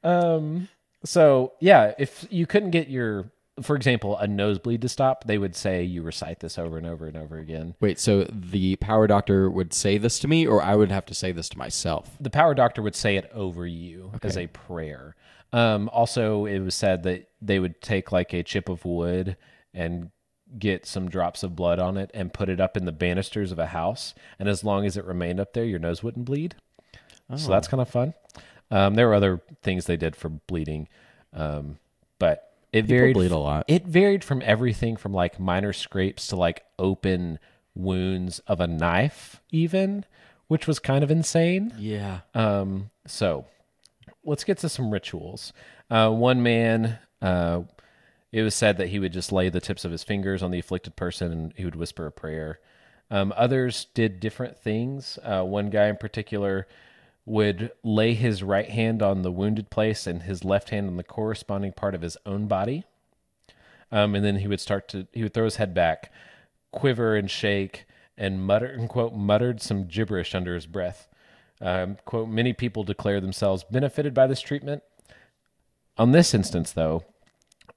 um, 0.04 0.68
so 1.04 1.52
yeah, 1.60 1.92
if 1.98 2.26
you 2.30 2.46
couldn't 2.46 2.70
get 2.70 2.88
your, 2.88 3.30
for 3.62 3.76
example, 3.76 4.16
a 4.18 4.26
nosebleed 4.26 4.82
to 4.82 4.88
stop, 4.88 5.24
they 5.24 5.38
would 5.38 5.54
say 5.54 5.82
you 5.84 6.02
recite 6.02 6.40
this 6.40 6.58
over 6.58 6.76
and 6.76 6.86
over 6.86 7.06
and 7.06 7.16
over 7.16 7.38
again. 7.38 7.74
Wait, 7.80 8.00
so 8.00 8.24
the 8.24 8.76
power 8.76 9.06
doctor 9.06 9.48
would 9.48 9.72
say 9.72 9.98
this 9.98 10.18
to 10.20 10.28
me, 10.28 10.46
or 10.46 10.62
I 10.62 10.74
would 10.74 10.90
have 10.90 11.06
to 11.06 11.14
say 11.14 11.30
this 11.30 11.48
to 11.50 11.58
myself? 11.58 12.16
The 12.20 12.30
power 12.30 12.54
doctor 12.54 12.82
would 12.82 12.96
say 12.96 13.16
it 13.16 13.30
over 13.32 13.66
you 13.66 14.12
as 14.22 14.36
a 14.36 14.48
prayer. 14.48 15.14
Um, 15.54 15.88
also, 15.92 16.46
it 16.46 16.58
was 16.58 16.74
said 16.74 17.04
that 17.04 17.28
they 17.40 17.60
would 17.60 17.80
take 17.80 18.10
like 18.10 18.32
a 18.32 18.42
chip 18.42 18.68
of 18.68 18.84
wood 18.84 19.36
and 19.72 20.10
get 20.58 20.84
some 20.84 21.08
drops 21.08 21.42
of 21.44 21.54
blood 21.54 21.78
on 21.78 21.96
it 21.96 22.10
and 22.12 22.32
put 22.32 22.48
it 22.48 22.60
up 22.60 22.76
in 22.76 22.84
the 22.84 22.92
banisters 22.92 23.52
of 23.52 23.58
a 23.60 23.66
house. 23.66 24.14
And 24.38 24.48
as 24.48 24.64
long 24.64 24.84
as 24.84 24.96
it 24.96 25.04
remained 25.04 25.38
up 25.38 25.52
there, 25.52 25.64
your 25.64 25.78
nose 25.78 26.02
wouldn't 26.02 26.26
bleed. 26.26 26.56
So 27.36 27.48
that's 27.50 27.68
kind 27.68 27.80
of 27.80 27.88
fun. 27.88 28.14
Um, 28.70 28.96
there 28.96 29.06
were 29.08 29.14
other 29.14 29.40
things 29.62 29.86
they 29.86 29.96
did 29.96 30.16
for 30.16 30.28
bleeding, 30.28 30.88
um, 31.32 31.78
but 32.18 32.52
it 32.72 32.82
People 32.82 32.96
varied. 32.96 33.14
bleed 33.14 33.30
a 33.30 33.38
lot. 33.38 33.64
It 33.68 33.86
varied 33.86 34.24
from 34.24 34.42
everything 34.44 34.96
from 34.96 35.12
like 35.14 35.38
minor 35.38 35.72
scrapes 35.72 36.26
to 36.28 36.36
like 36.36 36.64
open 36.78 37.38
wounds 37.74 38.40
of 38.40 38.60
a 38.60 38.66
knife, 38.66 39.40
even, 39.50 40.04
which 40.48 40.66
was 40.66 40.78
kind 40.80 41.02
of 41.04 41.10
insane. 41.10 41.72
Yeah. 41.78 42.20
Um, 42.34 42.90
so 43.06 43.46
let's 44.24 44.44
get 44.44 44.58
to 44.58 44.68
some 44.68 44.90
rituals. 44.90 45.52
Uh, 45.90 46.10
one 46.10 46.42
man, 46.42 46.98
uh, 47.22 47.62
it 48.32 48.42
was 48.42 48.54
said 48.54 48.78
that 48.78 48.88
he 48.88 48.98
would 48.98 49.12
just 49.12 49.32
lay 49.32 49.48
the 49.48 49.60
tips 49.60 49.84
of 49.84 49.92
his 49.92 50.02
fingers 50.02 50.42
on 50.42 50.50
the 50.50 50.58
afflicted 50.58 50.96
person 50.96 51.32
and 51.32 51.52
he 51.56 51.64
would 51.64 51.76
whisper 51.76 52.06
a 52.06 52.12
prayer. 52.12 52.60
Um, 53.10 53.32
others 53.36 53.86
did 53.94 54.18
different 54.20 54.58
things. 54.58 55.18
Uh, 55.22 55.42
one 55.42 55.70
guy 55.70 55.86
in 55.86 55.96
particular 55.96 56.66
would 57.26 57.70
lay 57.82 58.14
his 58.14 58.42
right 58.42 58.68
hand 58.68 59.02
on 59.02 59.22
the 59.22 59.32
wounded 59.32 59.70
place 59.70 60.06
and 60.06 60.22
his 60.22 60.44
left 60.44 60.70
hand 60.70 60.88
on 60.88 60.96
the 60.96 61.04
corresponding 61.04 61.72
part 61.72 61.94
of 61.94 62.02
his 62.02 62.16
own 62.26 62.46
body. 62.46 62.84
Um, 63.92 64.14
and 64.14 64.24
then 64.24 64.36
he 64.36 64.48
would 64.48 64.60
start 64.60 64.88
to, 64.88 65.06
he 65.12 65.22
would 65.22 65.32
throw 65.32 65.44
his 65.44 65.56
head 65.56 65.72
back, 65.72 66.12
quiver 66.72 67.14
and 67.14 67.30
shake, 67.30 67.86
and 68.16 68.44
mutter, 68.44 68.66
and, 68.66 68.88
quote, 68.88 69.14
muttered 69.14 69.60
some 69.60 69.86
gibberish 69.86 70.34
under 70.34 70.54
his 70.54 70.66
breath. 70.66 71.08
Um, 71.64 71.96
quote, 72.04 72.28
many 72.28 72.52
people 72.52 72.84
declare 72.84 73.22
themselves 73.22 73.64
benefited 73.64 74.12
by 74.12 74.26
this 74.26 74.42
treatment. 74.42 74.82
On 75.96 76.12
this 76.12 76.34
instance, 76.34 76.72
though, 76.72 77.04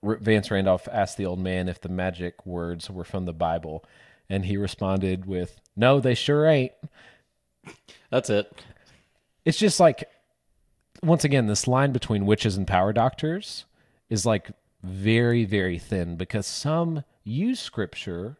R- 0.04 0.18
Vance 0.18 0.52
Randolph 0.52 0.90
asked 0.92 1.16
the 1.16 1.26
old 1.26 1.40
man 1.40 1.70
if 1.70 1.80
the 1.80 1.88
magic 1.88 2.46
words 2.46 2.90
were 2.90 3.06
from 3.06 3.26
the 3.26 3.34
Bible, 3.34 3.86
and 4.30 4.46
he 4.46 4.58
responded 4.58 5.26
with, 5.26 5.62
No, 5.78 6.02
they 6.02 6.16
sure 6.16 6.46
ain't. 6.46 6.74
That's 8.10 8.30
it. 8.30 8.62
It's 9.46 9.58
just 9.58 9.80
like, 9.80 10.10
once 11.02 11.24
again, 11.24 11.48
this 11.48 11.66
line 11.66 11.94
between 11.94 12.26
witches 12.26 12.58
and 12.58 12.68
power 12.68 12.92
doctors 12.92 13.64
is 14.10 14.26
like 14.26 14.52
very, 14.84 15.46
very 15.46 15.80
thin 15.80 16.18
because 16.18 16.46
some 16.46 17.06
use 17.24 17.62
scripture 17.62 18.38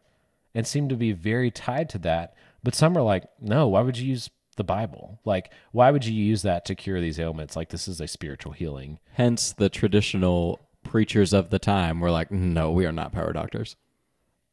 and 0.54 0.66
seem 0.66 0.90
to 0.90 0.96
be 0.96 1.12
very 1.12 1.50
tied 1.50 1.88
to 1.90 1.98
that, 1.98 2.34
but 2.62 2.74
some 2.74 2.98
are 2.98 3.02
like, 3.02 3.24
No, 3.40 3.68
why 3.68 3.80
would 3.80 3.96
you 3.96 4.08
use 4.08 4.28
the 4.58 4.64
Bible? 4.64 5.18
Like, 5.24 5.50
why 5.72 5.90
would 5.90 6.04
you 6.04 6.12
use 6.12 6.42
that 6.42 6.66
to 6.66 6.74
cure 6.74 7.00
these 7.00 7.18
ailments? 7.18 7.56
Like, 7.56 7.70
this 7.70 7.88
is 7.88 8.00
a 8.00 8.06
spiritual 8.06 8.52
healing. 8.52 8.98
Hence, 9.14 9.52
the 9.52 9.70
traditional 9.70 10.60
preachers 10.84 11.32
of 11.32 11.48
the 11.48 11.58
time 11.58 12.00
were 12.00 12.10
like, 12.10 12.30
no, 12.30 12.70
we 12.70 12.84
are 12.84 12.92
not 12.92 13.12
power 13.12 13.32
doctors. 13.32 13.76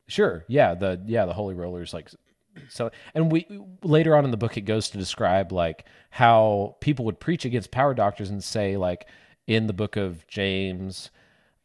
Sure. 0.08 0.46
Yeah. 0.48 0.76
The 0.76 1.02
yeah 1.06 1.26
the 1.26 1.34
holy 1.34 1.56
rollers 1.56 1.94
like 1.94 2.10
so 2.70 2.92
and 3.14 3.32
we 3.32 3.48
later 3.84 4.16
on 4.16 4.24
in 4.24 4.32
the 4.32 4.38
book 4.38 4.56
it 4.56 4.62
goes 4.62 4.90
to 4.90 4.98
describe 4.98 5.52
like 5.52 5.86
how 6.10 6.78
people 6.80 7.06
would 7.06 7.20
preach 7.20 7.44
against 7.44 7.72
power 7.72 7.94
doctors 7.94 8.30
and 8.30 8.44
say 8.44 8.78
like 8.78 9.08
in 9.48 9.68
the 9.68 9.74
book 9.74 9.96
of 9.96 10.26
James 10.28 11.10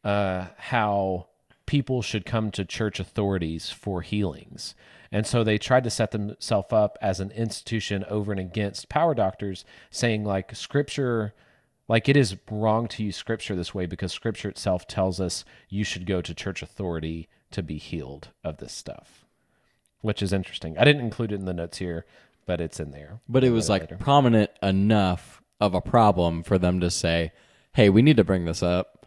uh 0.05 0.47
how 0.57 1.27
people 1.67 2.03
should 2.03 2.25
come 2.25 2.51
to 2.51 2.65
church 2.65 2.99
authorities 2.99 3.71
for 3.71 4.03
healings. 4.03 4.75
And 5.13 5.27
so 5.27 5.43
they 5.43 5.59
tried 5.59 5.85
to 5.85 5.91
set 5.91 6.13
themselves 6.13 6.73
up 6.73 6.97
as 7.01 7.19
an 7.19 7.33
institution 7.33 8.05
over 8.09 8.31
and 8.31 8.41
against 8.41 8.89
power 8.89 9.15
doctors 9.15 9.65
saying 9.91 10.25
like 10.25 10.55
scripture 10.55 11.35
like 11.91 12.09
it 12.09 12.17
is 12.17 12.37
wrong 12.49 12.87
to 12.87 13.03
use 13.03 13.17
scripture 13.17 13.57
this 13.57 13.75
way 13.75 13.85
because 13.85 14.13
scripture 14.13 14.49
itself 14.49 14.87
tells 14.87 15.21
us 15.21 15.45
you 15.69 15.83
should 15.83 16.07
go 16.07 16.23
to 16.23 16.33
church 16.33 16.63
authority 16.63 17.29
to 17.51 17.65
be 17.65 17.79
healed 17.79 18.29
of 18.45 18.59
this 18.59 18.73
stuff, 18.73 19.27
which 20.01 20.23
is 20.23 20.33
interesting. 20.33 20.79
I 20.79 20.85
didn't 20.85 21.03
include 21.03 21.33
it 21.33 21.41
in 21.41 21.47
the 21.47 21.53
notes 21.53 21.79
here, 21.79 22.07
but 22.47 22.61
it's 22.61 22.79
in 22.79 22.93
there. 22.93 23.19
But 23.29 23.43
it 23.43 23.51
was 23.51 23.69
like 23.69 23.83
later. 23.83 23.97
prominent 23.97 24.53
enough 24.63 25.43
of 25.61 25.75
a 25.75 25.81
problem 25.81 26.45
for 26.45 26.59
them 26.59 26.79
to 26.79 26.93
say, 26.93 27.33
hey, 27.73 27.91
we 27.91 28.03
need 28.03 28.19
to 28.19 28.25
bring 28.25 28.45
this 28.45 28.63
up 28.63 29.07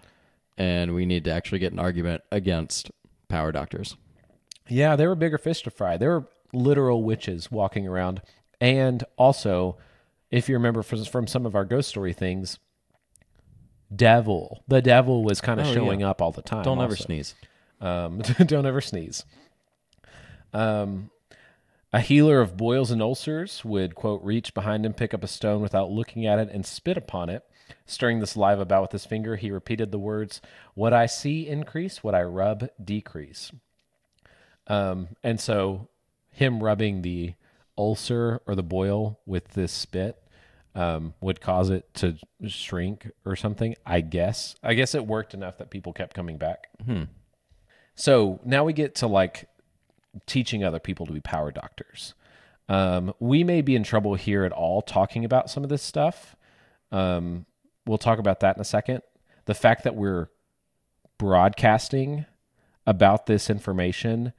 and 0.57 0.93
we 0.93 1.05
need 1.05 1.23
to 1.23 1.31
actually 1.31 1.59
get 1.59 1.71
an 1.71 1.79
argument 1.79 2.21
against 2.33 2.91
power 3.29 3.53
doctors. 3.53 3.95
Yeah, 4.67 4.95
there 4.95 5.09
were 5.09 5.15
bigger 5.15 5.37
fish 5.37 5.61
to 5.63 5.71
fry. 5.71 5.97
There 5.97 6.19
were 6.19 6.27
literal 6.53 7.03
witches 7.03 7.51
walking 7.51 7.87
around, 7.87 8.21
and 8.61 9.03
also, 9.17 9.77
if 10.31 10.47
you 10.49 10.55
remember 10.55 10.83
from, 10.83 11.03
from 11.05 11.27
some 11.27 11.45
of 11.45 11.55
our 11.55 11.65
ghost 11.65 11.89
story 11.89 12.13
things, 12.13 12.59
devil. 13.95 14.63
The 14.67 14.81
devil 14.81 15.23
was 15.23 15.41
kind 15.41 15.59
of 15.59 15.65
Oh, 15.67 15.69
yeah. 15.69 15.75
showing 15.75 16.03
up 16.03 16.21
all 16.21 16.31
the 16.31 16.41
time. 16.41 16.63
Don't 16.63 16.81
ever 16.81 16.95
sneeze. 16.95 17.35
Um, 17.81 18.19
don't 18.45 18.65
ever 18.65 18.81
sneeze. 18.81 19.25
Um, 20.53 21.09
a 21.91 21.99
healer 21.99 22.41
of 22.41 22.57
boils 22.57 22.89
and 22.91 23.01
ulcers 23.01 23.63
would, 23.63 23.93
quote, 23.95 24.23
reach 24.23 24.53
behind 24.53 24.85
him, 24.85 24.93
pick 24.93 25.13
up 25.13 25.23
a 25.23 25.27
stone 25.27 25.61
without 25.61 25.91
looking 25.91 26.25
at 26.25 26.39
it, 26.39 26.49
and 26.51 26.65
spit 26.65 26.97
upon 26.97 27.29
it. 27.29 27.43
Stirring 27.85 28.19
the 28.19 28.27
saliva 28.27 28.61
about 28.61 28.81
with 28.83 28.91
his 28.93 29.05
finger, 29.05 29.35
he 29.35 29.51
repeated 29.51 29.91
the 29.91 29.99
words, 29.99 30.41
What 30.73 30.93
I 30.93 31.05
see 31.05 31.47
increase, 31.47 32.03
what 32.03 32.15
I 32.15 32.23
rub 32.23 32.67
decrease. 32.83 33.51
Um, 34.67 35.09
and 35.23 35.39
so, 35.39 35.89
him 36.31 36.63
rubbing 36.63 37.01
the 37.01 37.35
ulcer 37.77 38.41
or 38.47 38.55
the 38.55 38.63
boil 38.63 39.19
with 39.25 39.49
this 39.49 39.71
spit 39.71 40.21
um, 40.75 41.13
would 41.21 41.41
cause 41.41 41.69
it 41.69 41.93
to 41.95 42.17
shrink 42.47 43.11
or 43.25 43.35
something. 43.35 43.75
I 43.85 44.01
guess. 44.01 44.55
I 44.63 44.73
guess 44.73 44.95
it 44.95 45.05
worked 45.05 45.33
enough 45.33 45.57
that 45.57 45.69
people 45.69 45.93
kept 45.93 46.15
coming 46.15 46.37
back. 46.37 46.67
Hmm. 46.83 47.03
So 47.95 48.39
now 48.43 48.63
we 48.63 48.73
get 48.73 48.95
to 48.95 49.07
like 49.07 49.47
teaching 50.25 50.63
other 50.63 50.79
people 50.79 51.05
to 51.05 51.13
be 51.13 51.21
power 51.21 51.51
doctors. 51.51 52.13
Um, 52.69 53.13
we 53.19 53.43
may 53.43 53.61
be 53.61 53.75
in 53.75 53.83
trouble 53.83 54.15
here 54.15 54.45
at 54.45 54.51
all 54.51 54.81
talking 54.81 55.25
about 55.25 55.49
some 55.49 55.63
of 55.63 55.69
this 55.69 55.83
stuff. 55.83 56.35
Um, 56.91 57.45
we'll 57.85 57.97
talk 57.97 58.19
about 58.19 58.39
that 58.39 58.55
in 58.55 58.61
a 58.61 58.65
second. 58.65 59.01
The 59.45 59.53
fact 59.53 59.83
that 59.83 59.95
we're 59.95 60.29
broadcasting 61.17 62.25
about 62.87 63.25
this 63.25 63.49
information 63.49 64.33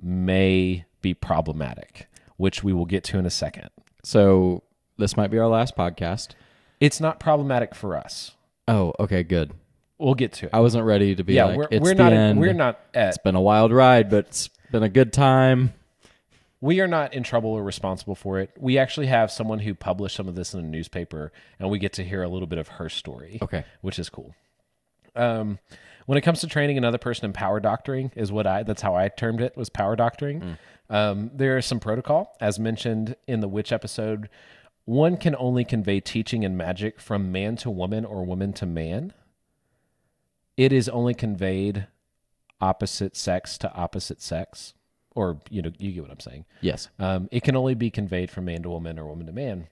may 0.00 0.84
be 1.02 1.14
problematic, 1.14 2.08
which 2.36 2.62
we 2.64 2.72
will 2.72 2.86
get 2.86 3.04
to 3.04 3.18
in 3.18 3.26
a 3.26 3.30
second. 3.30 3.68
So 4.02 4.62
this 4.98 5.16
might 5.16 5.30
be 5.30 5.38
our 5.38 5.48
last 5.48 5.76
podcast. 5.76 6.30
It's 6.80 7.00
not 7.00 7.20
problematic 7.20 7.74
for 7.74 7.96
us. 7.96 8.32
Oh, 8.68 8.92
okay, 8.98 9.22
good. 9.22 9.52
We'll 9.98 10.14
get 10.14 10.32
to 10.34 10.46
it. 10.46 10.50
I 10.52 10.60
wasn't 10.60 10.84
ready 10.84 11.14
to 11.14 11.22
be 11.24 11.34
yeah, 11.34 11.44
like, 11.46 11.56
we're, 11.56 11.68
it's 11.70 11.82
we're 11.82 11.94
the 11.94 12.02
not 12.02 12.12
end. 12.12 12.40
we're 12.40 12.52
not 12.52 12.80
at 12.92 13.08
It's 13.10 13.18
been 13.18 13.36
a 13.36 13.40
wild 13.40 13.72
ride, 13.72 14.10
but 14.10 14.26
it's 14.26 14.48
been 14.72 14.82
a 14.82 14.88
good 14.88 15.12
time. 15.12 15.72
we 16.60 16.80
are 16.80 16.88
not 16.88 17.14
in 17.14 17.22
trouble 17.22 17.50
or 17.50 17.62
responsible 17.62 18.14
for 18.14 18.40
it. 18.40 18.50
We 18.58 18.76
actually 18.76 19.06
have 19.06 19.30
someone 19.30 19.60
who 19.60 19.74
published 19.74 20.16
some 20.16 20.26
of 20.28 20.34
this 20.34 20.52
in 20.52 20.60
a 20.60 20.64
newspaper, 20.64 21.32
and 21.60 21.70
we 21.70 21.78
get 21.78 21.92
to 21.94 22.04
hear 22.04 22.22
a 22.22 22.28
little 22.28 22.48
bit 22.48 22.58
of 22.58 22.68
her 22.68 22.88
story. 22.88 23.38
Okay. 23.40 23.64
which 23.82 23.98
is 23.98 24.08
cool. 24.10 24.34
Um, 25.14 25.58
when 26.06 26.18
it 26.18 26.20
comes 26.22 26.40
to 26.40 26.46
training 26.46 26.78
another 26.78 26.98
person 26.98 27.24
in 27.24 27.32
power 27.32 27.60
doctoring, 27.60 28.12
is 28.16 28.30
what 28.32 28.46
I 28.46 28.62
that's 28.62 28.82
how 28.82 28.94
I 28.94 29.08
termed 29.08 29.40
it 29.40 29.56
was 29.56 29.68
power 29.68 29.96
doctoring. 29.96 30.58
Um, 30.90 31.30
there 31.34 31.56
is 31.56 31.66
some 31.66 31.80
protocol, 31.80 32.36
as 32.40 32.58
mentioned 32.58 33.16
in 33.26 33.40
the 33.40 33.48
witch 33.48 33.72
episode. 33.72 34.28
One 34.84 35.16
can 35.16 35.34
only 35.36 35.64
convey 35.64 36.00
teaching 36.00 36.44
and 36.44 36.58
magic 36.58 37.00
from 37.00 37.32
man 37.32 37.56
to 37.56 37.70
woman 37.70 38.04
or 38.04 38.24
woman 38.24 38.52
to 38.54 38.66
man. 38.66 39.14
It 40.56 40.72
is 40.72 40.88
only 40.90 41.14
conveyed 41.14 41.86
opposite 42.60 43.16
sex 43.16 43.56
to 43.58 43.72
opposite 43.72 44.20
sex, 44.20 44.74
or 45.14 45.40
you 45.48 45.62
know, 45.62 45.72
you 45.78 45.92
get 45.92 46.02
what 46.02 46.10
I'm 46.10 46.20
saying. 46.20 46.44
Yes. 46.60 46.88
Um, 46.98 47.28
it 47.32 47.42
can 47.42 47.56
only 47.56 47.74
be 47.74 47.90
conveyed 47.90 48.30
from 48.30 48.44
man 48.44 48.62
to 48.62 48.68
woman 48.68 48.98
or 48.98 49.06
woman 49.06 49.26
to 49.26 49.32
man. 49.32 49.68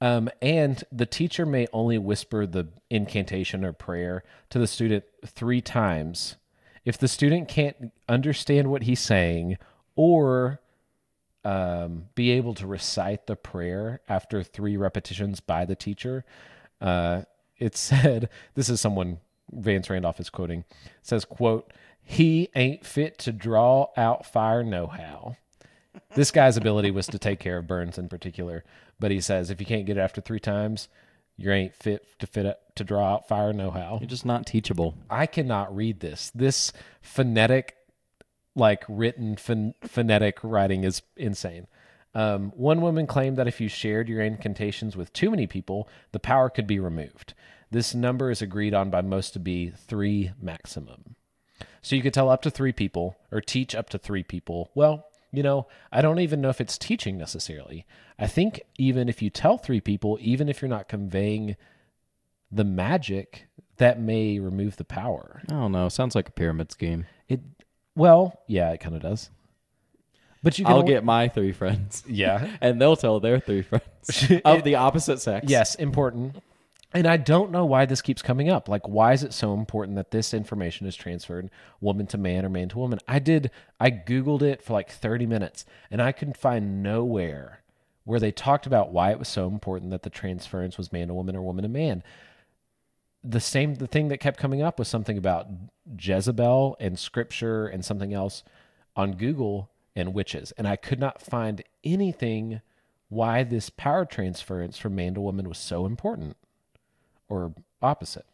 Um, 0.00 0.28
and 0.42 0.82
the 0.92 1.06
teacher 1.06 1.46
may 1.46 1.66
only 1.72 1.98
whisper 1.98 2.46
the 2.46 2.68
incantation 2.90 3.64
or 3.64 3.72
prayer 3.72 4.22
to 4.50 4.58
the 4.58 4.66
student 4.66 5.04
three 5.24 5.60
times. 5.60 6.36
If 6.84 6.98
the 6.98 7.08
student 7.08 7.48
can't 7.48 7.92
understand 8.08 8.70
what 8.70 8.82
he's 8.82 9.00
saying 9.00 9.56
or 9.94 10.60
um, 11.44 12.08
be 12.14 12.30
able 12.32 12.54
to 12.54 12.66
recite 12.66 13.26
the 13.26 13.36
prayer 13.36 14.00
after 14.08 14.42
three 14.42 14.76
repetitions 14.76 15.40
by 15.40 15.64
the 15.64 15.74
teacher, 15.74 16.24
uh, 16.80 17.22
it 17.58 17.76
said, 17.76 18.28
this 18.54 18.68
is 18.68 18.80
someone 18.80 19.18
Vance 19.50 19.88
Randolph 19.88 20.20
is 20.20 20.28
quoting, 20.28 20.64
says, 21.02 21.24
quote, 21.24 21.72
he 22.02 22.50
ain't 22.54 22.84
fit 22.84 23.18
to 23.18 23.32
draw 23.32 23.88
out 23.96 24.26
fire 24.26 24.62
no 24.62 24.86
how 24.86 25.36
this 26.16 26.30
guy's 26.30 26.56
ability 26.56 26.90
was 26.90 27.06
to 27.06 27.18
take 27.18 27.38
care 27.38 27.58
of 27.58 27.68
burns 27.68 27.98
in 27.98 28.08
particular. 28.08 28.64
But 28.98 29.12
he 29.12 29.20
says 29.20 29.50
if 29.50 29.60
you 29.60 29.66
can't 29.66 29.86
get 29.86 29.98
it 29.98 30.00
after 30.00 30.20
three 30.20 30.40
times, 30.40 30.88
you 31.36 31.52
ain't 31.52 31.74
fit 31.74 32.06
to 32.18 32.26
fit 32.26 32.46
up 32.46 32.74
to 32.74 32.84
draw 32.84 33.14
out 33.14 33.28
fire 33.28 33.52
no 33.52 33.70
how. 33.70 33.98
You're 34.00 34.08
just 34.08 34.26
not 34.26 34.46
teachable. 34.46 34.96
I 35.08 35.26
cannot 35.26 35.74
read 35.74 36.00
this. 36.00 36.32
This 36.34 36.72
phonetic, 37.02 37.76
like 38.54 38.84
written 38.88 39.36
pho- 39.36 39.74
phonetic 39.82 40.38
writing 40.42 40.84
is 40.84 41.02
insane. 41.16 41.66
Um, 42.14 42.52
one 42.56 42.80
woman 42.80 43.06
claimed 43.06 43.36
that 43.36 43.46
if 43.46 43.60
you 43.60 43.68
shared 43.68 44.08
your 44.08 44.22
incantations 44.22 44.96
with 44.96 45.12
too 45.12 45.30
many 45.30 45.46
people, 45.46 45.86
the 46.12 46.18
power 46.18 46.48
could 46.48 46.66
be 46.66 46.78
removed. 46.78 47.34
This 47.70 47.94
number 47.94 48.30
is 48.30 48.40
agreed 48.40 48.72
on 48.72 48.88
by 48.88 49.02
most 49.02 49.32
to 49.34 49.38
be 49.38 49.70
three 49.70 50.32
maximum. 50.40 51.16
So 51.82 51.94
you 51.94 52.02
could 52.02 52.14
tell 52.14 52.30
up 52.30 52.40
to 52.42 52.50
three 52.50 52.72
people 52.72 53.16
or 53.30 53.42
teach 53.42 53.74
up 53.74 53.90
to 53.90 53.98
three 53.98 54.22
people. 54.22 54.70
Well, 54.74 55.04
you 55.32 55.42
know, 55.42 55.66
I 55.92 56.00
don't 56.02 56.20
even 56.20 56.40
know 56.40 56.48
if 56.48 56.60
it's 56.60 56.78
teaching 56.78 57.16
necessarily. 57.18 57.86
I 58.18 58.26
think 58.26 58.62
even 58.78 59.08
if 59.08 59.20
you 59.20 59.30
tell 59.30 59.58
three 59.58 59.80
people, 59.80 60.18
even 60.20 60.48
if 60.48 60.62
you're 60.62 60.68
not 60.68 60.88
conveying 60.88 61.56
the 62.50 62.64
magic, 62.64 63.46
that 63.76 64.00
may 64.00 64.38
remove 64.38 64.76
the 64.76 64.84
power. 64.84 65.42
I 65.48 65.52
don't 65.52 65.72
know. 65.72 65.88
Sounds 65.88 66.14
like 66.14 66.28
a 66.28 66.32
pyramid 66.32 66.70
scheme. 66.72 67.06
It 67.28 67.40
well, 67.94 68.40
yeah, 68.46 68.70
it 68.72 68.80
kind 68.80 68.94
of 68.94 69.02
does. 69.02 69.30
But 70.42 70.58
you 70.58 70.64
can 70.64 70.72
I'll 70.72 70.80
only- 70.80 70.92
get 70.92 71.04
my 71.04 71.28
three 71.28 71.52
friends, 71.52 72.04
yeah. 72.06 72.56
and 72.60 72.80
they'll 72.80 72.96
tell 72.96 73.18
their 73.20 73.40
three 73.40 73.62
friends 73.62 74.30
of 74.44 74.62
the 74.64 74.76
opposite 74.76 75.20
sex. 75.20 75.46
Yes, 75.48 75.74
important. 75.74 76.36
And 76.96 77.06
I 77.06 77.18
don't 77.18 77.50
know 77.50 77.66
why 77.66 77.84
this 77.84 78.00
keeps 78.00 78.22
coming 78.22 78.48
up. 78.48 78.70
Like, 78.70 78.88
why 78.88 79.12
is 79.12 79.22
it 79.22 79.34
so 79.34 79.52
important 79.52 79.96
that 79.96 80.12
this 80.12 80.32
information 80.32 80.86
is 80.86 80.96
transferred 80.96 81.50
woman 81.78 82.06
to 82.06 82.16
man 82.16 82.46
or 82.46 82.48
man 82.48 82.70
to 82.70 82.78
woman? 82.78 83.00
I 83.06 83.18
did, 83.18 83.50
I 83.78 83.90
Googled 83.90 84.40
it 84.40 84.62
for 84.62 84.72
like 84.72 84.90
30 84.90 85.26
minutes 85.26 85.66
and 85.90 86.00
I 86.00 86.12
couldn't 86.12 86.38
find 86.38 86.82
nowhere 86.82 87.60
where 88.04 88.18
they 88.18 88.32
talked 88.32 88.66
about 88.66 88.94
why 88.94 89.10
it 89.10 89.18
was 89.18 89.28
so 89.28 89.46
important 89.46 89.90
that 89.90 90.04
the 90.04 90.10
transference 90.10 90.78
was 90.78 90.90
man 90.90 91.08
to 91.08 91.14
woman 91.14 91.36
or 91.36 91.42
woman 91.42 91.64
to 91.64 91.68
man. 91.68 92.02
The 93.22 93.40
same, 93.40 93.74
the 93.74 93.86
thing 93.86 94.08
that 94.08 94.16
kept 94.16 94.40
coming 94.40 94.62
up 94.62 94.78
was 94.78 94.88
something 94.88 95.18
about 95.18 95.48
Jezebel 96.00 96.78
and 96.80 96.98
scripture 96.98 97.66
and 97.66 97.84
something 97.84 98.14
else 98.14 98.42
on 98.96 99.12
Google. 99.12 99.68
and 99.94 100.14
witches. 100.14 100.52
And 100.56 100.66
I 100.66 100.76
could 100.76 100.98
not 100.98 101.20
find 101.20 101.62
anything 101.84 102.62
why 103.10 103.44
this 103.44 103.68
power 103.68 104.06
transference 104.06 104.78
from 104.78 104.94
man 104.94 105.12
to 105.14 105.20
woman 105.20 105.46
was 105.46 105.58
so 105.58 105.84
important 105.84 106.36
or 107.28 107.54
opposite. 107.82 108.26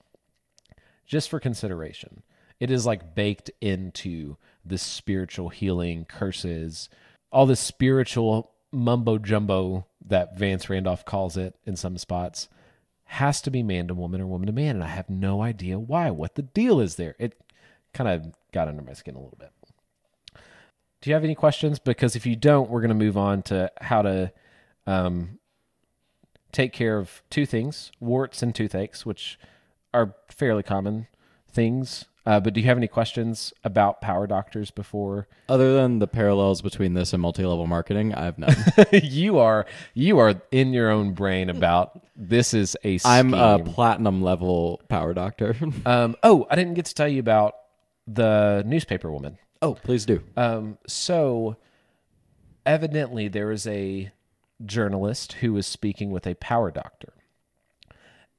Just 1.06 1.28
for 1.28 1.40
consideration. 1.40 2.22
It 2.60 2.70
is 2.70 2.86
like 2.86 3.14
baked 3.14 3.50
into 3.60 4.36
the 4.64 4.78
spiritual 4.78 5.48
healing 5.48 6.04
curses, 6.04 6.88
all 7.32 7.46
this 7.46 7.60
spiritual 7.60 8.52
mumbo 8.70 9.18
jumbo 9.18 9.86
that 10.06 10.38
Vance 10.38 10.70
Randolph 10.70 11.04
calls 11.04 11.36
it 11.36 11.54
in 11.66 11.76
some 11.76 11.98
spots 11.98 12.48
has 13.12 13.42
to 13.42 13.50
be 13.50 13.62
man 13.62 13.88
to 13.88 13.94
woman 13.94 14.22
or 14.22 14.26
woman 14.26 14.46
to 14.46 14.52
man. 14.54 14.76
And 14.76 14.84
I 14.84 14.88
have 14.88 15.10
no 15.10 15.42
idea 15.42 15.78
why, 15.78 16.10
what 16.10 16.34
the 16.34 16.40
deal 16.40 16.80
is 16.80 16.96
there. 16.96 17.14
It 17.18 17.38
kind 17.92 18.08
of 18.08 18.34
got 18.52 18.68
under 18.68 18.80
my 18.80 18.94
skin 18.94 19.16
a 19.16 19.18
little 19.18 19.36
bit. 19.38 19.50
Do 21.02 21.10
you 21.10 21.14
have 21.14 21.22
any 21.22 21.34
questions? 21.34 21.78
Because 21.78 22.16
if 22.16 22.24
you 22.24 22.36
don't, 22.36 22.70
we're 22.70 22.80
going 22.80 22.88
to 22.88 22.94
move 22.94 23.18
on 23.18 23.42
to 23.42 23.70
how 23.82 24.00
to 24.00 24.32
um, 24.86 25.38
take 26.52 26.72
care 26.72 26.98
of 26.98 27.22
two 27.30 27.46
things 27.46 27.90
warts 27.98 28.42
and 28.42 28.54
toothaches, 28.54 29.04
which 29.04 29.38
are 29.92 30.14
fairly 30.28 30.62
common 30.62 31.08
things. 31.50 32.06
Uh, 32.24 32.38
but 32.38 32.54
do 32.54 32.60
you 32.60 32.66
have 32.66 32.76
any 32.76 32.86
questions 32.86 33.52
about 33.64 34.00
power 34.00 34.28
doctors 34.28 34.70
before 34.70 35.26
Other 35.48 35.74
than 35.74 35.98
the 35.98 36.06
parallels 36.06 36.62
between 36.62 36.94
this 36.94 37.12
and 37.12 37.20
multi-level 37.20 37.66
marketing, 37.66 38.14
I 38.14 38.26
have 38.26 38.38
none. 38.38 38.54
you 38.92 39.38
are 39.38 39.66
you 39.94 40.18
are 40.18 40.40
in 40.52 40.72
your 40.72 40.88
own 40.88 41.14
brain 41.14 41.50
about 41.50 42.00
this 42.14 42.54
is 42.54 42.76
a 42.84 43.00
I'm 43.04 43.34
a 43.34 43.58
platinum 43.58 44.22
level 44.22 44.80
power 44.88 45.14
doctor. 45.14 45.56
um 45.86 46.14
oh 46.22 46.46
I 46.48 46.54
didn't 46.54 46.74
get 46.74 46.84
to 46.86 46.94
tell 46.94 47.08
you 47.08 47.18
about 47.18 47.54
the 48.06 48.62
newspaper 48.66 49.10
woman 49.10 49.38
oh, 49.60 49.74
please 49.74 50.04
do. 50.06 50.22
um 50.36 50.78
so 50.86 51.56
evidently 52.64 53.26
there 53.26 53.50
is 53.50 53.66
a 53.66 54.12
journalist 54.66 55.34
who 55.34 55.52
was 55.52 55.66
speaking 55.66 56.10
with 56.10 56.26
a 56.26 56.34
power 56.34 56.70
doctor 56.70 57.12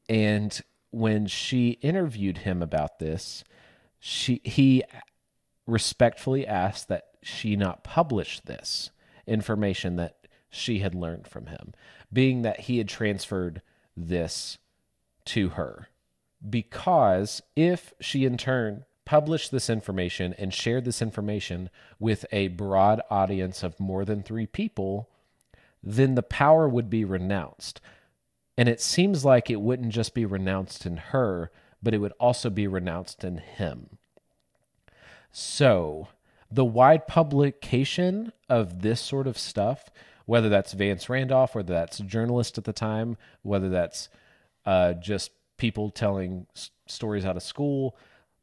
and 0.09 0.61
when 0.91 1.25
she 1.25 1.71
interviewed 1.81 2.39
him 2.39 2.61
about 2.61 2.99
this 2.99 3.43
she 3.99 4.41
he 4.43 4.83
respectfully 5.65 6.45
asked 6.45 6.87
that 6.87 7.05
she 7.21 7.55
not 7.55 7.83
publish 7.83 8.39
this 8.41 8.91
information 9.25 9.95
that 9.95 10.27
she 10.49 10.79
had 10.79 10.93
learned 10.93 11.27
from 11.27 11.47
him, 11.47 11.73
being 12.11 12.41
that 12.43 12.61
he 12.61 12.77
had 12.77 12.87
transferred 12.87 13.61
this 13.95 14.57
to 15.25 15.49
her. 15.49 15.87
Because 16.47 17.41
if 17.55 17.93
she 17.99 18.25
in 18.25 18.37
turn 18.37 18.85
published 19.05 19.51
this 19.51 19.69
information 19.69 20.33
and 20.37 20.53
shared 20.53 20.85
this 20.85 21.01
information 21.01 21.69
with 21.99 22.25
a 22.31 22.49
broad 22.49 23.01
audience 23.09 23.63
of 23.63 23.79
more 23.79 24.05
than 24.05 24.21
three 24.21 24.45
people, 24.45 25.09
then 25.83 26.15
the 26.15 26.23
power 26.23 26.67
would 26.67 26.89
be 26.89 27.03
renounced. 27.03 27.81
And 28.57 28.69
it 28.69 28.81
seems 28.81 29.25
like 29.25 29.49
it 29.49 29.61
wouldn't 29.61 29.91
just 29.91 30.13
be 30.13 30.25
renounced 30.25 30.85
in 30.85 30.97
her, 30.97 31.51
but 31.81 31.93
it 31.93 31.97
would 31.97 32.13
also 32.19 32.49
be 32.49 32.67
renounced 32.67 33.23
in 33.23 33.37
him. 33.37 33.97
So, 35.31 36.09
the 36.49 36.63
wide 36.63 37.07
publication 37.07 38.31
of 38.47 38.83
this 38.83 39.01
sort 39.01 39.25
of 39.25 39.37
stuff, 39.37 39.89
whether 40.25 40.49
that's 40.49 40.73
Vance 40.73 41.09
Randolph, 41.09 41.55
whether 41.55 41.73
that's 41.73 41.97
journalists 41.97 42.57
at 42.57 42.63
the 42.63 42.73
time, 42.73 43.17
whether 43.41 43.69
that's 43.69 44.07
uh, 44.65 44.93
just 44.93 45.31
people 45.57 45.89
telling 45.89 46.45
s- 46.55 46.69
stories 46.85 47.25
out 47.25 47.35
of 47.35 47.43
school, 47.43 47.97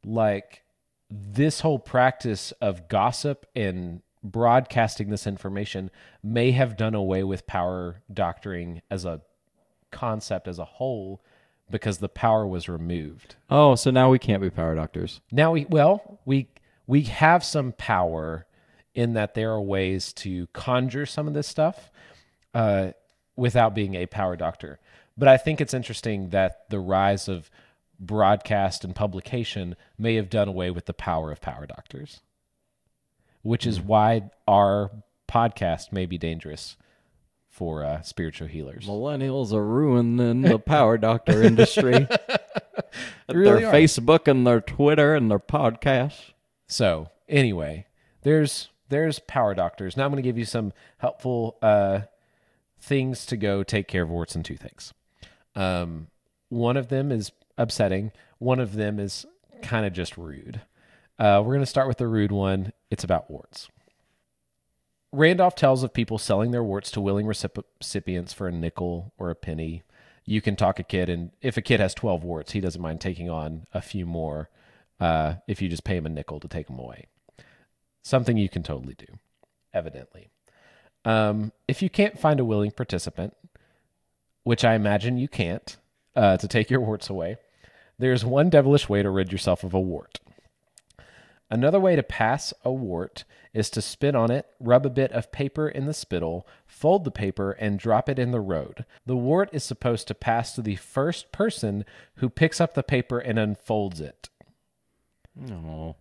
like 0.05 0.63
this 1.09 1.61
whole 1.61 1.79
practice 1.79 2.51
of 2.61 2.89
gossip 2.89 3.45
and 3.55 4.01
broadcasting 4.23 5.09
this 5.09 5.25
information 5.25 5.89
may 6.23 6.51
have 6.51 6.77
done 6.77 6.93
away 6.95 7.23
with 7.23 7.47
power 7.47 8.01
doctoring 8.13 8.81
as 8.89 9.05
a 9.05 9.21
concept 9.91 10.47
as 10.47 10.59
a 10.59 10.65
whole 10.65 11.21
because 11.69 11.99
the 11.99 12.09
power 12.09 12.45
was 12.45 12.67
removed. 12.69 13.35
Oh, 13.49 13.75
so 13.75 13.91
now 13.91 14.09
we 14.09 14.19
can't 14.19 14.41
be 14.41 14.49
power 14.49 14.75
doctors. 14.75 15.21
Now 15.31 15.51
we 15.53 15.65
well, 15.65 16.19
we 16.25 16.49
we 16.85 17.03
have 17.03 17.43
some 17.43 17.71
power 17.71 18.45
in 18.93 19.13
that 19.13 19.33
there 19.33 19.51
are 19.51 19.61
ways 19.61 20.11
to 20.11 20.47
conjure 20.47 21.05
some 21.05 21.27
of 21.27 21.33
this 21.33 21.47
stuff 21.47 21.89
uh, 22.53 22.91
without 23.35 23.73
being 23.73 23.95
a 23.95 24.05
power 24.05 24.35
doctor. 24.35 24.79
But 25.17 25.27
I 25.27 25.37
think 25.37 25.61
it's 25.61 25.73
interesting 25.73 26.29
that 26.29 26.69
the 26.69 26.79
rise 26.79 27.27
of 27.27 27.49
broadcast 27.99 28.83
and 28.83 28.95
publication 28.95 29.75
may 29.97 30.15
have 30.15 30.29
done 30.29 30.47
away 30.47 30.71
with 30.71 30.85
the 30.85 30.93
power 30.93 31.31
of 31.31 31.39
power 31.39 31.65
doctors, 31.65 32.21
which 33.41 33.65
is 33.65 33.81
why 33.81 34.29
our 34.47 34.91
podcast 35.27 35.91
may 35.91 36.05
be 36.05 36.17
dangerous 36.17 36.77
for 37.49 37.83
uh, 37.83 38.01
spiritual 38.01 38.47
healers. 38.47 38.85
Millennials 38.87 39.51
are 39.53 39.65
ruining 39.65 40.41
the 40.41 40.57
power 40.59 40.97
doctor 40.97 41.43
industry. 41.43 42.07
really 43.29 43.61
their 43.61 43.69
are. 43.69 43.73
Facebook 43.73 44.27
and 44.27 44.47
their 44.47 44.61
Twitter 44.61 45.15
and 45.15 45.29
their 45.29 45.39
podcasts. 45.39 46.31
So 46.67 47.09
anyway, 47.27 47.87
there's 48.23 48.69
there's 48.89 49.19
power 49.19 49.53
doctors. 49.53 49.95
Now 49.97 50.05
I'm 50.05 50.11
going 50.11 50.23
to 50.23 50.27
give 50.27 50.37
you 50.37 50.45
some 50.45 50.73
helpful 50.97 51.57
uh, 51.61 52.01
things 52.79 53.25
to 53.27 53.37
go 53.37 53.63
take 53.63 53.87
care 53.87 54.03
of 54.03 54.09
warts 54.09 54.35
and 54.35 54.43
toothaches. 54.43 54.93
Um, 55.55 56.07
one 56.49 56.77
of 56.77 56.89
them 56.89 57.11
is 57.11 57.31
upsetting. 57.57 58.11
One 58.37 58.59
of 58.59 58.73
them 58.73 58.99
is 58.99 59.25
kind 59.61 59.85
of 59.85 59.93
just 59.93 60.17
rude. 60.17 60.61
Uh, 61.21 61.39
we're 61.39 61.53
going 61.53 61.59
to 61.59 61.67
start 61.67 61.87
with 61.87 61.99
the 61.99 62.07
rude 62.07 62.31
one. 62.31 62.73
It's 62.89 63.03
about 63.03 63.29
warts. 63.29 63.69
Randolph 65.11 65.53
tells 65.53 65.83
of 65.83 65.93
people 65.93 66.17
selling 66.17 66.49
their 66.49 66.63
warts 66.63 66.89
to 66.91 66.99
willing 66.99 67.27
recipients 67.27 68.33
for 68.33 68.47
a 68.47 68.51
nickel 68.51 69.13
or 69.19 69.29
a 69.29 69.35
penny. 69.35 69.83
You 70.25 70.41
can 70.41 70.55
talk 70.55 70.79
a 70.79 70.83
kid, 70.83 71.09
and 71.09 71.29
if 71.39 71.57
a 71.57 71.61
kid 71.61 71.79
has 71.79 71.93
12 71.93 72.23
warts, 72.23 72.53
he 72.53 72.59
doesn't 72.59 72.81
mind 72.81 73.01
taking 73.01 73.29
on 73.29 73.67
a 73.71 73.83
few 73.83 74.07
more 74.07 74.49
uh, 74.99 75.35
if 75.47 75.61
you 75.61 75.69
just 75.69 75.83
pay 75.83 75.97
him 75.97 76.07
a 76.07 76.09
nickel 76.09 76.39
to 76.39 76.47
take 76.47 76.65
them 76.65 76.79
away. 76.79 77.05
Something 78.01 78.37
you 78.37 78.49
can 78.49 78.63
totally 78.63 78.95
do, 78.95 79.19
evidently. 79.75 80.29
Um, 81.05 81.51
if 81.67 81.83
you 81.83 81.89
can't 81.91 82.19
find 82.19 82.39
a 82.39 82.45
willing 82.45 82.71
participant, 82.71 83.35
which 84.41 84.65
I 84.65 84.73
imagine 84.73 85.19
you 85.19 85.27
can't, 85.27 85.77
uh, 86.15 86.37
to 86.37 86.47
take 86.47 86.71
your 86.71 86.81
warts 86.81 87.11
away, 87.11 87.35
there's 87.99 88.25
one 88.25 88.49
devilish 88.49 88.89
way 88.89 89.03
to 89.03 89.09
rid 89.11 89.31
yourself 89.31 89.63
of 89.63 89.75
a 89.75 89.79
wart. 89.79 90.19
Another 91.51 91.79
way 91.79 91.95
to 91.97 92.01
pass 92.03 92.53
a 92.63 92.71
wart 92.71 93.25
is 93.53 93.69
to 93.71 93.81
spit 93.81 94.15
on 94.15 94.31
it, 94.31 94.45
rub 94.61 94.85
a 94.85 94.89
bit 94.89 95.11
of 95.11 95.31
paper 95.33 95.67
in 95.67 95.85
the 95.85 95.93
spittle, 95.93 96.47
fold 96.65 97.03
the 97.03 97.11
paper, 97.11 97.51
and 97.51 97.77
drop 97.77 98.07
it 98.07 98.17
in 98.17 98.31
the 98.31 98.39
road. 98.39 98.85
The 99.05 99.17
wart 99.17 99.49
is 99.51 99.61
supposed 99.63 100.07
to 100.07 100.15
pass 100.15 100.55
to 100.55 100.61
the 100.61 100.77
first 100.77 101.33
person 101.33 101.83
who 102.15 102.29
picks 102.29 102.61
up 102.61 102.73
the 102.73 102.83
paper 102.83 103.19
and 103.19 103.37
unfolds 103.37 103.99
it. 103.99 104.29
No. 105.35 105.97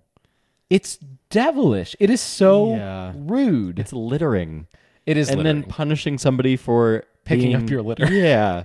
It's 0.70 0.96
devilish. 1.30 1.96
It 1.98 2.10
is 2.10 2.20
so 2.20 2.76
Yeah. 2.76 3.12
rude. 3.16 3.80
It's 3.80 3.92
littering. 3.92 4.68
It 5.04 5.16
is 5.16 5.28
and 5.28 5.38
littering. 5.38 5.62
then 5.62 5.68
punishing 5.68 6.16
somebody 6.18 6.56
for 6.56 7.04
Picking 7.24 7.54
up 7.54 7.68
your 7.68 7.82
litter. 7.82 8.06
Yeah. 8.12 8.64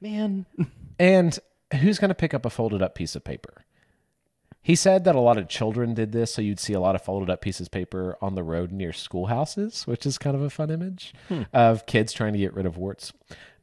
Man. 0.00 0.46
And 0.98 1.38
who's 1.80 1.98
going 1.98 2.08
to 2.10 2.14
pick 2.14 2.32
up 2.34 2.44
a 2.46 2.50
folded 2.50 2.82
up 2.82 2.94
piece 2.94 3.16
of 3.16 3.24
paper? 3.24 3.64
He 4.62 4.74
said 4.74 5.04
that 5.04 5.14
a 5.14 5.20
lot 5.20 5.38
of 5.38 5.48
children 5.48 5.94
did 5.94 6.12
this, 6.12 6.34
so 6.34 6.42
you'd 6.42 6.60
see 6.60 6.74
a 6.74 6.80
lot 6.80 6.94
of 6.94 7.02
folded 7.02 7.30
up 7.30 7.40
pieces 7.40 7.68
of 7.68 7.70
paper 7.70 8.18
on 8.20 8.34
the 8.34 8.42
road 8.42 8.70
near 8.70 8.92
schoolhouses, 8.92 9.86
which 9.86 10.04
is 10.04 10.18
kind 10.18 10.36
of 10.36 10.42
a 10.42 10.50
fun 10.50 10.70
image 10.70 11.14
of 11.52 11.86
kids 11.86 12.12
trying 12.12 12.34
to 12.34 12.38
get 12.38 12.54
rid 12.54 12.66
of 12.66 12.76
warts. 12.76 13.12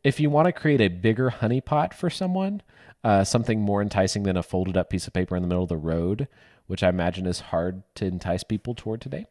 If 0.03 0.19
you 0.19 0.29
want 0.29 0.47
to 0.47 0.51
create 0.51 0.81
a 0.81 0.87
bigger 0.87 1.29
honey 1.29 1.61
pot 1.61 1.93
for 1.93 2.09
someone, 2.09 2.61
uh, 3.03 3.23
something 3.23 3.61
more 3.61 3.81
enticing 3.81 4.23
than 4.23 4.37
a 4.37 4.43
folded 4.43 4.77
up 4.77 4.89
piece 4.89 5.05
of 5.05 5.13
paper 5.13 5.35
in 5.35 5.43
the 5.43 5.47
middle 5.47 5.63
of 5.63 5.69
the 5.69 5.77
road, 5.77 6.27
which 6.67 6.81
I 6.81 6.89
imagine 6.89 7.27
is 7.27 7.39
hard 7.39 7.83
to 7.95 8.05
entice 8.05 8.43
people 8.43 8.73
toward 8.73 9.01
today. 9.01 9.27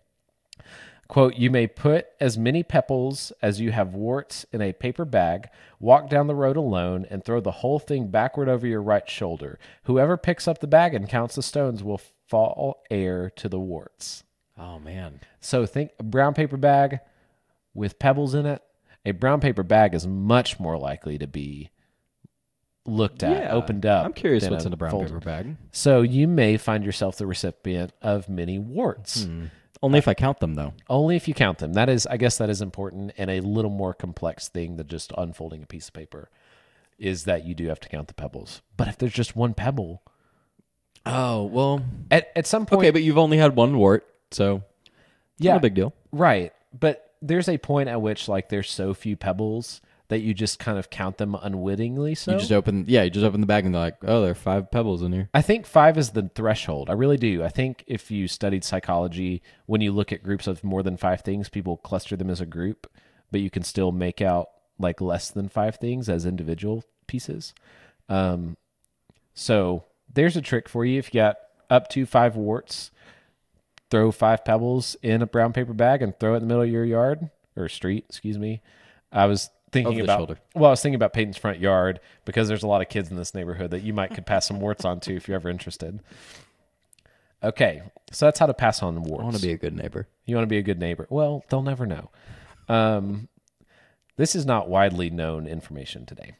Quote, 1.08 1.36
you 1.36 1.50
may 1.50 1.66
put 1.66 2.06
as 2.20 2.38
many 2.38 2.62
pebbles 2.62 3.32
as 3.42 3.60
you 3.60 3.72
have 3.72 3.94
warts 3.94 4.46
in 4.52 4.62
a 4.62 4.72
paper 4.72 5.04
bag, 5.04 5.48
walk 5.78 6.08
down 6.08 6.26
the 6.26 6.34
road 6.34 6.56
alone, 6.56 7.06
and 7.10 7.24
throw 7.24 7.40
the 7.40 7.50
whole 7.50 7.78
thing 7.78 8.08
backward 8.08 8.48
over 8.48 8.66
your 8.66 8.82
right 8.82 9.08
shoulder. 9.08 9.58
Whoever 9.84 10.16
picks 10.16 10.48
up 10.48 10.60
the 10.60 10.66
bag 10.66 10.94
and 10.94 11.08
counts 11.08 11.34
the 11.34 11.42
stones 11.42 11.82
will 11.82 12.00
fall 12.26 12.82
heir 12.90 13.30
to 13.36 13.48
the 13.48 13.60
warts. 13.60 14.24
Oh 14.58 14.78
man. 14.78 15.20
So 15.40 15.66
think 15.66 15.90
a 15.98 16.02
brown 16.02 16.34
paper 16.34 16.56
bag 16.56 17.00
with 17.74 17.98
pebbles 17.98 18.34
in 18.34 18.46
it. 18.46 18.62
A 19.04 19.10
brown 19.10 19.40
paper 19.40 19.62
bag 19.62 19.94
is 19.94 20.06
much 20.06 20.58
more 20.58 20.78
likely 20.78 21.18
to 21.18 21.26
be 21.26 21.70
looked 22.86 23.22
at, 23.22 23.50
opened 23.50 23.84
up. 23.84 24.06
I'm 24.06 24.12
curious 24.12 24.48
what's 24.48 24.64
in 24.64 24.72
a 24.72 24.76
brown 24.76 24.90
folded. 24.90 25.08
paper 25.08 25.20
bag. 25.20 25.56
So 25.72 26.02
you 26.02 26.28
may 26.28 26.56
find 26.56 26.84
yourself 26.84 27.16
the 27.16 27.26
recipient 27.26 27.92
of 28.00 28.28
many 28.28 28.58
warts. 28.58 29.24
Hmm. 29.24 29.46
Only 29.84 29.98
if 29.98 30.08
I 30.08 30.14
count 30.14 30.40
them 30.40 30.54
though. 30.54 30.72
Only 30.88 31.14
if 31.16 31.28
you 31.28 31.34
count 31.34 31.58
them. 31.58 31.74
That 31.74 31.88
is, 31.88 32.06
I 32.06 32.16
guess, 32.16 32.38
that 32.38 32.48
is 32.50 32.60
important 32.62 33.12
and 33.18 33.30
a 33.30 33.40
little 33.40 33.70
more 33.70 33.92
complex 33.94 34.48
thing 34.48 34.76
than 34.76 34.88
just 34.88 35.12
unfolding 35.18 35.62
a 35.62 35.66
piece 35.66 35.88
of 35.88 35.94
paper. 35.94 36.30
Is 36.98 37.24
that 37.24 37.44
you 37.44 37.54
do 37.54 37.66
have 37.68 37.80
to 37.80 37.88
count 37.88 38.08
the 38.08 38.14
pebbles. 38.14 38.62
But 38.76 38.88
if 38.88 38.96
there's 38.98 39.12
just 39.12 39.34
one 39.36 39.52
pebble, 39.54 40.02
Oh, 41.06 41.44
well. 41.44 41.82
at 42.10 42.32
at 42.34 42.46
some 42.46 42.66
point, 42.66 42.78
Okay, 42.80 42.90
but 42.90 43.02
you've 43.02 43.18
only 43.18 43.36
had 43.36 43.54
one 43.56 43.76
wart, 43.76 44.06
so 44.30 44.62
yeah, 45.38 45.52
not 45.52 45.58
a 45.58 45.60
big 45.60 45.74
deal. 45.74 45.92
right. 46.12 46.52
but 46.78 47.12
there's 47.20 47.48
a 47.48 47.56
point 47.58 47.88
at 47.88 48.00
which 48.02 48.28
like 48.28 48.48
there's 48.50 48.70
so 48.70 48.92
few 48.94 49.16
pebbles 49.16 49.80
that 50.08 50.20
you 50.20 50.34
just 50.34 50.58
kind 50.58 50.78
of 50.78 50.90
count 50.90 51.16
them 51.16 51.34
unwittingly. 51.34 52.14
So 52.14 52.32
You 52.32 52.38
just 52.38 52.52
open, 52.52 52.84
yeah, 52.88 53.02
you 53.04 53.10
just 53.10 53.24
open 53.24 53.40
the 53.40 53.46
bag 53.46 53.64
and 53.64 53.74
they're 53.74 53.82
like, 53.82 53.96
oh, 54.02 54.20
there 54.22 54.32
are 54.32 54.34
five 54.34 54.70
pebbles 54.70 55.02
in 55.02 55.12
here. 55.12 55.30
I 55.32 55.40
think 55.42 55.66
five 55.66 55.96
is 55.96 56.10
the 56.10 56.30
threshold. 56.34 56.90
I 56.90 56.92
really 56.92 57.16
do. 57.16 57.42
I 57.42 57.48
think 57.48 57.84
if 57.86 58.10
you 58.10 58.28
studied 58.28 58.64
psychology, 58.64 59.42
when 59.66 59.80
you 59.80 59.92
look 59.92 60.12
at 60.12 60.22
groups 60.22 60.46
of 60.46 60.62
more 60.62 60.82
than 60.82 60.96
five 60.96 61.22
things, 61.22 61.48
people 61.48 61.78
cluster 61.78 62.16
them 62.16 62.28
as 62.28 62.40
a 62.40 62.46
group, 62.46 62.90
but 63.30 63.40
you 63.40 63.50
can 63.50 63.62
still 63.62 63.92
make 63.92 64.20
out 64.20 64.48
like 64.78 65.00
less 65.00 65.30
than 65.30 65.48
five 65.48 65.76
things 65.76 66.08
as 66.08 66.26
individual 66.26 66.84
pieces. 67.06 67.54
Um, 68.08 68.56
so 69.32 69.84
there's 70.12 70.36
a 70.36 70.42
trick 70.42 70.68
for 70.68 70.84
you. 70.84 70.98
If 70.98 71.14
you 71.14 71.20
got 71.20 71.36
up 71.70 71.88
to 71.90 72.04
five 72.04 72.36
warts, 72.36 72.90
throw 73.90 74.12
five 74.12 74.44
pebbles 74.44 74.96
in 75.02 75.22
a 75.22 75.26
brown 75.26 75.52
paper 75.52 75.72
bag 75.72 76.02
and 76.02 76.18
throw 76.18 76.34
it 76.34 76.38
in 76.38 76.42
the 76.42 76.46
middle 76.48 76.62
of 76.62 76.68
your 76.68 76.84
yard 76.84 77.30
or 77.56 77.68
street, 77.68 78.04
excuse 78.08 78.38
me. 78.38 78.60
I 79.12 79.26
was 79.26 79.50
thinking 79.74 80.00
about 80.00 80.18
shoulder. 80.18 80.38
well, 80.54 80.66
I 80.66 80.70
was 80.70 80.80
thinking 80.82 80.94
about 80.94 81.12
Peyton's 81.12 81.36
front 81.36 81.60
yard 81.60 82.00
because 82.24 82.48
there's 82.48 82.62
a 82.62 82.66
lot 82.66 82.80
of 82.80 82.88
kids 82.88 83.10
in 83.10 83.16
this 83.16 83.34
neighborhood 83.34 83.70
that 83.72 83.82
you 83.82 83.92
might 83.92 84.14
could 84.14 84.24
pass 84.24 84.46
some 84.46 84.60
warts 84.60 84.84
on 84.84 85.00
to 85.00 85.14
if 85.14 85.28
you're 85.28 85.34
ever 85.34 85.50
interested. 85.50 86.00
Okay, 87.42 87.82
so 88.10 88.24
that's 88.24 88.38
how 88.38 88.46
to 88.46 88.54
pass 88.54 88.82
on 88.82 89.02
warts. 89.02 89.20
I 89.20 89.24
want 89.24 89.36
to 89.36 89.42
be 89.42 89.52
a 89.52 89.58
good 89.58 89.76
neighbor. 89.76 90.08
You 90.24 90.36
want 90.36 90.44
to 90.44 90.50
be 90.50 90.56
a 90.56 90.62
good 90.62 90.78
neighbor. 90.78 91.06
Well, 91.10 91.44
they'll 91.50 91.62
never 91.62 91.84
know. 91.84 92.10
Um, 92.68 93.28
this 94.16 94.34
is 94.34 94.46
not 94.46 94.68
widely 94.68 95.10
known 95.10 95.46
information 95.46 96.06
today. 96.06 96.36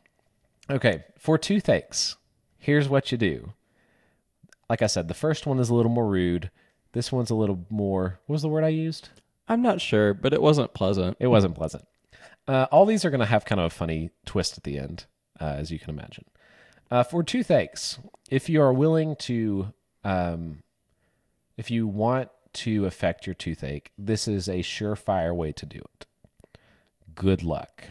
Okay, 0.71 1.05
for 1.19 1.37
toothaches, 1.37 2.17
here's 2.59 2.89
what 2.89 3.13
you 3.13 3.19
do. 3.19 3.53
Like 4.71 4.81
I 4.81 4.87
said, 4.87 5.09
the 5.09 5.15
first 5.15 5.47
one 5.47 5.59
is 5.59 5.69
a 5.69 5.75
little 5.75 5.93
more 5.93 6.09
rude. 6.09 6.51
This 6.93 7.13
one's 7.13 7.31
a 7.31 7.35
little 7.35 7.67
more. 7.69 8.21
What 8.25 8.35
was 8.35 8.43
the 8.43 8.49
word 8.49 8.65
I 8.65 8.69
used? 8.69 9.11
I'm 9.47 9.61
not 9.61 9.83
sure, 9.83 10.15
but 10.15 10.33
it 10.33 10.41
wasn't 10.41 10.73
pleasant. 10.73 11.19
It 11.21 11.27
wasn't 11.27 11.55
pleasant. 11.55 11.85
Uh, 12.47 12.67
all 12.71 12.85
these 12.85 13.05
are 13.05 13.11
going 13.11 13.21
to 13.21 13.27
have 13.27 13.45
kind 13.45 13.61
of 13.61 13.67
a 13.67 13.71
funny 13.71 14.11
twist 14.27 14.59
at 14.59 14.65
the 14.65 14.79
end, 14.79 15.07
uh, 15.41 15.45
as 15.45 15.71
you 15.71 15.79
can 15.79 15.91
imagine. 15.91 16.25
Uh, 16.91 17.03
for 17.03 17.23
toothaches, 17.23 17.99
if 18.31 18.49
you 18.49 18.61
are 18.61 18.73
willing 18.73 19.17
to, 19.17 19.73
um, 20.05 20.63
if 21.57 21.71
you 21.71 21.87
want 21.87 22.29
to 22.53 22.87
affect 22.87 23.27
your 23.27 23.35
toothache, 23.35 23.91
this 23.97 24.29
is 24.29 24.49
a 24.49 24.59
surefire 24.59 25.35
way 25.35 25.53
to 25.53 25.67
do 25.67 25.79
it. 25.79 26.07
Good 27.15 27.43
luck. 27.43 27.85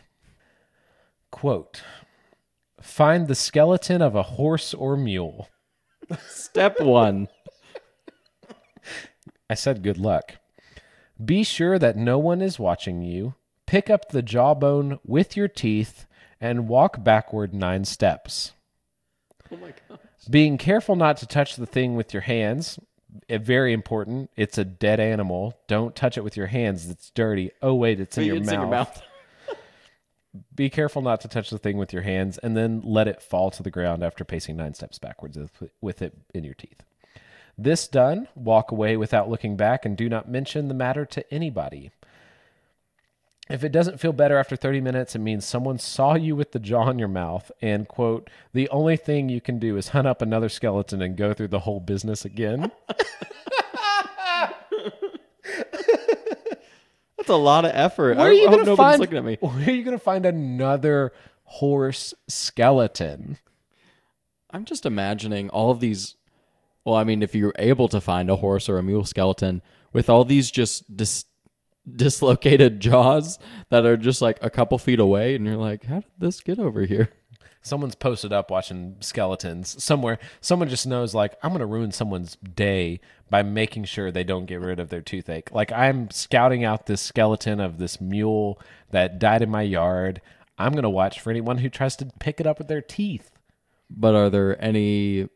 Quote 1.31 1.81
Find 2.81 3.27
the 3.27 3.35
skeleton 3.35 4.01
of 4.01 4.13
a 4.13 4.23
horse 4.23 4.73
or 4.73 4.97
mule. 4.97 5.49
Step 6.27 6.79
one. 6.79 7.29
I 9.49 9.55
said 9.55 9.83
good 9.83 9.97
luck. 9.97 10.35
Be 11.23 11.43
sure 11.43 11.79
that 11.79 11.95
no 11.95 12.19
one 12.19 12.41
is 12.41 12.59
watching 12.59 13.01
you. 13.01 13.35
Pick 13.73 13.89
up 13.89 14.09
the 14.09 14.21
jawbone 14.21 14.99
with 15.03 15.35
your 15.35 15.47
teeth 15.47 16.05
and 16.39 16.67
walk 16.67 17.03
backward 17.03 17.55
nine 17.55 17.85
steps. 17.85 18.51
Oh 19.51 19.57
my 19.57 19.73
god. 19.89 19.97
Being 20.29 20.59
careful 20.59 20.95
not 20.95 21.17
to 21.17 21.25
touch 21.25 21.55
the 21.55 21.65
thing 21.65 21.95
with 21.95 22.13
your 22.13 22.21
hands. 22.21 22.77
eh, 23.29 23.39
very 23.39 23.73
important. 23.73 24.29
It's 24.37 24.59
a 24.59 24.63
dead 24.63 24.99
animal. 24.99 25.57
Don't 25.67 25.95
touch 25.95 26.19
it 26.19 26.23
with 26.23 26.37
your 26.37 26.45
hands. 26.45 26.87
It's 26.87 27.09
dirty. 27.09 27.49
Oh 27.63 27.73
wait, 27.73 27.99
it's 27.99 28.15
in, 28.15 28.25
your, 28.25 28.35
It's 28.35 28.45
mouth. 28.45 28.53
in 28.53 28.61
your 28.61 28.69
mouth. 28.69 29.01
Be 30.55 30.69
careful 30.69 31.01
not 31.01 31.21
to 31.21 31.27
touch 31.27 31.49
the 31.49 31.57
thing 31.57 31.77
with 31.77 31.93
your 31.93 32.03
hands 32.03 32.37
and 32.37 32.55
then 32.55 32.79
let 32.85 33.07
it 33.07 33.23
fall 33.23 33.49
to 33.49 33.63
the 33.63 33.71
ground 33.71 34.03
after 34.03 34.23
pacing 34.23 34.55
nine 34.55 34.75
steps 34.75 34.99
backwards 34.99 35.35
with 35.81 36.03
it 36.03 36.13
in 36.31 36.43
your 36.43 36.53
teeth. 36.53 36.83
This 37.57 37.87
done, 37.87 38.27
walk 38.35 38.71
away 38.71 38.97
without 38.97 39.29
looking 39.29 39.57
back 39.57 39.83
and 39.83 39.97
do 39.97 40.09
not 40.09 40.29
mention 40.29 40.67
the 40.67 40.75
matter 40.75 41.07
to 41.07 41.33
anybody. 41.33 41.89
If 43.49 43.63
it 43.63 43.73
doesn't 43.73 43.99
feel 43.99 44.13
better 44.13 44.37
after 44.37 44.55
30 44.55 44.79
minutes, 44.79 45.15
it 45.15 45.19
means 45.19 45.45
someone 45.45 45.77
saw 45.77 46.15
you 46.15 46.35
with 46.35 46.53
the 46.53 46.59
jaw 46.59 46.89
in 46.89 46.97
your 46.97 47.09
mouth 47.09 47.51
and, 47.61 47.87
quote, 47.87 48.29
the 48.53 48.69
only 48.69 48.95
thing 48.95 49.27
you 49.27 49.41
can 49.41 49.59
do 49.59 49.75
is 49.75 49.89
hunt 49.89 50.07
up 50.07 50.21
another 50.21 50.47
skeleton 50.47 51.01
and 51.01 51.17
go 51.17 51.33
through 51.33 51.49
the 51.49 51.59
whole 51.59 51.81
business 51.81 52.23
again. 52.23 52.71
That's 57.17 57.29
a 57.29 57.35
lot 57.35 57.65
of 57.65 57.71
effort. 57.73 58.17
Where 58.17 58.25
I 58.27 58.29
are 58.29 58.33
you 58.33 58.47
going 58.47 58.59
to 58.59 58.65
nobody's 58.65 58.77
find? 58.77 58.99
looking 58.99 59.17
at 59.17 59.23
me. 59.25 59.37
Where 59.39 59.67
are 59.67 59.71
you 59.71 59.83
going 59.83 59.97
to 59.97 60.03
find 60.03 60.25
another 60.25 61.13
horse 61.43 62.13
skeleton? 62.27 63.37
I'm 64.51 64.65
just 64.65 64.85
imagining 64.85 65.49
all 65.49 65.71
of 65.71 65.79
these. 65.79 66.15
Well, 66.85 66.95
I 66.95 67.03
mean, 67.03 67.21
if 67.23 67.33
you're 67.35 67.53
able 67.57 67.87
to 67.89 68.01
find 68.01 68.29
a 68.29 68.35
horse 68.37 68.67
or 68.67 68.77
a 68.77 68.83
mule 68.83 69.05
skeleton 69.05 69.61
with 69.93 70.09
all 70.09 70.25
these 70.25 70.51
just 70.51 70.95
dis- 70.95 71.25
dislocated 71.89 72.79
jaws 72.79 73.39
that 73.69 73.85
are 73.85 73.97
just 73.97 74.21
like 74.21 74.37
a 74.41 74.49
couple 74.49 74.77
feet 74.77 74.99
away, 74.99 75.35
and 75.35 75.45
you're 75.45 75.57
like, 75.57 75.85
how 75.85 76.01
did 76.01 76.11
this 76.17 76.41
get 76.41 76.59
over 76.59 76.85
here? 76.85 77.09
Someone's 77.65 77.95
posted 77.95 78.33
up 78.33 78.51
watching 78.51 78.97
skeletons 78.99 79.81
somewhere. 79.81 80.19
Someone 80.41 80.67
just 80.67 80.85
knows, 80.85 81.15
like, 81.15 81.37
I'm 81.41 81.51
going 81.51 81.61
to 81.61 81.65
ruin 81.65 81.93
someone's 81.93 82.35
day 82.35 82.99
by 83.29 83.41
making 83.41 83.85
sure 83.85 84.11
they 84.11 84.25
don't 84.25 84.47
get 84.47 84.59
rid 84.59 84.81
of 84.81 84.89
their 84.89 85.01
toothache. 85.01 85.49
Like, 85.53 85.71
I'm 85.71 86.11
scouting 86.11 86.65
out 86.65 86.87
this 86.87 87.01
skeleton 87.01 87.61
of 87.61 87.77
this 87.77 88.01
mule 88.01 88.59
that 88.91 89.17
died 89.17 89.41
in 89.41 89.49
my 89.49 89.61
yard. 89.61 90.21
I'm 90.57 90.73
going 90.73 90.83
to 90.83 90.89
watch 90.89 91.21
for 91.21 91.29
anyone 91.29 91.59
who 91.59 91.69
tries 91.69 91.95
to 91.97 92.11
pick 92.19 92.41
it 92.41 92.47
up 92.47 92.57
with 92.57 92.67
their 92.67 92.81
teeth. 92.81 93.31
But 93.89 94.13
are 94.13 94.29
there 94.29 94.61
any 94.61 95.29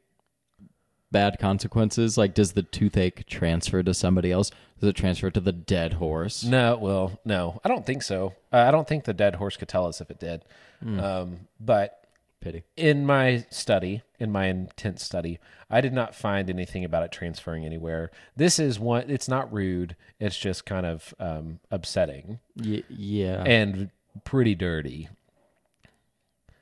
bad 1.11 1.37
consequences? 1.39 2.17
Like, 2.17 2.33
does 2.33 2.53
the 2.53 2.63
toothache 2.63 3.25
transfer 3.27 3.81
to 3.83 3.93
somebody 3.93 4.31
else? 4.31 4.51
Does 4.79 4.89
it 4.89 4.95
transfer 4.95 5.29
to 5.31 5.39
the 5.39 5.51
dead 5.53 5.93
horse? 5.93 6.43
No, 6.43 6.77
well, 6.77 7.19
no, 7.25 7.59
I 7.63 7.67
don't 7.69 7.85
think 7.85 8.03
so. 8.03 8.33
Uh, 8.53 8.57
I 8.57 8.71
don't 8.71 8.87
think 8.87 9.05
the 9.05 9.13
dead 9.13 9.35
horse 9.35 9.57
could 9.57 9.67
tell 9.67 9.85
us 9.87 10.01
if 10.01 10.11
it 10.11 10.19
did. 10.19 10.43
Um, 10.85 11.47
but 11.59 12.03
Pity. 12.39 12.63
in 12.75 13.03
my 13.05 13.45
study, 13.49 14.03
in 14.19 14.31
my 14.31 14.45
intense 14.45 15.03
study, 15.03 15.39
I 15.71 15.81
did 15.81 15.93
not 15.93 16.13
find 16.13 16.49
anything 16.49 16.85
about 16.85 17.01
it 17.03 17.11
transferring 17.11 17.65
anywhere. 17.65 18.11
This 18.35 18.59
is 18.59 18.79
one. 18.79 19.09
It's 19.09 19.27
not 19.27 19.51
rude. 19.51 19.95
It's 20.19 20.37
just 20.37 20.65
kind 20.65 20.85
of 20.85 21.15
um, 21.19 21.59
upsetting 21.71 22.39
Y- 22.55 22.83
yeah. 22.89 23.43
and 23.43 23.89
pretty 24.23 24.53
dirty. 24.53 25.09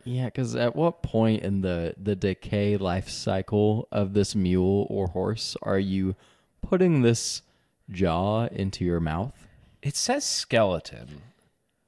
Yeah, 0.05 0.25
because 0.25 0.55
at 0.55 0.75
what 0.75 1.01
point 1.01 1.43
in 1.43 1.61
the 1.61 1.95
the 2.01 2.15
decay 2.15 2.77
life 2.77 3.09
cycle 3.09 3.87
of 3.91 4.13
this 4.13 4.35
mule 4.35 4.85
or 4.89 5.07
horse 5.07 5.57
are 5.63 5.79
you 5.79 6.15
putting 6.61 7.01
this 7.01 7.41
jaw 7.89 8.45
into 8.45 8.85
your 8.85 8.99
mouth? 8.99 9.47
It 9.81 9.95
says 9.95 10.23
skeleton, 10.23 11.23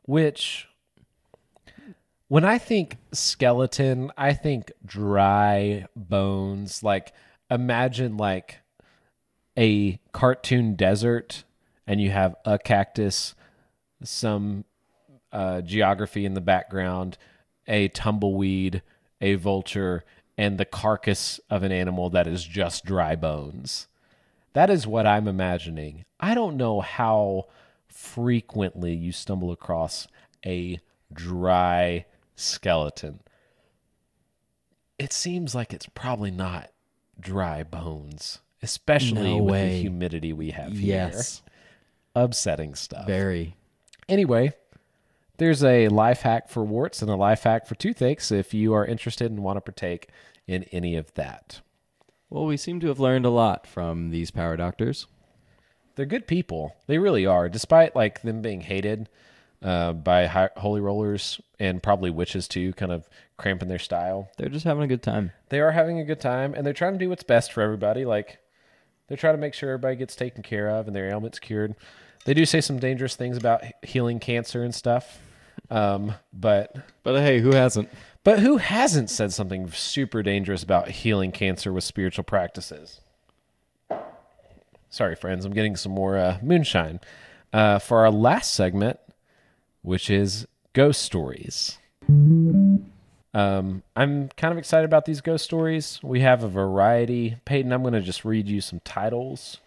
which 0.01 0.67
when 2.27 2.43
I 2.43 2.57
think 2.57 2.97
skeleton, 3.13 4.11
I 4.17 4.33
think 4.33 4.71
dry 4.83 5.85
bones. 5.95 6.81
Like 6.81 7.13
imagine 7.51 8.17
like 8.17 8.59
a 9.55 9.99
cartoon 10.11 10.75
desert 10.75 11.43
and 11.85 12.01
you 12.01 12.09
have 12.09 12.35
a 12.45 12.57
cactus, 12.57 13.35
some 14.03 14.65
uh, 15.31 15.61
geography 15.61 16.25
in 16.25 16.33
the 16.33 16.41
background, 16.41 17.17
a 17.67 17.87
tumbleweed, 17.89 18.81
a 19.21 19.35
vulture, 19.35 20.03
and 20.37 20.57
the 20.57 20.65
carcass 20.65 21.39
of 21.49 21.63
an 21.63 21.71
animal 21.71 22.09
that 22.11 22.27
is 22.27 22.43
just 22.43 22.85
dry 22.85 23.15
bones. 23.15 23.87
That 24.53 24.69
is 24.69 24.87
what 24.87 25.05
I'm 25.05 25.27
imagining. 25.27 26.05
I 26.19 26.33
don't 26.33 26.57
know 26.57 26.81
how 26.81 27.45
frequently 27.87 28.93
you 28.93 29.11
stumble 29.11 29.51
across 29.51 30.07
a 30.45 30.79
dry 31.13 32.05
skeleton. 32.35 33.19
It 34.97 35.13
seems 35.13 35.53
like 35.53 35.73
it's 35.73 35.87
probably 35.93 36.31
not 36.31 36.71
dry 37.19 37.63
bones, 37.63 38.39
especially 38.63 39.37
No 39.37 39.43
with 39.43 39.51
way. 39.51 39.69
the 39.69 39.81
humidity 39.81 40.33
we 40.33 40.51
have 40.51 40.71
here. 40.73 40.95
Yes. 41.09 41.41
here. 41.45 42.23
Upsetting 42.23 42.73
stuff. 42.75 43.05
Very. 43.05 43.55
Anyway, 44.09 44.53
there's 45.37 45.63
a 45.63 45.87
life 45.89 46.21
hack 46.21 46.49
for 46.49 46.63
warts 46.63 47.01
and 47.01 47.11
a 47.11 47.15
life 47.15 47.43
hack 47.43 47.67
for 47.67 47.75
toothaches 47.75 48.31
if 48.31 48.53
you 48.53 48.73
are 48.73 48.85
interested 48.85 49.31
and 49.31 49.43
want 49.43 49.57
to 49.57 49.61
partake 49.61 50.09
in 50.47 50.63
any 50.65 50.95
of 50.95 51.13
that. 51.15 51.61
Well, 52.29 52.45
we 52.45 52.57
seem 52.57 52.79
to 52.81 52.87
have 52.87 52.99
learned 52.99 53.25
a 53.25 53.29
lot 53.29 53.65
from 53.65 54.09
these 54.09 54.31
power 54.31 54.57
doctors. 54.57 55.07
They're 55.95 56.05
good 56.05 56.27
people. 56.27 56.75
They 56.87 56.97
really 56.97 57.25
are. 57.25 57.49
Despite 57.49 57.95
like 57.95 58.21
them 58.21 58.41
being 58.41 58.61
hated 58.61 59.09
uh, 59.61 59.93
by 59.93 60.27
hi- 60.27 60.49
holy 60.57 60.81
rollers 60.81 61.39
and 61.59 61.81
probably 61.81 62.11
witches 62.11 62.47
too, 62.47 62.73
kind 62.73 62.91
of 62.91 63.07
cramping 63.37 63.69
their 63.69 63.79
style. 63.79 64.29
They're 64.37 64.49
just 64.49 64.65
having 64.65 64.83
a 64.83 64.87
good 64.87 65.01
time. 65.01 65.31
They 65.49 65.59
are 65.59 65.71
having 65.71 65.99
a 65.99 66.05
good 66.05 66.19
time 66.19 66.53
and 66.53 66.65
they're 66.65 66.73
trying 66.73 66.93
to 66.93 66.99
do 66.99 67.09
what's 67.09 67.23
best 67.23 67.53
for 67.53 67.61
everybody. 67.61 68.05
Like 68.05 68.39
they're 69.07 69.17
trying 69.17 69.35
to 69.35 69.41
make 69.41 69.53
sure 69.53 69.69
everybody 69.69 69.95
gets 69.95 70.15
taken 70.15 70.43
care 70.43 70.69
of 70.69 70.87
and 70.87 70.95
their 70.95 71.09
ailments 71.09 71.39
cured. 71.39 71.75
They 72.25 72.33
do 72.33 72.45
say 72.45 72.61
some 72.61 72.77
dangerous 72.77 73.15
things 73.15 73.37
about 73.37 73.63
healing 73.83 74.19
cancer 74.19 74.63
and 74.63 74.75
stuff. 74.75 75.19
Um, 75.69 76.13
but 76.33 76.75
But 77.03 77.19
hey, 77.21 77.39
who 77.39 77.53
hasn't? 77.53 77.89
but 78.23 78.39
who 78.39 78.57
hasn't 78.57 79.09
said 79.09 79.31
something 79.33 79.69
super 79.71 80.21
dangerous 80.23 80.63
about 80.63 80.89
healing 80.89 81.31
cancer 81.31 81.71
with 81.71 81.83
spiritual 81.83 82.23
practices? 82.23 83.01
Sorry, 84.89 85.15
friends, 85.15 85.45
I'm 85.45 85.53
getting 85.53 85.75
some 85.75 85.91
more 85.91 86.17
uh, 86.17 86.37
moonshine. 86.41 86.99
Uh, 87.53 87.79
for 87.79 87.99
our 87.99 88.11
last 88.11 88.53
segment, 88.53 88.99
which 89.81 90.09
is 90.09 90.47
ghost 90.73 91.01
stories. 91.01 91.77
Um, 92.09 93.83
I'm 93.95 94.29
kind 94.35 94.51
of 94.51 94.57
excited 94.57 94.85
about 94.85 95.05
these 95.05 95.21
ghost 95.21 95.43
stories. 95.45 95.99
We 96.03 96.21
have 96.21 96.43
a 96.43 96.47
variety. 96.47 97.37
Peyton, 97.45 97.71
I'm 97.71 97.81
going 97.81 97.93
to 97.93 98.01
just 98.01 98.25
read 98.25 98.47
you 98.47 98.61
some 98.61 98.79
titles 98.83 99.57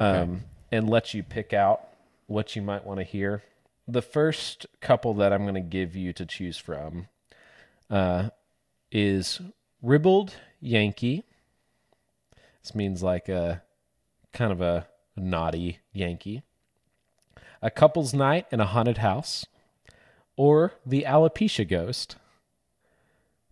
um, 0.00 0.42
and 0.72 0.88
let 0.88 1.14
you 1.14 1.22
pick 1.22 1.52
out 1.52 1.88
what 2.26 2.56
you 2.56 2.62
might 2.62 2.84
want 2.84 2.98
to 3.00 3.04
hear. 3.04 3.42
The 3.86 4.02
first 4.02 4.66
couple 4.80 5.14
that 5.14 5.32
I'm 5.32 5.42
going 5.42 5.54
to 5.54 5.60
give 5.60 5.94
you 5.94 6.12
to 6.14 6.24
choose 6.24 6.56
from 6.56 7.08
uh, 7.90 8.30
is 8.90 9.40
Ribbled 9.82 10.34
Yankee. 10.60 11.24
This 12.62 12.74
means 12.74 13.02
like 13.02 13.28
a 13.28 13.62
kind 14.32 14.52
of 14.52 14.60
a 14.60 14.86
naughty 15.16 15.80
Yankee. 15.92 16.42
A 17.60 17.70
couple's 17.70 18.14
night 18.14 18.46
in 18.50 18.60
a 18.60 18.66
haunted 18.66 18.98
house, 18.98 19.46
or 20.36 20.72
the 20.84 21.04
alopecia 21.06 21.68
ghost. 21.68 22.16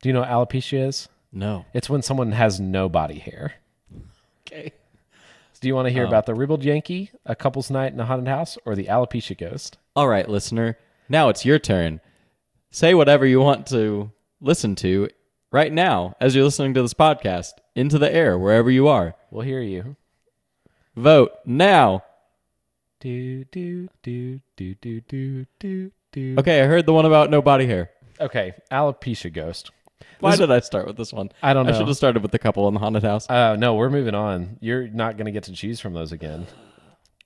Do 0.01 0.09
you 0.09 0.13
know 0.13 0.21
what 0.21 0.31
alopecia 0.31 0.89
is? 0.89 1.09
No. 1.33 1.67
It's 1.73 1.89
when 1.89 2.03
someone 2.03 2.33
has 2.33 2.61
no 2.61 2.89
body 2.89 3.19
hair. 3.19 3.55
Okay. 4.47 4.73
Do 5.63 5.69
you 5.69 5.77
want 5.77 5.87
to 5.87 5.93
hear 5.95 6.05
Oh. 6.05 6.09
about 6.09 6.27
the 6.27 6.35
ribbled 6.35 6.65
Yankee, 6.65 7.11
a 7.25 7.37
couple's 7.37 7.71
night 7.71 7.93
in 7.93 8.01
a 8.01 8.05
haunted 8.05 8.27
house, 8.27 8.59
or 8.67 8.75
the 8.75 8.87
alopecia 8.87 9.39
ghost? 9.39 9.79
All 9.95 10.09
right, 10.09 10.29
listener. 10.29 10.77
Now 11.09 11.29
it's 11.29 11.45
your 11.45 11.61
turn. 11.61 12.01
Say 12.73 12.95
whatever 12.95 13.25
you 13.25 13.41
want 13.41 13.69
to 13.69 14.11
listen 14.41 14.75
to 14.77 15.09
right 15.53 15.73
now 15.73 16.17
as 16.21 16.35
you're 16.35 16.43
listening 16.45 16.75
to 16.75 16.83
this 16.83 16.95
podcast 16.95 17.53
into 17.77 17.97
the 17.97 18.13
air 18.13 18.37
wherever 18.37 18.71
you 18.73 18.89
are. 18.89 19.15
We'll 19.31 19.45
hear 19.45 19.61
you. 19.61 19.95
Vote 20.97 21.31
now. 21.47 22.03
Do 22.99 23.45
do 23.45 23.89
do 24.03 24.41
do 24.57 24.75
do 24.75 25.01
do 25.03 25.47
do 25.61 25.91
do. 26.13 26.35
Okay, 26.39 26.61
I 26.61 26.67
heard 26.67 26.87
the 26.87 26.93
one 26.93 27.07
about 27.07 27.31
no 27.31 27.41
body 27.41 27.67
hair. 27.67 27.91
Okay, 28.21 28.55
alopecia 28.73 29.33
ghost. 29.33 29.71
Why 30.23 30.37
did 30.37 30.51
I 30.51 30.61
start 30.61 30.87
with 30.87 30.97
this 30.97 31.13
one? 31.13 31.31
I 31.43 31.53
don't 31.53 31.67
know. 31.67 31.73
I 31.73 31.77
should 31.77 31.89
have 31.89 31.97
started 31.97 32.23
with 32.23 32.33
the 32.33 32.39
couple 32.39 32.69
in 32.69 32.75
the 32.75 32.81
haunted 32.81 33.03
house. 33.03 33.29
Uh, 33.29 33.57
no, 33.57 33.75
we're 33.75 33.91
moving 33.91 34.15
on. 34.15 34.59
You're 34.61 34.89
not 34.89 35.17
going 35.17 35.27
to 35.27 35.33
get 35.33 35.45
to 35.45 35.53
choose 35.53 35.81
from 35.81 35.95
those 35.95 36.13
again. 36.13 36.47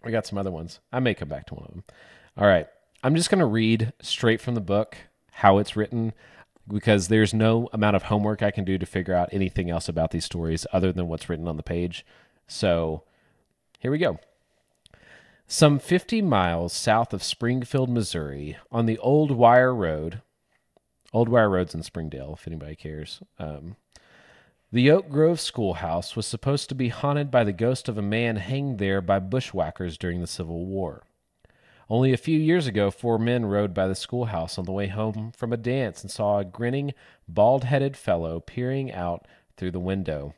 We 0.04 0.12
got 0.12 0.26
some 0.26 0.38
other 0.38 0.50
ones. 0.50 0.80
I 0.92 1.00
may 1.00 1.14
come 1.14 1.28
back 1.28 1.46
to 1.46 1.54
one 1.54 1.64
of 1.64 1.70
them. 1.72 1.84
All 2.36 2.46
right. 2.46 2.66
I'm 3.02 3.14
just 3.14 3.30
going 3.30 3.40
to 3.40 3.46
read 3.46 3.92
straight 4.00 4.40
from 4.40 4.54
the 4.54 4.60
book 4.60 4.96
how 5.32 5.58
it's 5.58 5.76
written 5.76 6.12
because 6.68 7.08
there's 7.08 7.34
no 7.34 7.68
amount 7.72 7.96
of 7.96 8.04
homework 8.04 8.42
I 8.42 8.50
can 8.50 8.64
do 8.64 8.78
to 8.78 8.86
figure 8.86 9.14
out 9.14 9.28
anything 9.32 9.70
else 9.70 9.88
about 9.88 10.10
these 10.10 10.24
stories 10.24 10.66
other 10.72 10.92
than 10.92 11.08
what's 11.08 11.28
written 11.28 11.46
on 11.46 11.56
the 11.56 11.62
page. 11.62 12.04
So 12.46 13.04
here 13.78 13.90
we 13.90 13.98
go. 13.98 14.18
Some 15.46 15.78
50 15.78 16.22
miles 16.22 16.72
south 16.72 17.12
of 17.12 17.22
Springfield, 17.22 17.88
Missouri, 17.88 18.56
on 18.72 18.86
the 18.86 18.98
Old 18.98 19.30
Wire 19.30 19.72
Road, 19.74 20.22
Old 21.12 21.28
Wire 21.28 21.48
Road's 21.48 21.74
in 21.74 21.82
Springdale, 21.82 22.34
if 22.38 22.46
anybody 22.46 22.74
cares. 22.74 23.20
Um, 23.38 23.76
the 24.72 24.90
Oak 24.90 25.08
Grove 25.08 25.40
schoolhouse 25.40 26.16
was 26.16 26.26
supposed 26.26 26.68
to 26.68 26.74
be 26.74 26.88
haunted 26.88 27.30
by 27.30 27.44
the 27.44 27.52
ghost 27.52 27.88
of 27.88 27.96
a 27.96 28.02
man 28.02 28.36
hanged 28.36 28.78
there 28.78 29.00
by 29.00 29.20
bushwhackers 29.20 29.96
during 29.96 30.20
the 30.20 30.26
Civil 30.26 30.66
War. 30.66 31.04
Only 31.88 32.12
a 32.12 32.18
few 32.18 32.38
years 32.38 32.66
ago, 32.66 32.90
four 32.90 33.16
men 33.16 33.46
rode 33.46 33.72
by 33.72 33.86
the 33.86 33.94
schoolhouse 33.94 34.58
on 34.58 34.64
the 34.64 34.72
way 34.72 34.88
home 34.88 35.32
from 35.36 35.52
a 35.52 35.56
dance 35.56 36.02
and 36.02 36.10
saw 36.10 36.38
a 36.38 36.44
grinning, 36.44 36.94
bald 37.28 37.64
headed 37.64 37.96
fellow 37.96 38.40
peering 38.40 38.92
out 38.92 39.26
through 39.56 39.70
the 39.70 39.78
window. 39.78 40.34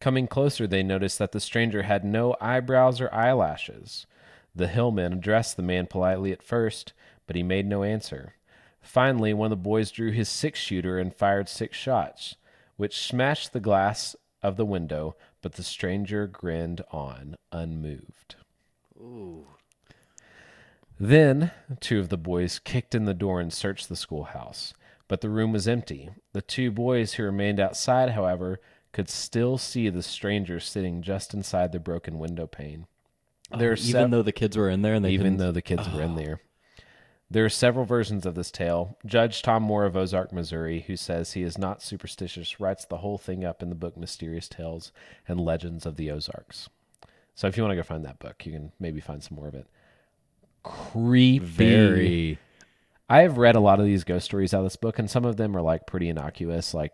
Coming 0.00 0.28
closer, 0.28 0.66
they 0.66 0.84
noticed 0.84 1.18
that 1.18 1.32
the 1.32 1.40
stranger 1.40 1.82
had 1.82 2.04
no 2.04 2.36
eyebrows 2.40 3.00
or 3.00 3.12
eyelashes. 3.12 4.06
The 4.54 4.68
hillmen 4.68 5.12
addressed 5.12 5.56
the 5.56 5.62
man 5.62 5.86
politely 5.86 6.32
at 6.32 6.42
first, 6.42 6.92
but 7.26 7.34
he 7.34 7.42
made 7.42 7.66
no 7.66 7.82
answer. 7.82 8.34
Finally, 8.82 9.32
one 9.32 9.46
of 9.46 9.50
the 9.50 9.56
boys 9.56 9.90
drew 9.90 10.10
his 10.10 10.28
six 10.28 10.58
shooter 10.58 10.98
and 10.98 11.14
fired 11.14 11.48
six 11.48 11.76
shots, 11.76 12.36
which 12.76 13.00
smashed 13.00 13.52
the 13.52 13.60
glass 13.60 14.14
of 14.42 14.56
the 14.56 14.66
window, 14.66 15.14
but 15.40 15.52
the 15.54 15.62
stranger 15.62 16.26
grinned 16.26 16.82
on, 16.90 17.36
unmoved. 17.52 18.34
Then 20.98 21.52
two 21.80 21.98
of 22.00 22.08
the 22.10 22.16
boys 22.18 22.58
kicked 22.58 22.94
in 22.94 23.04
the 23.04 23.14
door 23.14 23.40
and 23.40 23.52
searched 23.52 23.88
the 23.88 23.96
schoolhouse, 23.96 24.74
but 25.08 25.20
the 25.20 25.30
room 25.30 25.52
was 25.52 25.66
empty. 25.66 26.10
The 26.32 26.42
two 26.42 26.70
boys 26.70 27.14
who 27.14 27.22
remained 27.22 27.60
outside, 27.60 28.10
however, 28.10 28.60
could 28.92 29.08
still 29.08 29.58
see 29.58 29.88
the 29.88 30.02
stranger 30.02 30.60
sitting 30.60 31.02
just 31.02 31.34
inside 31.34 31.72
the 31.72 31.80
broken 31.80 32.18
window 32.18 32.46
pane. 32.46 32.86
Even 34.00 34.10
though 34.10 34.22
the 34.22 34.32
kids 34.32 34.56
were 34.56 34.68
in 34.68 34.82
there 34.82 34.94
and 34.94 35.04
they 35.04 35.12
even 35.12 35.24
couldn't- 35.24 35.38
though 35.38 35.52
the 35.52 35.62
kids 35.62 35.88
were 35.88 36.02
in 36.02 36.12
oh. 36.12 36.16
there. 36.16 36.40
There 37.32 37.46
are 37.46 37.50
several 37.50 37.86
versions 37.86 38.26
of 38.26 38.34
this 38.34 38.50
tale. 38.50 38.98
Judge 39.06 39.40
Tom 39.40 39.62
Moore 39.62 39.86
of 39.86 39.96
Ozark, 39.96 40.34
Missouri, 40.34 40.84
who 40.86 40.98
says 40.98 41.32
he 41.32 41.42
is 41.42 41.56
not 41.56 41.80
superstitious, 41.80 42.60
writes 42.60 42.84
the 42.84 42.98
whole 42.98 43.16
thing 43.16 43.42
up 43.42 43.62
in 43.62 43.70
the 43.70 43.74
book 43.74 43.96
Mysterious 43.96 44.48
Tales 44.48 44.92
and 45.26 45.40
Legends 45.40 45.86
of 45.86 45.96
the 45.96 46.10
Ozarks. 46.10 46.68
So 47.34 47.46
if 47.46 47.56
you 47.56 47.62
want 47.62 47.72
to 47.72 47.76
go 47.76 47.82
find 47.82 48.04
that 48.04 48.18
book, 48.18 48.44
you 48.44 48.52
can 48.52 48.72
maybe 48.78 49.00
find 49.00 49.22
some 49.22 49.36
more 49.36 49.48
of 49.48 49.54
it. 49.54 49.66
Creepy. 50.62 51.38
very 51.38 52.38
I 53.08 53.22
have 53.22 53.38
read 53.38 53.56
a 53.56 53.60
lot 53.60 53.80
of 53.80 53.86
these 53.86 54.04
ghost 54.04 54.26
stories 54.26 54.52
out 54.52 54.58
of 54.58 54.64
this 54.64 54.76
book, 54.76 54.98
and 54.98 55.10
some 55.10 55.24
of 55.24 55.38
them 55.38 55.56
are 55.56 55.62
like 55.62 55.86
pretty 55.86 56.10
innocuous, 56.10 56.74
like 56.74 56.92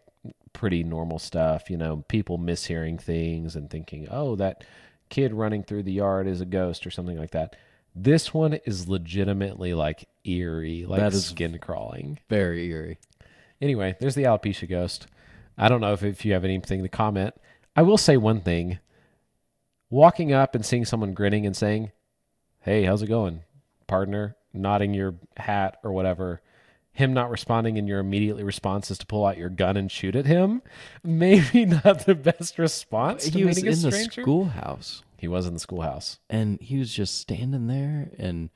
pretty 0.52 0.84
normal 0.84 1.18
stuff. 1.18 1.68
You 1.68 1.78
know, 1.78 2.04
people 2.08 2.38
mishearing 2.38 3.00
things 3.00 3.56
and 3.56 3.68
thinking, 3.68 4.06
oh, 4.08 4.36
that 4.36 4.62
kid 5.08 5.34
running 5.34 5.64
through 5.64 5.82
the 5.82 5.92
yard 5.92 6.28
is 6.28 6.40
a 6.40 6.46
ghost 6.46 6.86
or 6.86 6.92
something 6.92 7.18
like 7.18 7.32
that. 7.32 7.56
This 7.94 8.32
one 8.32 8.54
is 8.64 8.88
legitimately 8.88 9.74
like 9.74 10.08
eerie, 10.24 10.84
like 10.86 11.00
That 11.00 11.12
is- 11.12 11.26
skin 11.26 11.58
crawling. 11.58 12.18
very 12.28 12.66
eerie. 12.66 12.98
Anyway, 13.60 13.96
there's 13.98 14.14
the 14.14 14.22
alopecia 14.24 14.68
ghost. 14.68 15.06
I 15.56 15.68
don't 15.68 15.80
know 15.80 15.92
if, 15.92 16.04
if 16.04 16.24
you 16.24 16.32
have 16.34 16.44
anything 16.44 16.82
to 16.82 16.88
comment. 16.88 17.34
I 17.74 17.82
will 17.82 17.98
say 17.98 18.16
one 18.16 18.40
thing. 18.40 18.78
Walking 19.90 20.32
up 20.32 20.54
and 20.54 20.64
seeing 20.64 20.84
someone 20.84 21.14
grinning 21.14 21.46
and 21.46 21.56
saying, 21.56 21.90
Hey, 22.60 22.84
how's 22.84 23.02
it 23.02 23.08
going, 23.08 23.42
partner? 23.86 24.36
Nodding 24.52 24.94
your 24.94 25.14
hat 25.36 25.78
or 25.82 25.92
whatever. 25.92 26.40
Him 26.92 27.14
not 27.14 27.30
responding 27.30 27.78
and 27.78 27.88
your 27.88 28.00
immediately 28.00 28.42
response 28.42 28.90
is 28.90 28.98
to 28.98 29.06
pull 29.06 29.24
out 29.24 29.38
your 29.38 29.48
gun 29.48 29.76
and 29.76 29.90
shoot 29.90 30.14
at 30.16 30.26
him. 30.26 30.62
Maybe 31.04 31.64
not 31.64 32.06
the 32.06 32.14
best 32.14 32.58
response 32.58 33.24
to 33.24 33.30
He 33.30 33.44
was 33.44 33.56
meeting 33.56 33.70
a 33.72 33.76
in 33.76 33.82
the 33.82 33.92
schoolhouse 34.10 35.02
He 35.18 35.28
was 35.28 35.46
in 35.46 35.54
the 35.54 35.60
schoolhouse. 35.60 36.18
and 36.30 36.60
he 36.60 36.78
was 36.78 36.92
just 36.92 37.18
standing 37.18 37.66
there 37.66 38.10
and 38.18 38.50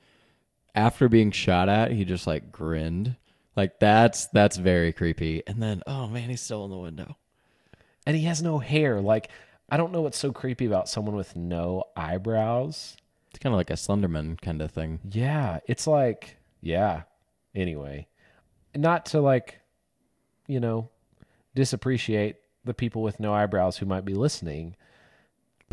after 0.75 1.07
being 1.07 1.31
shot 1.31 1.69
at, 1.69 1.91
he 1.91 2.05
just 2.05 2.25
like 2.25 2.51
grinned. 2.51 3.15
Like 3.55 3.79
that's 3.79 4.27
that's 4.27 4.57
very 4.57 4.91
creepy. 4.91 5.43
And 5.45 5.61
then 5.61 5.83
oh 5.85 6.07
man, 6.07 6.29
he's 6.29 6.41
still 6.41 6.65
in 6.65 6.71
the 6.71 6.77
window. 6.77 7.17
And 8.05 8.17
he 8.17 8.23
has 8.23 8.41
no 8.41 8.59
hair. 8.59 8.99
Like, 8.99 9.29
I 9.69 9.77
don't 9.77 9.93
know 9.93 10.01
what's 10.01 10.17
so 10.17 10.31
creepy 10.31 10.65
about 10.65 10.89
someone 10.89 11.15
with 11.15 11.35
no 11.35 11.85
eyebrows. 11.95 12.97
It's 13.29 13.39
kind 13.39 13.53
of 13.53 13.57
like 13.57 13.69
a 13.69 13.73
Slenderman 13.73 14.41
kind 14.41 14.61
of 14.61 14.71
thing. 14.71 14.99
Yeah, 15.09 15.59
it's 15.67 15.87
like 15.87 16.37
yeah. 16.61 17.03
Anyway, 17.55 18.07
not 18.75 19.05
to 19.07 19.21
like, 19.21 19.59
you 20.47 20.59
know, 20.59 20.89
disappreciate 21.53 22.37
the 22.65 22.73
people 22.73 23.03
with 23.03 23.19
no 23.19 23.33
eyebrows 23.33 23.77
who 23.77 23.85
might 23.85 24.05
be 24.05 24.15
listening. 24.15 24.75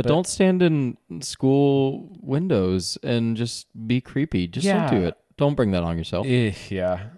But, 0.00 0.06
But- 0.08 0.14
don't 0.14 0.26
stand 0.26 0.62
in 0.62 0.96
school 1.20 2.08
windows 2.22 2.96
and 3.02 3.36
just 3.36 3.66
be 3.86 4.00
creepy. 4.00 4.46
Just 4.46 4.66
don't 4.66 4.90
do 4.90 5.06
it. 5.06 5.14
Don't 5.36 5.54
bring 5.54 5.72
that 5.72 5.82
on 5.82 5.98
yourself. 5.98 6.26
Eh, 6.26 6.54
yeah. 6.70 7.08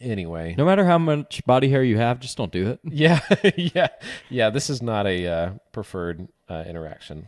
Anyway, 0.00 0.54
No 0.56 0.64
matter 0.64 0.84
how 0.84 0.96
much 0.98 1.44
body 1.44 1.68
hair 1.68 1.82
you 1.82 1.98
have, 1.98 2.20
just 2.20 2.36
don't 2.36 2.52
do 2.52 2.68
it. 2.68 2.78
yeah, 2.84 3.18
yeah, 3.56 3.88
yeah. 4.30 4.48
This 4.48 4.70
is 4.70 4.80
not 4.80 5.08
a 5.08 5.26
uh, 5.26 5.50
preferred 5.72 6.28
uh, 6.48 6.62
interaction. 6.68 7.26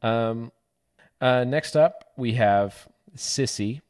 Um, 0.00 0.52
uh, 1.20 1.42
next 1.42 1.74
up, 1.74 2.12
we 2.16 2.34
have 2.34 2.86
Sissy. 3.16 3.80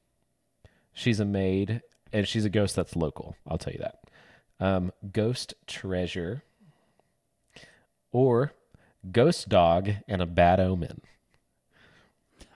She's 0.94 1.20
a 1.20 1.26
maid, 1.26 1.82
and 2.10 2.26
she's 2.26 2.46
a 2.46 2.50
ghost 2.50 2.74
that's 2.76 2.96
local. 2.96 3.36
I'll 3.46 3.58
tell 3.58 3.74
you 3.74 3.80
that. 3.80 3.98
Um, 4.58 4.90
ghost 5.12 5.52
treasure, 5.66 6.44
or 8.10 8.52
ghost 9.12 9.48
dog 9.48 9.90
and 10.06 10.22
a 10.22 10.26
bad 10.26 10.60
omen. 10.60 11.00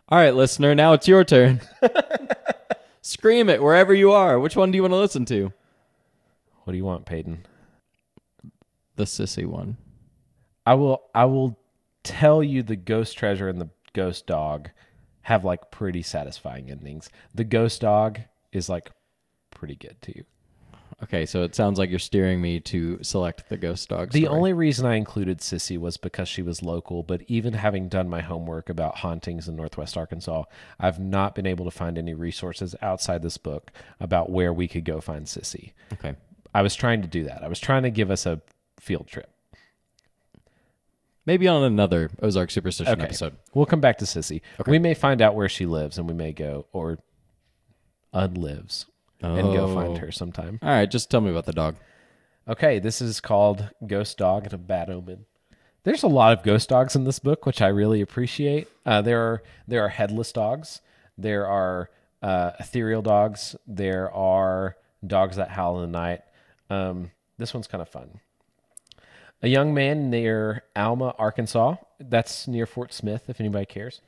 All 0.08 0.18
right, 0.18 0.34
listener, 0.34 0.74
now 0.74 0.92
it's 0.92 1.08
your 1.08 1.24
turn. 1.24 1.60
Scream 3.02 3.48
it 3.48 3.62
wherever 3.62 3.94
you 3.94 4.12
are. 4.12 4.38
Which 4.38 4.56
one 4.56 4.70
do 4.70 4.76
you 4.76 4.82
want 4.82 4.92
to 4.92 4.98
listen 4.98 5.24
to? 5.26 5.52
What 6.64 6.72
do 6.72 6.76
you 6.76 6.84
want, 6.84 7.06
Peyton? 7.06 7.46
The 8.96 9.04
sissy 9.04 9.46
one. 9.46 9.76
I 10.64 10.74
will. 10.74 11.02
I 11.14 11.24
will 11.24 11.58
tell 12.04 12.42
you 12.42 12.62
the 12.62 12.76
ghost 12.76 13.16
treasure 13.16 13.48
and 13.48 13.60
the 13.60 13.70
ghost 13.92 14.26
dog 14.26 14.70
have 15.22 15.44
like 15.44 15.70
pretty 15.70 16.02
satisfying 16.02 16.70
endings. 16.70 17.08
The 17.34 17.44
ghost 17.44 17.80
dog 17.80 18.20
is 18.52 18.68
like 18.68 18.90
pretty 19.50 19.76
good 19.76 19.96
too. 20.02 20.24
Okay, 21.04 21.26
so 21.26 21.42
it 21.42 21.54
sounds 21.56 21.78
like 21.80 21.90
you're 21.90 21.98
steering 21.98 22.40
me 22.40 22.60
to 22.60 23.02
select 23.02 23.48
the 23.48 23.56
ghost 23.56 23.88
dog. 23.88 24.12
The 24.12 24.22
story. 24.24 24.36
only 24.36 24.52
reason 24.52 24.86
I 24.86 24.94
included 24.94 25.38
Sissy 25.38 25.76
was 25.76 25.96
because 25.96 26.28
she 26.28 26.42
was 26.42 26.62
local, 26.62 27.02
but 27.02 27.22
even 27.26 27.54
having 27.54 27.88
done 27.88 28.08
my 28.08 28.20
homework 28.20 28.68
about 28.68 28.98
hauntings 28.98 29.48
in 29.48 29.56
Northwest 29.56 29.96
Arkansas, 29.96 30.44
I've 30.78 31.00
not 31.00 31.34
been 31.34 31.46
able 31.46 31.64
to 31.64 31.72
find 31.72 31.98
any 31.98 32.14
resources 32.14 32.76
outside 32.82 33.22
this 33.22 33.36
book 33.36 33.72
about 33.98 34.30
where 34.30 34.52
we 34.52 34.68
could 34.68 34.84
go 34.84 35.00
find 35.00 35.26
Sissy. 35.26 35.72
okay. 35.94 36.14
I 36.54 36.62
was 36.62 36.74
trying 36.76 37.02
to 37.02 37.08
do 37.08 37.24
that. 37.24 37.42
I 37.42 37.48
was 37.48 37.58
trying 37.58 37.82
to 37.84 37.90
give 37.90 38.10
us 38.10 38.26
a 38.26 38.40
field 38.78 39.06
trip. 39.08 39.30
Maybe 41.24 41.48
on 41.48 41.62
another 41.62 42.10
Ozark 42.20 42.50
Superstition 42.50 42.92
Okay. 42.92 43.04
episode. 43.04 43.36
We'll 43.54 43.64
come 43.66 43.80
back 43.80 43.98
to 43.98 44.04
Sissy. 44.04 44.40
We 44.66 44.78
may 44.78 44.92
find 44.94 45.22
out 45.22 45.34
where 45.34 45.48
she 45.48 45.66
lives 45.66 45.96
and 45.98 46.06
we 46.06 46.14
may 46.14 46.32
go 46.32 46.66
or 46.72 46.98
unlives 48.12 48.84
and 49.22 49.52
go 49.54 49.72
find 49.74 49.96
Oh. 49.96 50.00
her 50.00 50.12
sometime. 50.12 50.58
All 50.62 50.68
right, 50.68 50.90
just 50.90 51.10
tell 51.10 51.20
me 51.20 51.30
about 51.30 51.46
the 51.46 51.52
dog. 51.52 51.76
Okay, 52.48 52.78
this 52.78 53.00
is 53.00 53.20
called 53.20 53.68
Ghost 53.86 54.18
Dog 54.18 54.44
and 54.44 54.52
a 54.52 54.58
Bad 54.58 54.90
Omen. 54.90 55.26
There's 55.84 56.02
a 56.02 56.08
lot 56.08 56.32
of 56.36 56.44
ghost 56.44 56.68
dogs 56.68 56.94
in 56.94 57.04
this 57.04 57.18
book, 57.18 57.44
which 57.46 57.60
I 57.60 57.68
really 57.68 58.00
appreciate. 58.00 58.68
Uh, 58.86 59.02
there 59.02 59.20
are 59.20 59.42
there 59.66 59.82
are 59.84 59.88
headless 59.88 60.30
dogs. 60.32 60.80
There 61.18 61.46
are 61.46 61.90
uh, 62.22 62.52
ethereal 62.60 63.02
dogs. 63.02 63.56
There 63.66 64.10
are 64.12 64.76
dogs 65.04 65.36
that 65.36 65.50
howl 65.50 65.82
in 65.82 65.90
the 65.92 65.98
night. 65.98 66.20
Um, 66.70 67.10
this 67.38 67.52
one's 67.52 67.66
kind 67.66 67.82
of 67.82 67.88
fun. 67.88 68.20
A 69.42 69.48
young 69.48 69.74
man 69.74 70.08
near 70.08 70.62
Alma, 70.76 71.14
Arkansas. 71.18 71.74
That's 71.98 72.46
near 72.46 72.64
Fort 72.66 72.92
Smith, 72.92 73.24
if 73.28 73.40
anybody 73.40 73.66
cares. 73.66 74.00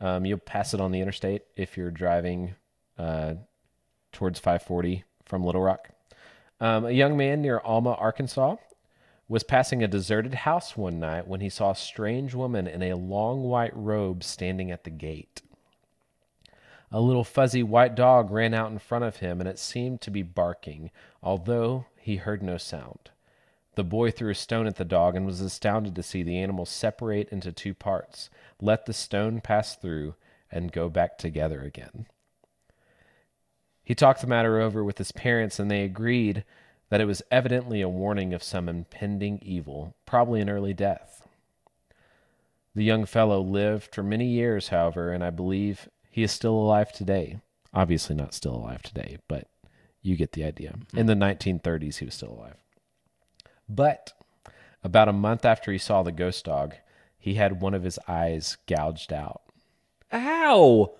Um, 0.00 0.26
you'll 0.26 0.38
pass 0.38 0.74
it 0.74 0.80
on 0.80 0.90
the 0.90 1.00
interstate 1.00 1.42
if 1.56 1.76
you're 1.76 1.90
driving 1.92 2.54
uh, 2.98 3.34
towards 4.12 4.38
540 4.38 5.04
from 5.24 5.44
Little 5.44 5.62
Rock. 5.62 5.90
Um, 6.60 6.84
a 6.84 6.90
young 6.90 7.16
man 7.16 7.40
near 7.40 7.60
Alma, 7.60 7.92
Arkansas, 7.92 8.56
was 9.28 9.42
passing 9.44 9.82
a 9.82 9.88
deserted 9.88 10.34
house 10.34 10.76
one 10.76 10.98
night 10.98 11.26
when 11.28 11.40
he 11.40 11.48
saw 11.48 11.70
a 11.70 11.76
strange 11.76 12.34
woman 12.34 12.66
in 12.66 12.82
a 12.82 12.96
long 12.96 13.44
white 13.44 13.74
robe 13.74 14.24
standing 14.24 14.70
at 14.70 14.84
the 14.84 14.90
gate. 14.90 15.42
A 16.90 17.00
little 17.00 17.22
fuzzy 17.22 17.62
white 17.62 17.94
dog 17.94 18.32
ran 18.32 18.52
out 18.52 18.72
in 18.72 18.80
front 18.80 19.04
of 19.04 19.16
him, 19.18 19.40
and 19.40 19.48
it 19.48 19.60
seemed 19.60 20.00
to 20.00 20.10
be 20.10 20.22
barking, 20.22 20.90
although 21.22 21.86
he 21.96 22.16
heard 22.16 22.42
no 22.42 22.56
sound. 22.56 23.10
The 23.76 23.84
boy 23.84 24.10
threw 24.10 24.32
a 24.32 24.34
stone 24.34 24.66
at 24.66 24.76
the 24.76 24.84
dog 24.84 25.14
and 25.14 25.24
was 25.24 25.40
astounded 25.40 25.94
to 25.94 26.02
see 26.02 26.24
the 26.24 26.38
animal 26.38 26.66
separate 26.66 27.28
into 27.28 27.52
two 27.52 27.72
parts, 27.72 28.28
let 28.60 28.86
the 28.86 28.92
stone 28.92 29.40
pass 29.40 29.76
through, 29.76 30.16
and 30.50 30.72
go 30.72 30.88
back 30.88 31.16
together 31.16 31.62
again. 31.62 32.06
He 33.90 33.96
talked 33.96 34.20
the 34.20 34.28
matter 34.28 34.60
over 34.60 34.84
with 34.84 34.98
his 34.98 35.10
parents, 35.10 35.58
and 35.58 35.68
they 35.68 35.82
agreed 35.82 36.44
that 36.90 37.00
it 37.00 37.06
was 37.06 37.22
evidently 37.28 37.80
a 37.80 37.88
warning 37.88 38.32
of 38.32 38.40
some 38.40 38.68
impending 38.68 39.40
evil, 39.42 39.96
probably 40.06 40.40
an 40.40 40.48
early 40.48 40.72
death. 40.72 41.26
The 42.72 42.84
young 42.84 43.04
fellow 43.04 43.40
lived 43.40 43.92
for 43.92 44.04
many 44.04 44.26
years, 44.26 44.68
however, 44.68 45.10
and 45.10 45.24
I 45.24 45.30
believe 45.30 45.88
he 46.08 46.22
is 46.22 46.30
still 46.30 46.54
alive 46.54 46.92
today. 46.92 47.40
Obviously, 47.74 48.14
not 48.14 48.32
still 48.32 48.54
alive 48.54 48.82
today, 48.82 49.18
but 49.26 49.48
you 50.02 50.14
get 50.14 50.34
the 50.34 50.44
idea. 50.44 50.70
Mm-hmm. 50.70 50.98
In 50.98 51.06
the 51.06 51.14
1930s, 51.14 51.96
he 51.96 52.04
was 52.04 52.14
still 52.14 52.34
alive. 52.34 52.62
But 53.68 54.12
about 54.84 55.08
a 55.08 55.12
month 55.12 55.44
after 55.44 55.72
he 55.72 55.78
saw 55.78 56.04
the 56.04 56.12
ghost 56.12 56.44
dog, 56.44 56.76
he 57.18 57.34
had 57.34 57.60
one 57.60 57.74
of 57.74 57.82
his 57.82 57.98
eyes 58.06 58.56
gouged 58.68 59.12
out. 59.12 59.42
Ow! 60.12 60.92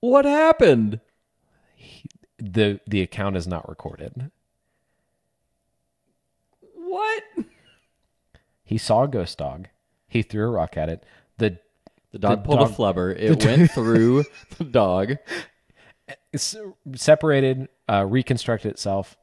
What 0.00 0.24
happened? 0.24 0.98
The 2.38 2.80
the 2.86 3.02
account 3.02 3.36
is 3.36 3.46
not 3.46 3.68
recorded. 3.68 4.30
What? 6.74 7.22
He 8.64 8.78
saw 8.78 9.04
a 9.04 9.08
ghost 9.08 9.38
dog. 9.38 9.68
He 10.08 10.22
threw 10.22 10.46
a 10.46 10.50
rock 10.50 10.76
at 10.76 10.88
it. 10.88 11.04
The 11.38 11.58
The 12.12 12.18
dog 12.18 12.42
The 12.42 12.46
pulled 12.46 12.60
dog- 12.60 12.70
a 12.70 12.74
flubber. 12.74 13.16
It 13.18 13.44
went 13.44 13.70
through 13.70 14.24
the 14.58 14.64
dog. 14.64 15.16
it's 16.32 16.56
separated, 16.96 17.68
uh, 17.88 18.04
reconstructed 18.08 18.70
itself. 18.70 19.16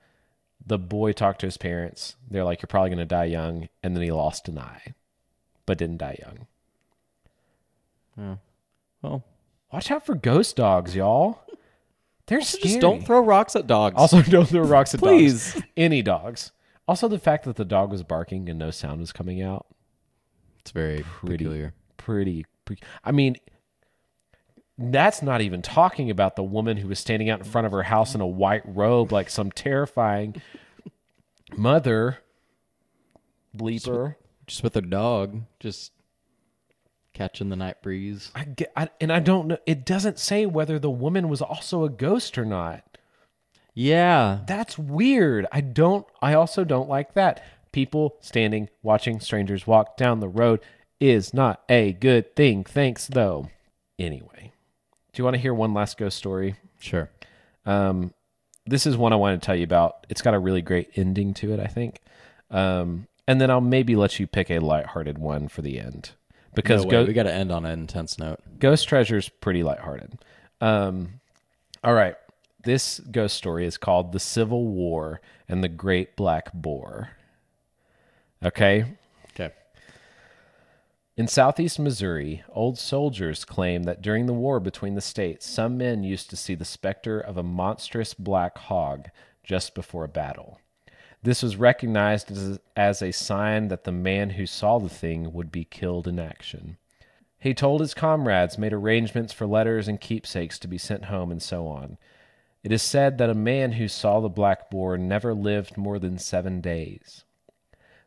The 0.65 0.77
boy 0.77 1.13
talked 1.13 1.39
to 1.41 1.47
his 1.47 1.57
parents. 1.57 2.15
They're 2.29 2.43
like, 2.43 2.61
"You're 2.61 2.67
probably 2.67 2.89
going 2.89 2.99
to 2.99 3.05
die 3.05 3.25
young," 3.25 3.69
and 3.83 3.95
then 3.95 4.03
he 4.03 4.11
lost 4.11 4.49
an 4.49 4.59
eye, 4.59 4.93
but 5.65 5.77
didn't 5.77 5.97
die 5.97 6.19
young. 6.21 6.47
Yeah. 8.17 8.35
Well, 9.01 9.23
Watch 9.71 9.91
out 9.91 10.05
for 10.05 10.15
ghost 10.15 10.55
dogs, 10.57 10.95
y'all. 10.95 11.41
They're 12.27 12.41
scary. 12.41 12.63
just 12.69 12.79
don't 12.81 13.05
throw 13.05 13.19
rocks 13.19 13.55
at 13.55 13.67
dogs. 13.67 13.95
Also, 13.97 14.21
don't 14.21 14.47
throw 14.47 14.61
rocks 14.61 14.93
at 14.93 14.99
Please. 14.99 15.53
dogs. 15.53 15.65
Any 15.75 16.01
dogs. 16.01 16.51
Also, 16.87 17.07
the 17.07 17.19
fact 17.19 17.45
that 17.45 17.55
the 17.57 17.65
dog 17.65 17.91
was 17.91 18.03
barking 18.03 18.47
and 18.49 18.57
no 18.59 18.71
sound 18.71 18.99
was 19.01 19.11
coming 19.11 19.41
out. 19.41 19.65
it's 20.59 20.71
very 20.71 21.03
Pretty, 21.03 21.37
peculiar. 21.43 21.73
pretty, 21.97 22.45
pre- 22.65 22.77
I 23.03 23.11
mean, 23.11 23.35
that's 24.77 25.21
not 25.21 25.41
even 25.41 25.61
talking 25.61 26.09
about 26.09 26.35
the 26.35 26.43
woman 26.43 26.77
who 26.77 26.87
was 26.87 26.99
standing 26.99 27.29
out 27.29 27.39
in 27.39 27.45
front 27.45 27.65
of 27.67 27.73
her 27.73 27.83
house 27.83 28.13
in 28.15 28.21
a 28.21 28.27
white 28.27 28.61
robe, 28.65 29.11
like 29.11 29.29
some 29.29 29.51
terrifying 29.51 30.41
mother 31.57 32.19
bleeper. 33.55 34.15
Just 34.45 34.63
with 34.63 34.75
a 34.77 34.81
dog, 34.81 35.41
just 35.59 35.91
catching 37.17 37.49
the 37.49 37.55
night 37.55 37.81
breeze. 37.81 38.31
I 38.35 38.43
get, 38.43 38.71
I, 38.75 38.89
and 39.01 39.11
I 39.11 39.19
don't 39.19 39.47
know. 39.47 39.57
It 39.65 39.85
doesn't 39.85 40.19
say 40.19 40.45
whether 40.45 40.77
the 40.77 40.91
woman 40.91 41.29
was 41.29 41.41
also 41.41 41.83
a 41.83 41.89
ghost 41.89 42.37
or 42.37 42.45
not. 42.45 42.83
Yeah. 43.73 44.41
That's 44.47 44.77
weird. 44.77 45.47
I 45.51 45.61
don't. 45.61 46.05
I 46.21 46.33
also 46.35 46.63
don't 46.63 46.87
like 46.87 47.15
that. 47.15 47.43
People 47.71 48.17
standing 48.21 48.69
watching 48.83 49.19
strangers 49.19 49.65
walk 49.65 49.97
down 49.97 50.19
the 50.19 50.29
road 50.29 50.61
is 50.99 51.33
not 51.33 51.63
a 51.67 51.93
good 51.93 52.35
thing. 52.35 52.63
Thanks, 52.63 53.07
though. 53.07 53.49
Anyway, 53.97 54.51
do 55.11 55.19
you 55.19 55.23
want 55.23 55.35
to 55.35 55.41
hear 55.41 55.53
one 55.53 55.73
last 55.73 55.97
ghost 55.97 56.17
story? 56.17 56.55
Sure. 56.79 57.09
Um, 57.65 58.13
this 58.67 58.85
is 58.85 58.95
one 58.95 59.11
I 59.11 59.15
want 59.15 59.41
to 59.41 59.45
tell 59.45 59.55
you 59.55 59.63
about. 59.63 60.05
It's 60.07 60.21
got 60.21 60.35
a 60.35 60.39
really 60.39 60.61
great 60.61 60.91
ending 60.95 61.33
to 61.35 61.51
it, 61.53 61.59
I 61.59 61.67
think. 61.67 61.99
Um, 62.51 63.07
and 63.27 63.41
then 63.41 63.49
I'll 63.49 63.59
maybe 63.59 63.95
let 63.95 64.19
you 64.19 64.27
pick 64.27 64.51
a 64.51 64.59
lighthearted 64.59 65.17
one 65.17 65.47
for 65.47 65.63
the 65.63 65.79
end 65.79 66.11
because 66.57 66.83
no 66.85 66.91
go- 66.91 67.05
we 67.05 67.13
got 67.13 67.23
to 67.23 67.33
end 67.33 67.51
on 67.51 67.65
an 67.65 67.79
intense 67.79 68.17
note. 68.17 68.39
Ghost 68.59 68.87
Treasure's 68.87 69.29
pretty 69.29 69.63
lighthearted. 69.63 70.17
Um, 70.59 71.21
all 71.83 71.93
right. 71.93 72.15
This 72.63 72.99
ghost 72.99 73.37
story 73.37 73.65
is 73.65 73.77
called 73.77 74.11
The 74.11 74.19
Civil 74.19 74.67
War 74.67 75.21
and 75.47 75.63
the 75.63 75.69
Great 75.69 76.15
Black 76.15 76.51
Boar. 76.53 77.11
Okay. 78.43 78.85
Okay. 79.31 79.53
In 81.15 81.27
southeast 81.27 81.79
Missouri, 81.79 82.43
old 82.49 82.77
soldiers 82.77 83.45
claim 83.45 83.83
that 83.83 84.01
during 84.01 84.25
the 84.25 84.33
war 84.33 84.59
between 84.59 84.95
the 84.95 85.01
states, 85.01 85.47
some 85.47 85.77
men 85.77 86.03
used 86.03 86.29
to 86.31 86.35
see 86.35 86.55
the 86.55 86.65
specter 86.65 87.19
of 87.19 87.37
a 87.37 87.43
monstrous 87.43 88.13
black 88.13 88.57
hog 88.57 89.09
just 89.43 89.73
before 89.73 90.03
a 90.03 90.09
battle. 90.09 90.59
This 91.27 91.43
was 91.43 91.57
recognized 91.57 92.31
as, 92.31 92.57
as 92.77 93.01
a 93.01 93.11
sign 93.11 93.67
that 93.67 93.83
the 93.83 93.91
man 93.91 94.29
who 94.29 94.45
saw 94.45 94.79
the 94.79 94.87
thing 94.87 95.33
would 95.33 95.51
be 95.51 95.65
killed 95.65 96.07
in 96.07 96.19
action. 96.19 96.77
He 97.37 97.53
told 97.53 97.81
his 97.81 97.93
comrades, 97.93 98.57
made 98.57 98.71
arrangements 98.71 99.33
for 99.33 99.45
letters 99.45 99.89
and 99.89 99.99
keepsakes 99.99 100.57
to 100.59 100.69
be 100.69 100.77
sent 100.77 101.05
home, 101.11 101.29
and 101.29 101.43
so 101.43 101.67
on. 101.67 101.97
It 102.63 102.71
is 102.71 102.81
said 102.81 103.17
that 103.17 103.29
a 103.29 103.33
man 103.33 103.73
who 103.73 103.89
saw 103.89 104.21
the 104.21 104.29
black 104.29 104.69
boar 104.69 104.97
never 104.97 105.33
lived 105.33 105.75
more 105.75 105.99
than 105.99 106.17
seven 106.17 106.61
days. 106.61 107.25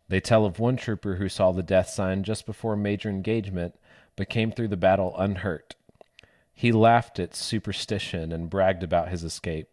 They 0.09 0.21
tell 0.21 0.47
of 0.47 0.59
one 0.59 0.79
trooper 0.79 1.17
who 1.17 1.29
saw 1.29 1.53
the 1.53 1.63
death 1.63 1.91
sign 1.91 2.23
just 2.23 2.47
before 2.47 2.73
a 2.73 2.79
major 2.79 3.11
engagement, 3.11 3.75
but 4.17 4.31
came 4.31 4.51
through 4.51 4.69
the 4.69 4.79
battle 4.79 5.15
unhurt. 5.19 5.75
He 6.55 6.73
laughed 6.73 7.19
at 7.19 7.37
superstition 7.37 8.33
and 8.33 8.49
bragged 8.49 8.83
about 8.83 9.11
his 9.11 9.25
escape, 9.25 9.69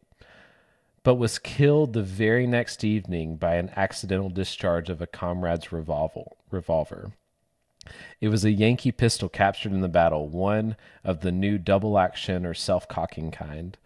but 1.07 1.15
was 1.15 1.39
killed 1.39 1.93
the 1.93 2.03
very 2.03 2.45
next 2.45 2.83
evening 2.83 3.37
by 3.37 3.55
an 3.55 3.71
accidental 3.77 4.29
discharge 4.29 4.89
of 4.89 5.01
a 5.01 5.07
comrade's 5.07 5.71
revolver. 5.71 7.13
It 8.19 8.27
was 8.27 8.43
a 8.43 8.51
Yankee 8.51 8.91
pistol 8.91 9.29
captured 9.29 9.71
in 9.71 9.79
the 9.79 9.87
battle, 9.87 10.27
one 10.27 10.75
of 11.05 11.21
the 11.21 11.31
new 11.31 11.57
double 11.57 11.97
action 11.97 12.45
or 12.45 12.53
self 12.53 12.89
cocking 12.89 13.31
kind, 13.31 13.77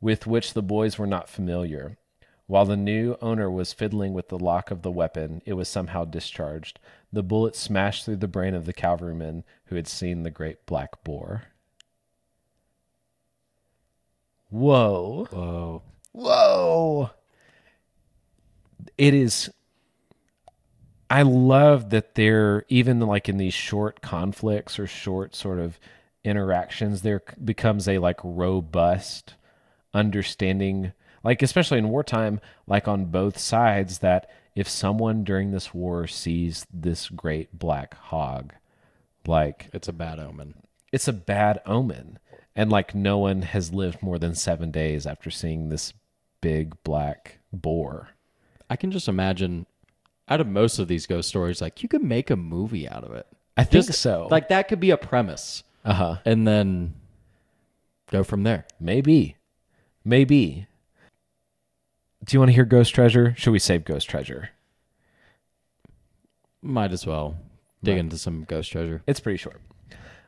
with 0.00 0.26
which 0.26 0.54
the 0.54 0.62
boys 0.62 0.96
were 0.96 1.06
not 1.06 1.28
familiar. 1.28 1.98
While 2.46 2.64
the 2.64 2.78
new 2.78 3.18
owner 3.20 3.50
was 3.50 3.74
fiddling 3.74 4.14
with 4.14 4.30
the 4.30 4.38
lock 4.38 4.70
of 4.70 4.80
the 4.80 4.90
weapon, 4.90 5.42
it 5.44 5.52
was 5.52 5.68
somehow 5.68 6.06
discharged. 6.06 6.80
The 7.12 7.22
bullet 7.22 7.56
smashed 7.56 8.06
through 8.06 8.16
the 8.16 8.26
brain 8.26 8.54
of 8.54 8.64
the 8.64 8.72
cavalryman 8.72 9.44
who 9.66 9.76
had 9.76 9.86
seen 9.86 10.22
the 10.22 10.30
great 10.30 10.64
black 10.64 11.04
boar. 11.04 11.42
Whoa. 14.48 15.26
Whoa. 15.30 15.82
Whoa. 16.14 17.10
It 18.96 19.12
is 19.14 19.50
I 21.10 21.22
love 21.22 21.90
that 21.90 22.14
they're 22.14 22.64
even 22.68 23.00
like 23.00 23.28
in 23.28 23.36
these 23.36 23.52
short 23.54 24.00
conflicts 24.00 24.78
or 24.78 24.86
short 24.86 25.34
sort 25.34 25.58
of 25.58 25.78
interactions 26.24 27.02
there 27.02 27.22
becomes 27.44 27.86
a 27.86 27.98
like 27.98 28.18
robust 28.24 29.34
understanding 29.92 30.92
like 31.24 31.42
especially 31.42 31.78
in 31.78 31.88
wartime, 31.88 32.38
like 32.66 32.86
on 32.86 33.06
both 33.06 33.38
sides, 33.38 33.98
that 34.00 34.28
if 34.54 34.68
someone 34.68 35.24
during 35.24 35.50
this 35.50 35.72
war 35.74 36.06
sees 36.06 36.66
this 36.72 37.08
great 37.08 37.58
black 37.58 37.94
hog, 37.94 38.52
like 39.26 39.70
It's 39.72 39.88
a 39.88 39.92
bad 39.92 40.20
omen. 40.20 40.54
it's 40.92 41.08
a 41.08 41.12
bad 41.12 41.60
omen. 41.66 42.18
And 42.54 42.70
like 42.70 42.94
no 42.94 43.18
one 43.18 43.42
has 43.42 43.72
lived 43.72 44.02
more 44.02 44.18
than 44.18 44.34
seven 44.34 44.70
days 44.70 45.06
after 45.06 45.30
seeing 45.30 45.70
this 45.70 45.92
big 46.44 46.74
black 46.84 47.38
boar. 47.54 48.10
I 48.68 48.76
can 48.76 48.90
just 48.90 49.08
imagine 49.08 49.64
out 50.28 50.42
of 50.42 50.46
most 50.46 50.78
of 50.78 50.88
these 50.88 51.06
ghost 51.06 51.26
stories, 51.28 51.62
like 51.62 51.82
you 51.82 51.88
could 51.88 52.02
make 52.02 52.28
a 52.28 52.36
movie 52.36 52.86
out 52.86 53.02
of 53.02 53.12
it. 53.12 53.26
I 53.56 53.64
think 53.64 53.86
Just 53.86 54.00
so. 54.00 54.28
Like 54.30 54.48
that 54.48 54.68
could 54.68 54.78
be 54.80 54.90
a 54.90 54.96
premise. 54.98 55.62
uh 55.86 55.94
huh. 55.94 56.16
And 56.26 56.46
then 56.46 56.94
go 58.10 58.22
from 58.24 58.42
there. 58.42 58.66
Maybe. 58.78 59.36
Maybe. 60.04 60.66
Do 62.24 62.34
you 62.34 62.40
want 62.40 62.50
to 62.50 62.54
hear 62.54 62.64
Ghost 62.66 62.94
Treasure? 62.94 63.34
Should 63.38 63.52
we 63.52 63.58
save 63.58 63.84
Ghost 63.84 64.08
Treasure? 64.08 64.50
Might 66.60 66.92
as 66.92 67.06
well 67.06 67.36
dig 67.82 67.96
into 67.98 68.18
some 68.18 68.44
ghost 68.44 68.70
treasure. 68.72 69.02
It's 69.06 69.20
pretty 69.20 69.36
short. 69.36 69.60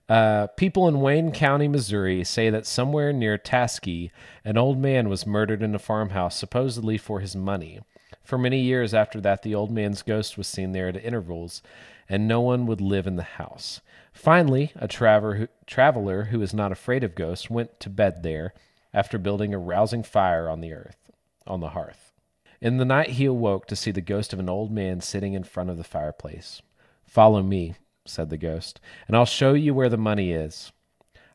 Uh, 0.09 0.47
people 0.49 0.87
in 0.87 1.01
Wayne 1.01 1.33
County, 1.33 1.67
Missouri 1.67 2.23
say 2.23 2.49
that 2.49 2.67
somewhere 2.67 3.13
near 3.13 3.37
Taskee, 3.37 4.11
an 4.45 4.57
old 4.57 4.79
man 4.79 5.09
was 5.09 5.27
murdered 5.27 5.63
in 5.63 5.75
a 5.75 5.81
farmhouse, 5.81 6.37
supposedly 6.37 6.97
for 6.97 7.21
his 7.21 7.35
money. 7.35 7.81
For 8.23 8.39
many 8.39 8.61
years 8.61 8.95
after 8.95 9.21
that, 9.21 9.43
the 9.43 9.55
old 9.55 9.71
man's 9.71 10.03
ghost 10.03 10.39
was 10.39 10.47
seen 10.47 10.73
there 10.73 10.89
at 10.89 10.97
intervals, 10.97 11.61
and 12.09 12.29
no 12.29 12.41
one 12.41 12.67
would 12.67 12.81
live 12.81 13.07
in 13.07 13.17
the 13.17 13.23
house. 13.23 13.81
Finally, 14.13 14.73
a 14.77 14.87
traveler 14.87 15.35
who, 15.35 15.49
traveler 15.67 16.25
who 16.25 16.41
is 16.41 16.55
not 16.55 16.73
afraid 16.73 17.03
of 17.03 17.17
ghosts 17.17 17.51
went 17.51 17.81
to 17.81 17.91
bed 17.91 18.23
there 18.23 18.55
after 18.95 19.19
building 19.19 19.53
a 19.53 19.59
rousing 19.59 20.05
fire 20.05 20.49
on 20.49 20.61
the 20.61 20.73
earth, 20.73 21.11
on 21.47 21.61
the 21.61 21.71
hearth. 21.71 22.13
In 22.61 22.79
the 22.79 22.85
night, 22.85 23.11
he 23.11 23.27
awoke 23.27 23.67
to 23.67 23.77
see 23.77 23.91
the 23.91 24.01
ghost 24.01 24.33
of 24.33 24.39
an 24.39 24.49
old 24.49 24.71
man 24.71 25.01
sitting 25.01 25.35
in 25.35 25.45
front 25.45 25.69
of 25.69 25.77
the 25.77 25.85
fireplace. 25.85 26.63
Follow 27.05 27.43
me, 27.43 27.75
said 28.09 28.31
the 28.31 28.37
ghost, 28.37 28.81
and 29.07 29.17
I'll 29.17 29.27
show 29.27 29.55
you 29.55 29.75
where 29.75 29.89
the 29.89 29.97
money 29.97 30.33
is. 30.33 30.73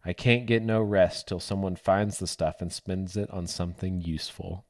I 0.03 0.13
can't 0.13 0.47
get 0.47 0.63
no 0.63 0.81
rest 0.81 1.27
till 1.27 1.39
someone 1.39 1.75
finds 1.75 2.17
the 2.17 2.27
stuff 2.27 2.55
and 2.59 2.73
spends 2.73 3.15
it 3.15 3.29
on 3.29 3.45
something 3.45 4.01
useful. 4.01 4.65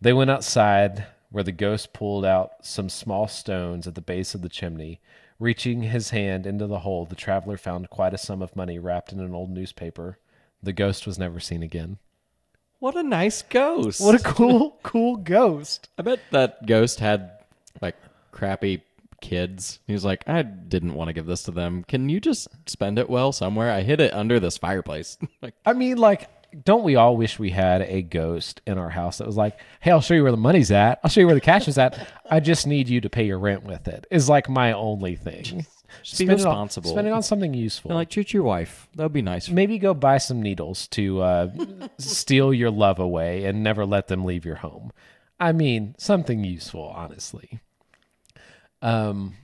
They 0.00 0.12
went 0.12 0.30
outside, 0.30 1.06
where 1.30 1.44
the 1.44 1.52
ghost 1.52 1.92
pulled 1.92 2.24
out 2.24 2.64
some 2.64 2.88
small 2.88 3.26
stones 3.26 3.86
at 3.86 3.94
the 3.94 4.00
base 4.00 4.34
of 4.34 4.42
the 4.42 4.48
chimney. 4.48 5.00
Reaching 5.38 5.82
his 5.82 6.10
hand 6.10 6.46
into 6.46 6.66
the 6.66 6.80
hole, 6.80 7.04
the 7.04 7.14
traveler 7.14 7.56
found 7.56 7.90
quite 7.90 8.14
a 8.14 8.18
sum 8.18 8.42
of 8.42 8.56
money 8.56 8.78
wrapped 8.78 9.12
in 9.12 9.20
an 9.20 9.34
old 9.34 9.50
newspaper. 9.50 10.18
The 10.62 10.72
ghost 10.72 11.06
was 11.06 11.18
never 11.18 11.40
seen 11.40 11.62
again. 11.62 11.98
What 12.80 12.96
a 12.96 13.02
nice 13.02 13.42
ghost. 13.42 14.00
What 14.00 14.14
a 14.14 14.22
cool, 14.22 14.78
cool 14.82 15.16
ghost. 15.16 15.88
I 15.98 16.02
bet 16.02 16.20
that 16.30 16.66
ghost 16.66 17.00
had 17.00 17.30
like 17.80 17.96
crappy 18.32 18.82
kids. 19.20 19.80
He 19.86 19.92
was 19.92 20.04
like, 20.04 20.22
I 20.28 20.42
didn't 20.42 20.94
want 20.94 21.08
to 21.08 21.12
give 21.12 21.26
this 21.26 21.42
to 21.44 21.50
them. 21.50 21.84
Can 21.84 22.08
you 22.08 22.20
just 22.20 22.48
spend 22.68 22.98
it 22.98 23.08
well 23.10 23.32
somewhere? 23.32 23.70
I 23.72 23.82
hid 23.82 24.00
it 24.00 24.12
under 24.14 24.38
this 24.40 24.58
fireplace. 24.58 25.18
like, 25.42 25.54
I 25.66 25.72
mean, 25.72 25.98
like, 25.98 26.28
don't 26.64 26.84
we 26.84 26.96
all 26.96 27.16
wish 27.16 27.38
we 27.38 27.50
had 27.50 27.82
a 27.82 28.00
ghost 28.02 28.60
in 28.66 28.78
our 28.78 28.88
house 28.90 29.18
that 29.18 29.26
was 29.26 29.36
like, 29.36 29.58
hey, 29.80 29.90
I'll 29.90 30.00
show 30.00 30.14
you 30.14 30.22
where 30.22 30.30
the 30.32 30.38
money's 30.38 30.70
at. 30.70 30.98
I'll 31.04 31.10
show 31.10 31.20
you 31.20 31.26
where 31.26 31.34
the 31.34 31.40
cash 31.42 31.68
is 31.68 31.76
at. 31.78 32.08
I 32.30 32.40
just 32.40 32.66
need 32.66 32.88
you 32.88 33.00
to 33.02 33.10
pay 33.10 33.24
your 33.26 33.38
rent 33.38 33.64
with 33.64 33.86
it, 33.88 34.06
is 34.10 34.28
like 34.28 34.48
my 34.48 34.72
only 34.72 35.14
thing. 35.16 35.66
Just 36.02 36.18
be 36.18 36.24
Spend 36.26 36.30
it 36.40 36.46
on- 36.46 36.50
responsible. 36.52 36.90
spend 36.90 37.06
it 37.06 37.12
on 37.12 37.22
something 37.22 37.54
useful. 37.54 37.94
like, 37.94 38.10
treat 38.10 38.32
your 38.32 38.42
wife. 38.44 38.88
That 38.94 39.02
would 39.04 39.12
be 39.12 39.22
nice. 39.22 39.48
Maybe 39.48 39.78
go 39.78 39.94
buy 39.94 40.18
some 40.18 40.40
needles 40.42 40.86
to 40.88 41.20
uh, 41.22 41.50
steal 41.98 42.52
your 42.54 42.70
love 42.70 42.98
away 42.98 43.44
and 43.44 43.62
never 43.62 43.84
let 43.86 44.08
them 44.08 44.24
leave 44.24 44.44
your 44.44 44.56
home. 44.56 44.90
I 45.40 45.52
mean, 45.52 45.94
something 45.98 46.44
useful, 46.44 46.92
honestly. 46.94 47.60
Um, 48.82 49.34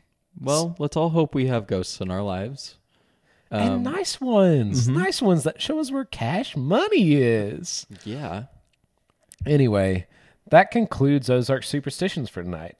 Well, 0.41 0.74
let's 0.78 0.97
all 0.97 1.11
hope 1.11 1.35
we 1.35 1.47
have 1.47 1.66
ghosts 1.66 2.01
in 2.01 2.11
our 2.11 2.22
lives. 2.22 2.76
and 3.51 3.85
nice 3.85 4.20
ones, 4.20 4.89
nice 4.89 5.22
ones 5.22 5.45
that 5.45 5.62
show 5.62 5.78
us 5.78 5.93
where 5.93 6.05
cash 6.05 6.57
money 6.57 7.14
is. 7.14 7.87
Yeah. 8.05 8.45
Anyway, 9.47 10.07
that 10.51 10.70
concludes 10.70 11.30
Ozark 11.30 11.62
Superstitions 11.62 12.28
for 12.30 12.43
tonight. 12.43 12.76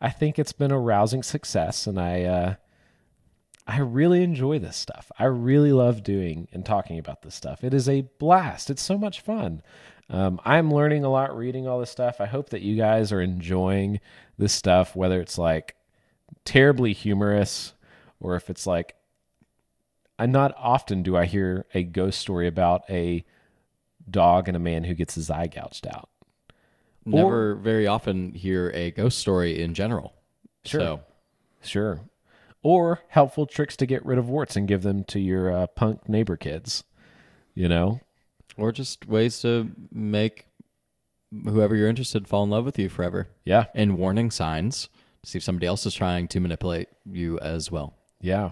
I 0.00 0.10
think 0.10 0.38
it's 0.38 0.52
been 0.52 0.70
a 0.70 0.78
rousing 0.78 1.22
success, 1.22 1.86
and 1.86 1.98
I 1.98 2.22
uh, 2.24 2.54
I 3.66 3.78
really 3.78 4.22
enjoy 4.22 4.58
this 4.58 4.76
stuff. 4.76 5.10
I 5.18 5.24
really 5.24 5.72
love 5.72 6.02
doing 6.02 6.46
and 6.52 6.64
talking 6.64 6.98
about 6.98 7.22
this 7.22 7.34
stuff. 7.34 7.64
It 7.64 7.72
is 7.72 7.88
a 7.88 8.02
blast. 8.18 8.68
It's 8.70 8.82
so 8.82 8.98
much 8.98 9.20
fun. 9.20 9.62
Um, 10.10 10.38
I'm 10.44 10.72
learning 10.72 11.02
a 11.04 11.08
lot 11.10 11.34
reading 11.36 11.66
all 11.66 11.80
this 11.80 11.90
stuff. 11.90 12.20
I 12.20 12.26
hope 12.26 12.50
that 12.50 12.60
you 12.60 12.76
guys 12.76 13.10
are 13.10 13.22
enjoying 13.22 14.00
this 14.36 14.52
stuff, 14.52 14.94
whether 14.94 15.18
it's 15.20 15.38
like 15.38 15.74
terribly 16.44 16.92
humorous 16.92 17.74
or 18.20 18.36
if 18.36 18.50
it's 18.50 18.66
like. 18.66 18.94
I 20.16 20.26
not 20.26 20.54
often 20.56 21.02
do 21.02 21.16
I 21.16 21.24
hear 21.24 21.66
a 21.74 21.82
ghost 21.82 22.20
story 22.20 22.46
about 22.46 22.88
a 22.88 23.24
dog 24.08 24.46
and 24.46 24.56
a 24.56 24.60
man 24.60 24.84
who 24.84 24.94
gets 24.94 25.16
his 25.16 25.28
eye 25.28 25.48
gouged 25.48 25.88
out. 25.88 26.08
Never 27.04 27.56
very 27.56 27.86
often 27.88 28.32
hear 28.32 28.70
a 28.74 28.92
ghost 28.92 29.18
story 29.18 29.60
in 29.60 29.74
general. 29.74 30.14
Sure. 30.64 30.80
So, 30.80 31.00
Sure. 31.62 32.00
Or 32.62 33.00
helpful 33.08 33.46
tricks 33.46 33.76
to 33.78 33.86
get 33.86 34.06
rid 34.06 34.18
of 34.18 34.28
warts 34.28 34.54
and 34.56 34.68
give 34.68 34.82
them 34.82 35.04
to 35.04 35.18
your 35.18 35.52
uh, 35.52 35.66
punk 35.66 36.08
neighbor 36.08 36.36
kids. 36.36 36.84
You 37.54 37.68
know? 37.68 38.00
or 38.56 38.72
just 38.72 39.06
ways 39.06 39.40
to 39.40 39.70
make 39.92 40.46
whoever 41.44 41.74
you're 41.74 41.88
interested 41.88 42.28
fall 42.28 42.44
in 42.44 42.50
love 42.50 42.64
with 42.64 42.78
you 42.78 42.88
forever. 42.88 43.28
Yeah. 43.44 43.66
And 43.74 43.98
warning 43.98 44.30
signs 44.30 44.88
see 45.24 45.38
if 45.38 45.44
somebody 45.44 45.66
else 45.66 45.86
is 45.86 45.94
trying 45.94 46.28
to 46.28 46.40
manipulate 46.40 46.88
you 47.10 47.38
as 47.40 47.70
well. 47.70 47.94
Yeah. 48.20 48.50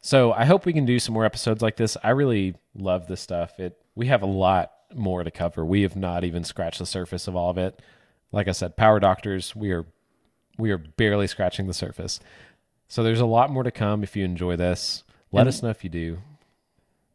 So 0.00 0.32
I 0.32 0.44
hope 0.44 0.66
we 0.66 0.72
can 0.72 0.84
do 0.84 0.98
some 0.98 1.14
more 1.14 1.24
episodes 1.24 1.62
like 1.62 1.76
this. 1.76 1.96
I 2.02 2.10
really 2.10 2.54
love 2.74 3.06
this 3.06 3.20
stuff. 3.20 3.58
It 3.60 3.78
we 3.94 4.06
have 4.06 4.22
a 4.22 4.26
lot 4.26 4.72
more 4.94 5.22
to 5.22 5.30
cover. 5.30 5.64
We 5.64 5.82
have 5.82 5.96
not 5.96 6.24
even 6.24 6.44
scratched 6.44 6.78
the 6.78 6.86
surface 6.86 7.28
of 7.28 7.36
all 7.36 7.50
of 7.50 7.58
it. 7.58 7.80
Like 8.32 8.48
I 8.48 8.52
said, 8.52 8.76
power 8.76 8.98
doctors, 9.00 9.54
we 9.54 9.70
are 9.72 9.84
we 10.58 10.70
are 10.70 10.78
barely 10.78 11.26
scratching 11.26 11.66
the 11.66 11.74
surface. 11.74 12.20
So 12.88 13.02
there's 13.02 13.20
a 13.20 13.26
lot 13.26 13.50
more 13.50 13.62
to 13.62 13.70
come 13.70 14.02
if 14.02 14.16
you 14.16 14.24
enjoy 14.24 14.56
this. 14.56 15.02
Let 15.30 15.42
And- 15.42 15.48
us 15.48 15.62
know 15.62 15.70
if 15.70 15.84
you 15.84 15.90
do. 15.90 16.18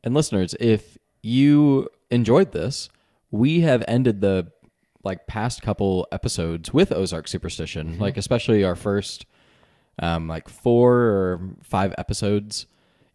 And 0.03 0.13
listeners, 0.13 0.55
if 0.59 0.97
you 1.21 1.89
enjoyed 2.09 2.51
this, 2.51 2.89
we 3.31 3.61
have 3.61 3.83
ended 3.87 4.21
the 4.21 4.51
like 5.07 5.25
past 5.25 5.61
couple 5.61 6.05
episodes 6.11 6.73
with 6.73 6.91
Ozark 6.91 7.27
Superstition, 7.27 7.97
like 7.97 8.17
especially 8.17 8.63
our 8.63 8.75
first 8.75 9.25
um 9.99 10.27
like 10.27 10.47
four 10.49 10.93
or 10.93 11.41
five 11.63 11.95
episodes 11.97 12.67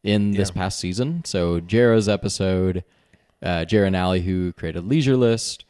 in 0.03 0.33
this 0.33 0.51
past 0.51 0.81
season. 0.81 1.23
So 1.25 1.61
Jera's 1.61 2.09
episode, 2.09 2.83
uh 3.43 3.65
Jera 3.69 3.87
and 3.87 3.95
Allie 3.95 4.23
who 4.23 4.53
created 4.55 4.85
Leisure 4.87 5.17
List, 5.17 5.65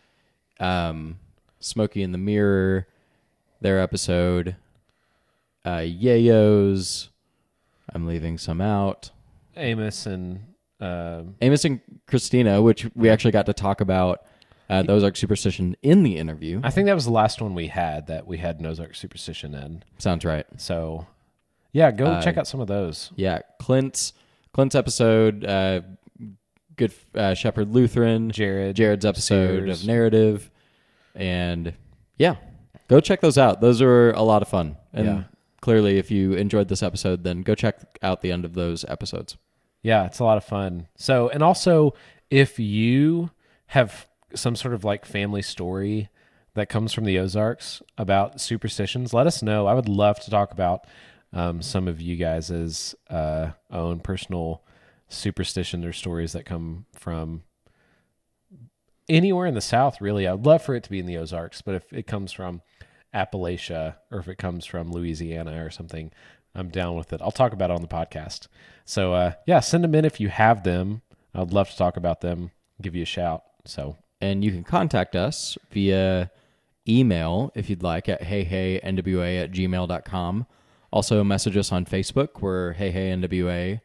um 0.61 1.19
Smokey 1.61 2.03
in 2.03 2.13
the 2.13 2.19
Mirror, 2.19 2.87
their 3.61 3.81
episode, 3.81 4.57
uh 5.65 5.83
Yayo's, 5.83 7.11
I'm 7.93 8.07
leaving 8.07 8.39
some 8.39 8.61
out. 8.61 9.11
Amos 9.57 10.07
and 10.07 10.41
um 10.81 11.35
Amos 11.43 11.65
and 11.65 11.81
Christina, 12.07 12.63
which 12.63 12.89
we 12.95 13.11
actually 13.11 13.33
got 13.33 13.47
to 13.47 13.53
talk 13.53 13.81
about 13.81 14.25
uh, 14.71 14.83
the 14.83 14.93
Ozark 14.93 15.17
Superstition 15.17 15.77
in 15.83 16.03
the 16.03 16.17
interview. 16.17 16.61
I 16.63 16.71
think 16.71 16.87
that 16.87 16.95
was 16.95 17.05
the 17.05 17.13
last 17.13 17.41
one 17.43 17.55
we 17.55 17.69
had 17.69 18.07
that 18.07 18.27
we 18.27 18.39
had 18.39 18.59
Nozark 18.61 18.97
Superstition 18.97 19.55
in. 19.55 19.83
Sounds 19.99 20.25
right. 20.25 20.47
So, 20.57 21.07
yeah, 21.73 21.91
go 21.91 22.07
Uh, 22.07 22.23
check 22.23 22.37
out 22.39 22.47
some 22.47 22.61
of 22.61 22.69
those. 22.69 23.11
Yeah, 23.17 23.41
Clint's 23.59 24.13
Clint's 24.53 24.75
episode, 24.75 25.45
uh, 25.45 25.81
Good 26.77 26.93
uh, 27.15 27.35
Shepherd 27.35 27.69
Lutheran, 27.69 28.31
Jared, 28.31 28.77
Jared's 28.77 29.05
episode 29.05 29.65
Sears. 29.67 29.83
of 29.83 29.87
narrative, 29.87 30.51
and 31.15 31.75
yeah, 32.19 32.37
go 32.89 33.01
check 33.01 33.21
those 33.21 33.39
out. 33.39 33.61
Those 33.61 33.83
are 33.83 34.11
a 34.13 34.23
lot 34.23 34.43
of 34.43 34.49
fun. 34.49 34.77
And 34.93 35.07
Yeah. 35.07 35.23
clearly, 35.61 35.99
if 35.99 36.11
you 36.11 36.33
enjoyed 36.35 36.69
this 36.69 36.83
episode, 36.83 37.25
then 37.25 37.43
go 37.43 37.55
check 37.55 37.99
out 38.03 38.21
the 38.23 38.33
end 38.33 38.45
of 38.45 38.55
those 38.55 38.85
episodes. 38.89 39.37
Yeah, 39.83 40.07
it's 40.07 40.19
a 40.19 40.25
lot 40.25 40.37
of 40.39 40.45
fun. 40.45 40.87
So, 40.97 41.29
and 41.29 41.43
also, 41.43 41.95
if 42.31 42.59
you 42.59 43.31
have 43.67 44.07
some 44.35 44.57
sort 44.57 44.75
of 44.75 44.85
like 44.85 45.05
family 45.05 45.43
story 45.43 46.09
that 46.55 46.69
comes 46.69 46.93
from 46.93 47.05
the 47.05 47.19
Ozarks 47.19 47.83
about 47.97 48.41
superstitions, 48.41 49.15
let 49.15 49.27
us 49.27 49.43
know. 49.43 49.67
I 49.67 49.75
would 49.75 49.89
love 49.89 50.21
to 50.21 50.31
talk 50.31 50.53
about 50.53 50.87
um, 51.33 51.63
some 51.63 51.89
of 51.89 52.01
you 52.01 52.17
guys' 52.17 52.95
uh, 53.09 53.53
own 53.71 54.01
personal 54.01 54.63
superstition 55.09 55.85
or 55.85 55.93
stories 55.93 56.33
that 56.33 56.45
come 56.45 56.87
from 56.95 57.43
anywhere 59.09 59.47
in 59.47 59.55
the 59.55 59.61
South, 59.61 60.01
really. 60.01 60.27
I'd 60.27 60.47
love 60.47 60.63
for 60.63 60.75
it 60.75 60.83
to 60.85 60.91
be 60.91 60.99
in 60.99 61.07
the 61.07 61.17
Ozarks, 61.17 61.63
but 61.63 61.75
if 61.75 61.93
it 61.93 62.07
comes 62.07 62.33
from 62.33 62.63
Appalachia 63.15 63.97
or 64.11 64.19
if 64.19 64.29
it 64.29 64.37
comes 64.37 64.67
from 64.67 64.91
Louisiana 64.91 65.65
or 65.65 65.71
something, 65.71 66.13
I'm 66.55 66.69
down 66.69 66.97
with 66.97 67.13
it. 67.13 67.23
I'll 67.23 67.31
talk 67.31 67.53
about 67.53 67.71
it 67.71 67.75
on 67.75 67.83
the 67.83 67.89
podcast. 67.89 68.49
So, 68.85 69.15
uh, 69.15 69.33
yeah, 69.47 69.61
send 69.61 69.85
them 69.85 69.95
in 69.95 70.05
if 70.05 70.21
you 70.21 70.29
have 70.29 70.65
them. 70.65 71.03
I'd 71.35 71.53
love 71.53 71.71
to 71.71 71.77
talk 71.77 71.97
about 71.97 72.21
them, 72.21 72.51
give 72.81 72.95
you 72.95 73.03
a 73.03 73.07
shout. 73.07 73.43
So, 73.65 73.97
and 74.23 74.45
you 74.45 74.53
can 74.53 74.63
contact 74.63 75.17
us 75.17 75.59
via 75.73 76.31
email 76.89 77.51
if 77.57 77.69
you'd 77.69 77.83
like 77.83 78.09
at 78.09 78.23
heyheynwa 78.23 79.43
at 79.43 79.51
gmail.com. 79.51 80.47
Also, 80.93 81.25
message 81.25 81.57
us 81.57 81.73
on 81.73 81.85
Facebook. 81.85 82.41
We're 82.41 82.73
Hey 82.73 82.93
Hey 82.93 83.81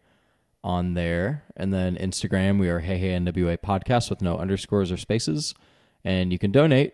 on 0.63 0.93
there. 0.93 1.43
And 1.55 1.73
then 1.73 1.95
Instagram, 1.95 2.59
we 2.59 2.69
are 2.69 2.79
Hey 2.79 2.99
Hey 2.99 3.17
Podcast 3.17 4.09
with 4.11 4.21
no 4.21 4.37
underscores 4.37 4.91
or 4.91 4.97
spaces. 4.97 5.55
And 6.03 6.31
you 6.31 6.37
can 6.37 6.51
donate 6.51 6.93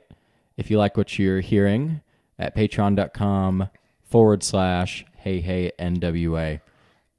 if 0.56 0.72
you 0.72 0.78
like 0.78 0.96
what 0.96 1.20
you're 1.20 1.42
hearing 1.42 2.02
at 2.40 2.56
patreon.com 2.56 3.70
forward 4.04 4.44
slash 4.44 5.06
Hey 5.18 5.42
Hey 5.42 5.72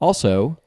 Also, 0.00 0.58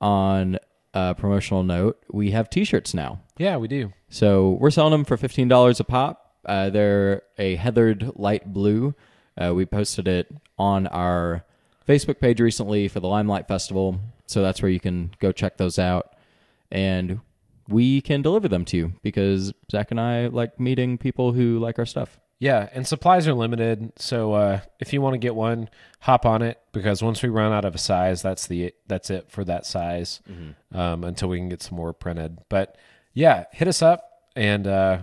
on 0.00 0.58
a 0.94 1.14
promotional 1.14 1.62
note, 1.62 2.02
we 2.10 2.30
have 2.30 2.48
t 2.48 2.64
shirts 2.64 2.94
now. 2.94 3.20
Yeah, 3.36 3.56
we 3.56 3.68
do. 3.68 3.92
So 4.08 4.52
we're 4.60 4.70
selling 4.70 4.92
them 4.92 5.04
for 5.04 5.16
fifteen 5.16 5.48
dollars 5.48 5.80
a 5.80 5.84
pop. 5.84 6.32
Uh, 6.46 6.70
they're 6.70 7.22
a 7.38 7.56
heathered 7.56 8.12
light 8.16 8.52
blue. 8.52 8.94
Uh, 9.36 9.52
we 9.54 9.66
posted 9.66 10.06
it 10.06 10.32
on 10.58 10.86
our 10.86 11.44
Facebook 11.88 12.20
page 12.20 12.40
recently 12.40 12.88
for 12.88 13.00
the 13.00 13.08
Limelight 13.08 13.48
Festival, 13.48 13.98
so 14.26 14.42
that's 14.42 14.62
where 14.62 14.70
you 14.70 14.80
can 14.80 15.10
go 15.18 15.32
check 15.32 15.56
those 15.56 15.78
out, 15.78 16.14
and 16.70 17.20
we 17.68 18.00
can 18.00 18.22
deliver 18.22 18.46
them 18.46 18.64
to 18.66 18.76
you 18.76 18.92
because 19.02 19.52
Zach 19.70 19.90
and 19.90 20.00
I 20.00 20.28
like 20.28 20.60
meeting 20.60 20.98
people 20.98 21.32
who 21.32 21.58
like 21.58 21.78
our 21.78 21.86
stuff. 21.86 22.20
Yeah, 22.44 22.68
and 22.74 22.86
supplies 22.86 23.26
are 23.26 23.32
limited, 23.32 23.94
so 23.96 24.34
uh, 24.34 24.60
if 24.78 24.92
you 24.92 25.00
want 25.00 25.14
to 25.14 25.18
get 25.18 25.34
one, 25.34 25.70
hop 26.00 26.26
on 26.26 26.42
it 26.42 26.60
because 26.72 27.02
once 27.02 27.22
we 27.22 27.30
run 27.30 27.54
out 27.54 27.64
of 27.64 27.74
a 27.74 27.78
size, 27.78 28.20
that's 28.20 28.46
the 28.46 28.74
that's 28.86 29.08
it 29.08 29.30
for 29.30 29.44
that 29.44 29.64
size 29.64 30.20
um, 30.74 31.04
until 31.04 31.30
we 31.30 31.38
can 31.38 31.48
get 31.48 31.62
some 31.62 31.76
more 31.78 31.94
printed. 31.94 32.40
But 32.50 32.76
yeah, 33.14 33.44
hit 33.52 33.66
us 33.66 33.80
up 33.80 34.10
and 34.36 34.66
uh, 34.66 34.98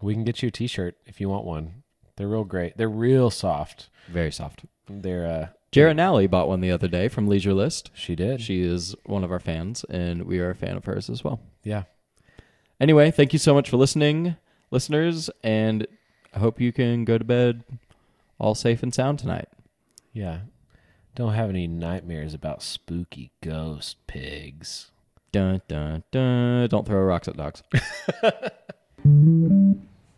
we 0.00 0.14
can 0.14 0.24
get 0.24 0.42
you 0.42 0.48
a 0.48 0.50
T-shirt 0.50 0.96
if 1.04 1.20
you 1.20 1.28
want 1.28 1.44
one. 1.44 1.82
They're 2.16 2.28
real 2.28 2.44
great. 2.44 2.78
They're 2.78 2.88
real 2.88 3.28
soft. 3.28 3.90
Very 4.08 4.32
soft. 4.32 4.64
They're 4.88 5.26
uh, 5.26 5.92
Nally 5.92 6.26
bought 6.26 6.48
one 6.48 6.62
the 6.62 6.70
other 6.70 6.88
day 6.88 7.08
from 7.08 7.28
Leisure 7.28 7.52
List. 7.52 7.90
she 7.92 8.16
did. 8.16 8.40
She 8.40 8.62
is 8.62 8.94
one 9.04 9.22
of 9.22 9.30
our 9.30 9.38
fans, 9.38 9.84
and 9.90 10.22
we 10.22 10.38
are 10.38 10.48
a 10.48 10.54
fan 10.54 10.78
of 10.78 10.86
hers 10.86 11.10
as 11.10 11.22
well. 11.22 11.40
yeah. 11.62 11.82
Anyway, 12.80 13.10
thank 13.10 13.34
you 13.34 13.38
so 13.38 13.52
much 13.52 13.68
for 13.68 13.76
listening, 13.76 14.36
listeners, 14.70 15.28
and 15.42 15.86
I 16.36 16.38
hope 16.38 16.60
you 16.60 16.70
can 16.70 17.06
go 17.06 17.16
to 17.16 17.24
bed 17.24 17.64
all 18.38 18.54
safe 18.54 18.82
and 18.82 18.92
sound 18.92 19.18
tonight. 19.18 19.48
Yeah. 20.12 20.40
Don't 21.14 21.32
have 21.32 21.48
any 21.48 21.66
nightmares 21.66 22.34
about 22.34 22.62
spooky 22.62 23.30
ghost 23.42 23.96
pigs. 24.06 24.90
Dun 25.32 25.62
dun 25.66 26.04
dun. 26.10 26.68
Don't 26.68 26.86
throw 26.86 27.00
rocks 27.00 27.26
at 27.26 27.38
dogs. 27.38 27.62